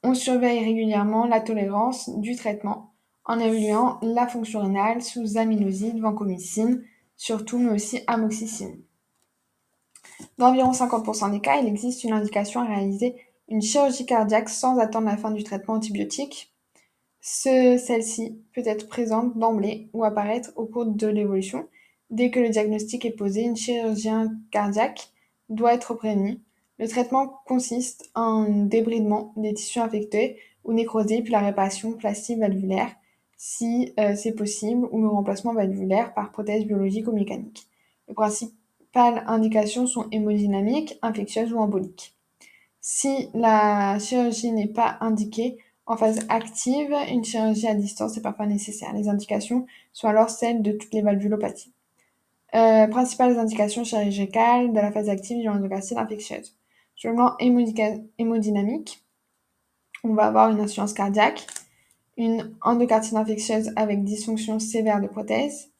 On 0.01 0.13
surveille 0.15 0.63
régulièrement 0.63 1.25
la 1.25 1.41
tolérance 1.41 2.09
du 2.17 2.35
traitement 2.35 2.93
en 3.25 3.37
évaluant 3.39 3.99
la 4.01 4.27
fonction 4.27 4.61
rénale 4.61 5.03
sous 5.03 5.37
aminoside, 5.37 5.99
vancomycine, 5.99 6.83
surtout, 7.17 7.59
mais 7.59 7.71
aussi 7.71 8.01
amoxicilline. 8.07 8.81
Dans 10.39 10.47
environ 10.47 10.71
50% 10.71 11.31
des 11.31 11.39
cas, 11.39 11.59
il 11.61 11.67
existe 11.67 12.03
une 12.03 12.13
indication 12.13 12.61
à 12.61 12.65
réaliser 12.65 13.15
une 13.47 13.61
chirurgie 13.61 14.07
cardiaque 14.07 14.49
sans 14.49 14.79
attendre 14.79 15.05
la 15.05 15.17
fin 15.17 15.29
du 15.29 15.43
traitement 15.43 15.75
antibiotique. 15.75 16.51
Celle-ci 17.21 18.39
peut 18.53 18.63
être 18.65 18.87
présente 18.87 19.37
d'emblée 19.37 19.89
ou 19.93 20.03
apparaître 20.03 20.51
au 20.55 20.65
cours 20.65 20.85
de 20.85 21.07
l'évolution. 21.07 21.67
Dès 22.09 22.31
que 22.31 22.39
le 22.39 22.49
diagnostic 22.49 23.05
est 23.05 23.11
posé, 23.11 23.41
une 23.41 23.57
chirurgie 23.57 24.09
cardiaque 24.51 25.11
doit 25.49 25.73
être 25.73 25.93
prévenue. 25.93 26.39
Le 26.79 26.87
traitement 26.87 27.41
consiste 27.45 28.09
en 28.15 28.43
débridement 28.65 29.33
des 29.35 29.53
tissus 29.53 29.79
infectés 29.79 30.37
ou 30.63 30.73
nécrosés, 30.73 31.21
puis 31.21 31.31
la 31.31 31.39
réparation 31.39 31.93
plastique 31.93 32.39
valvulaire, 32.39 32.95
si 33.35 33.93
euh, 33.99 34.15
c'est 34.15 34.33
possible, 34.33 34.87
ou 34.91 35.01
le 35.01 35.07
remplacement 35.07 35.53
valvulaire 35.53 36.13
par 36.13 36.31
prothèse 36.31 36.65
biologique 36.65 37.07
ou 37.07 37.11
mécanique. 37.11 37.67
Les 38.07 38.13
principales 38.13 39.23
indications 39.27 39.87
sont 39.87 40.07
hémodynamiques, 40.11 40.97
infectieuses 41.01 41.53
ou 41.53 41.59
emboliques. 41.59 42.15
Si 42.81 43.29
la 43.33 43.99
chirurgie 43.99 44.51
n'est 44.51 44.67
pas 44.67 44.97
indiquée 45.01 45.57
en 45.89 45.97
phase 45.97 46.19
active, 46.29 46.93
une 47.09 47.25
chirurgie 47.25 47.67
à 47.67 47.73
distance 47.73 48.15
est 48.15 48.21
parfois 48.21 48.45
nécessaire. 48.45 48.93
Les 48.93 49.09
indications 49.09 49.65
sont 49.91 50.07
alors 50.07 50.29
celles 50.29 50.61
de 50.61 50.71
toutes 50.71 50.93
les 50.93 51.01
valvulopathies. 51.01 51.73
Euh, 52.53 52.85
principales 52.87 53.39
indications 53.39 53.83
chirurgicales 53.83 54.71
de 54.71 54.79
la 54.79 54.91
phase 54.91 55.09
active 55.09 55.41
du 55.41 55.49
endocarcite 55.49 55.97
infectieuse. 55.97 56.55
Sur 56.95 57.09
le 57.09 57.15
plan 57.15 57.35
hémodynamique, 58.19 59.03
on 60.03 60.13
va 60.13 60.27
avoir 60.27 60.51
une 60.51 60.59
insuffisance 60.59 60.93
cardiaque, 60.93 61.47
une 62.17 62.55
endocardite 62.61 63.15
infectieuse 63.15 63.71
avec 63.75 64.03
dysfonction 64.03 64.59
sévère 64.59 65.01
de 65.01 65.07
prothèse, 65.07 65.71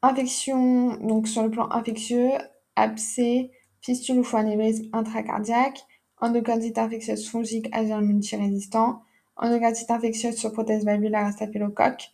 infection, 0.00 0.96
donc 1.06 1.28
sur 1.28 1.42
le 1.42 1.50
plan 1.50 1.70
infectieux, 1.70 2.30
abcès, 2.76 3.50
fistule 3.82 4.20
ou 4.20 4.36
anévrisme 4.36 4.88
intracardiaque, 4.94 5.84
endocardite 6.18 6.78
infectieuse 6.78 7.28
fongique 7.28 7.68
à 7.72 7.84
germe 7.84 8.06
multirésistant, 8.06 9.02
endocardite 9.38 9.90
infectieuse 9.90 10.36
sur 10.36 10.52
prothèse 10.52 10.84
valvulaire 10.84 11.26
à 11.26 11.32
staphylocoque, 11.32 12.10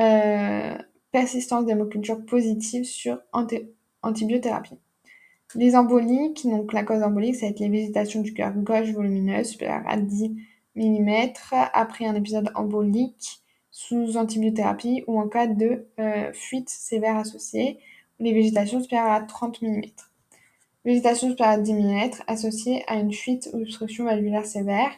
euh, 0.00 0.76
persistance 1.10 1.64
d'hémoculture 1.64 2.24
positive 2.24 2.84
sur 2.84 3.18
antibiothérapie. 4.02 4.78
Les 5.54 5.76
emboliques, 5.76 6.46
donc 6.46 6.72
la 6.72 6.82
cause 6.82 7.02
embolique, 7.02 7.36
ça 7.36 7.46
va 7.46 7.50
être 7.50 7.60
les 7.60 7.68
végétations 7.68 8.20
du 8.20 8.34
cœur 8.34 8.52
gauche 8.52 8.90
volumineuse 8.90 9.46
supérieure 9.46 9.84
à 9.86 9.96
10 9.96 10.36
mm 10.74 11.32
après 11.72 12.06
un 12.06 12.14
épisode 12.14 12.50
embolique 12.54 13.40
sous 13.70 14.16
antibiothérapie 14.16 15.04
ou 15.06 15.20
en 15.20 15.28
cas 15.28 15.46
de 15.46 15.86
euh, 16.00 16.32
fuite 16.32 16.68
sévère 16.68 17.16
associée, 17.16 17.78
ou 18.18 18.24
les 18.24 18.32
végétations 18.32 18.82
supérieures 18.82 19.12
à 19.12 19.20
30 19.20 19.62
mm. 19.62 19.82
Végétation 20.84 21.30
supérieure 21.30 21.54
à 21.54 21.58
10 21.58 21.72
mm 21.72 22.10
associée 22.26 22.84
à 22.86 22.96
une 22.96 23.12
fuite 23.12 23.48
ou 23.52 23.60
obstruction 23.60 24.04
valvulaire 24.04 24.46
sévère, 24.46 24.90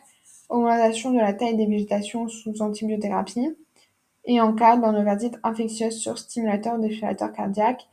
augmentation 0.49 1.11
de 1.11 1.18
la 1.18 1.32
taille 1.32 1.57
des 1.57 1.66
végétations 1.66 2.28
sous 2.28 2.62
antibiothérapie, 2.62 3.57
et 4.24 4.40
en 4.40 4.53
cas 4.53 4.76
d'endoverdite 4.76 5.38
infectieuse 5.42 5.96
sur 5.96 6.18
stimulateur 6.18 6.74
ou 6.74 6.82
défibrillateur 6.82 7.32
cardiaque, 7.32 7.88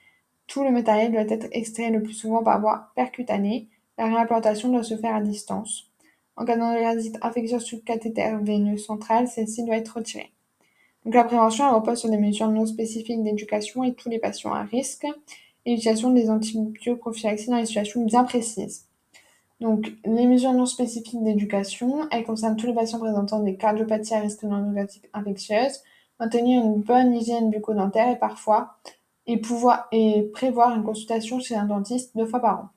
tout 0.47 0.63
le 0.63 0.71
matériel 0.71 1.11
doit 1.11 1.21
être 1.21 1.47
extrait 1.51 1.89
le 1.89 2.03
plus 2.03 2.13
souvent 2.13 2.43
par 2.43 2.59
voie 2.61 2.91
percutanée. 2.95 3.67
La 3.97 4.05
réimplantation 4.05 4.69
doit 4.69 4.83
se 4.83 4.97
faire 4.97 5.15
à 5.15 5.21
distance. 5.21 5.89
En 6.35 6.45
cas 6.45 6.57
d'endoverdite 6.57 7.17
infectieuse 7.21 7.63
sous 7.63 7.81
cathéter 7.81 8.35
veineux 8.41 8.77
central, 8.77 9.27
celle-ci 9.27 9.63
doit 9.63 9.77
être 9.77 9.95
retirée. 9.95 10.31
Donc 11.05 11.13
la 11.13 11.23
prévention 11.23 11.73
repose 11.73 11.99
sur 11.99 12.09
des 12.09 12.17
mesures 12.17 12.49
non 12.49 12.65
spécifiques 12.65 13.23
d'éducation 13.23 13.83
et 13.83 13.93
tous 13.93 14.09
les 14.09 14.19
patients 14.19 14.53
à 14.53 14.63
risque 14.63 15.05
et 15.65 15.71
l'utilisation 15.71 16.11
des 16.11 16.29
antibioprophylaxies 16.29 17.49
dans 17.49 17.59
des 17.59 17.65
situations 17.65 18.03
bien 18.03 18.23
précises. 18.23 18.84
Donc, 19.65 19.93
les 20.05 20.27
mesures 20.27 20.53
non 20.53 20.67
spécifiques 20.67 21.23
d'éducation, 21.23 22.07
elles 22.11 22.23
concernent 22.23 22.55
tous 22.55 22.67
les 22.67 22.75
patients 22.75 22.99
présentant 22.99 23.39
des 23.39 23.55
cardiopathies 23.55 24.13
à 24.13 24.19
risque 24.19 24.43
non 24.43 24.75
infectieuse, 25.11 25.81
maintenir 26.19 26.63
une 26.63 26.81
bonne 26.81 27.15
hygiène 27.15 27.49
bucco-dentaire 27.49 28.09
et 28.09 28.19
parfois 28.19 28.77
et 29.25 29.39
prévoir 29.39 30.75
une 30.75 30.83
consultation 30.83 31.39
chez 31.39 31.55
un 31.55 31.65
dentiste 31.65 32.15
deux 32.15 32.27
fois 32.27 32.41
par 32.41 32.59
an. 32.59 32.69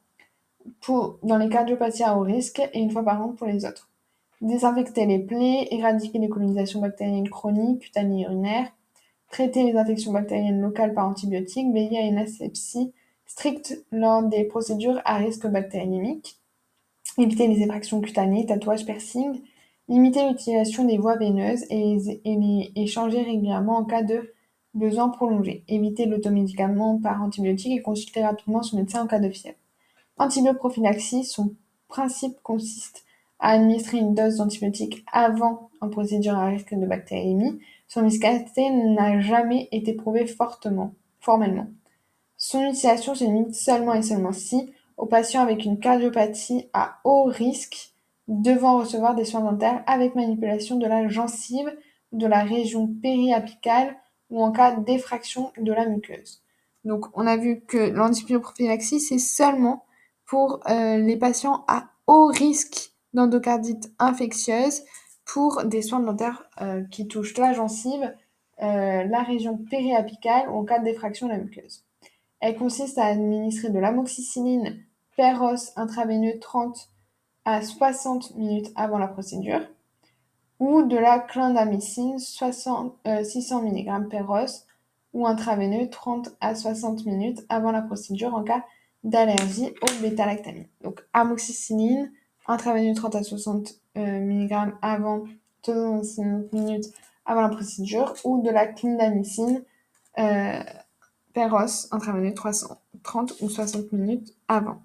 Pour, 0.81 1.19
dans 1.23 1.37
les 1.37 1.51
cardiopathies 1.51 2.05
à 2.05 2.17
haut 2.17 2.23
risque 2.23 2.67
et 2.73 2.79
une 2.79 2.91
fois 2.91 3.03
par 3.03 3.21
an 3.21 3.35
pour 3.37 3.47
les 3.47 3.67
autres. 3.67 3.91
Désinfecter 4.41 5.05
les 5.05 5.19
plaies, 5.19 5.69
éradiquer 5.71 6.19
les 6.19 6.31
colonisations 6.31 6.81
bactériennes 6.81 7.29
chroniques, 7.29 7.81
cutanées 7.81 8.23
urinaires, 8.23 8.73
traiter 9.31 9.63
les 9.63 9.77
infections 9.77 10.13
bactériennes 10.13 10.63
locales 10.63 10.95
par 10.95 11.07
antibiotiques, 11.07 11.71
veiller 11.71 11.99
à 11.99 12.07
une 12.07 12.17
asepsie 12.17 12.95
stricte 13.27 13.85
lors 13.93 14.23
des 14.23 14.45
procédures 14.45 15.03
à 15.05 15.17
risque 15.17 15.47
bactériémique, 15.47 16.38
éviter 17.19 17.49
les 17.49 17.63
effractions 17.63 18.01
cutanées, 18.01 18.47
tatouages, 18.47 18.85
piercings, 18.85 19.41
limiter 19.89 20.29
l'utilisation 20.29 20.85
des 20.85 20.99
voies 20.99 21.17
veineuses 21.17 21.65
et 21.71 21.99
les, 22.25 22.73
échanger 22.77 23.23
régulièrement 23.23 23.79
en 23.79 23.85
cas 23.85 24.03
de 24.03 24.35
besoin 24.75 25.09
prolongé, 25.09 25.65
éviter 25.69 26.07
l'automédicament 26.07 26.99
par 27.01 27.23
antibiotiques 27.23 27.79
et 27.79 27.83
consulter 27.83 28.23
rapidement 28.23 28.63
son 28.63 28.77
médecin 28.77 29.03
en 29.03 29.07
cas 29.07 29.19
de 29.19 29.31
fièvre. 29.31 29.57
Antibioprophylaxie, 30.19 31.25
son 31.25 31.55
principe 31.89 32.41
consiste 32.43 33.05
à 33.41 33.51
administrer 33.51 33.99
une 33.99 34.15
dose 34.15 34.37
d'antibiotiques 34.37 35.05
avant 35.13 35.71
une 35.81 35.91
procédure 35.91 36.35
à 36.35 36.47
risque 36.47 36.75
de 36.75 36.87
bactériémie, 36.87 37.61
son 37.87 38.05
efficacité 38.05 38.69
n'a 38.71 39.21
jamais 39.21 39.69
été 39.73 39.95
prouvée 39.95 40.27
fortement, 40.27 40.95
formellement. 41.21 41.69
Son 42.37 42.61
utilisation 42.61 43.15
se 43.15 43.25
limite 43.25 43.55
seulement 43.55 43.95
et 43.95 44.03
seulement 44.03 44.33
si, 44.33 44.71
aux 44.99 45.07
patients 45.07 45.43
avec 45.43 45.65
une 45.65 45.79
cardiopathie 45.79 46.69
à 46.73 46.99
haut 47.05 47.25
risque 47.25 47.95
devant 48.27 48.79
recevoir 48.79 49.15
des 49.15 49.25
soins 49.25 49.41
dentaires 49.41 49.83
avec 49.87 50.15
manipulation 50.15 50.77
de 50.77 50.87
la 50.87 51.09
gencive, 51.09 51.73
de 52.13 52.27
la 52.27 52.43
région 52.43 52.89
périapicale 53.01 53.97
ou 54.29 54.43
en 54.43 54.53
cas 54.53 54.77
d'effraction 54.77 55.53
de 55.57 55.73
la 55.73 55.87
muqueuse. 55.87 56.43
Donc 56.85 57.07
on 57.15 57.27
a 57.27 57.37
vu 57.37 57.61
que 57.61 57.91
l'antibioprophylaxie, 57.91 59.01
c'est 59.01 59.19
seulement 59.19 59.85
pour 60.27 60.61
euh, 60.69 60.99
les 60.99 61.17
patients 61.17 61.65
à 61.69 61.87
haut 62.07 62.27
risque 62.27 62.93
d'endocardite 63.15 63.91
infectieuse 63.99 64.83
pour 65.25 65.65
des 65.65 65.83
soins 65.83 66.01
dentaires 66.01 66.45
euh, 66.61 66.83
qui 66.91 67.09
touchent 67.09 67.37
la 67.39 67.53
gencive, 67.53 68.15
euh, 68.63 69.05
la 69.05 69.23
région 69.23 69.59
périapicale 69.71 70.49
ou 70.51 70.59
en 70.59 70.65
cas 70.65 70.81
d'effraction 70.81 71.27
de 71.27 71.33
la 71.33 71.39
muqueuse. 71.39 71.85
Elle 72.41 72.57
consiste 72.57 72.99
à 72.99 73.07
administrer 73.07 73.71
de 73.71 73.79
l'amoxicilline 73.79 74.85
perros 75.19 75.73
intraveineux 75.75 76.39
30 76.39 76.91
à 77.45 77.61
60 77.61 78.37
minutes 78.37 78.71
avant 78.77 78.99
la 78.99 79.09
procédure 79.09 79.63
ou 80.61 80.83
de 80.83 80.97
la 80.97 81.19
clindamycine 81.19 82.21
600 82.21 82.95
mg 83.05 84.09
perros 84.09 84.65
ou 85.13 85.27
intraveineux 85.27 85.91
30 85.91 86.37
à 86.41 86.55
60 86.55 87.05
minutes 87.05 87.45
avant 87.49 87.73
la 87.73 87.83
procédure 87.83 88.33
en 88.33 88.45
cas 88.45 88.65
d'allergie 89.03 89.75
au 89.83 90.03
bêta-lactamine. 90.03 90.69
Donc 90.83 91.05
amoxicilline 91.13 92.13
intraveineux 92.47 92.95
30 92.95 93.17
à 93.17 93.23
60 93.25 93.75
euh, 93.97 94.21
mg 94.21 94.73
avant 94.83 95.25
60 95.65 96.53
minutes 96.53 96.95
avant 97.27 97.41
la 97.41 97.49
procédure 97.49 98.15
ou 98.23 98.41
de 98.41 98.51
la 98.51 98.69
clindamycine 98.69 99.65
euh, 100.21 100.63
perros 101.33 101.89
intraveineux 101.91 102.35
330 102.35 103.35
ou 103.41 103.51
60 103.51 103.91
minutes 103.91 104.37
avant. 104.47 104.81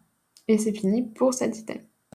Et 0.48 0.58
c'est 0.58 0.74
fini 0.74 1.02
pour 1.04 1.34
cet 1.34 1.58
item. 1.60 1.86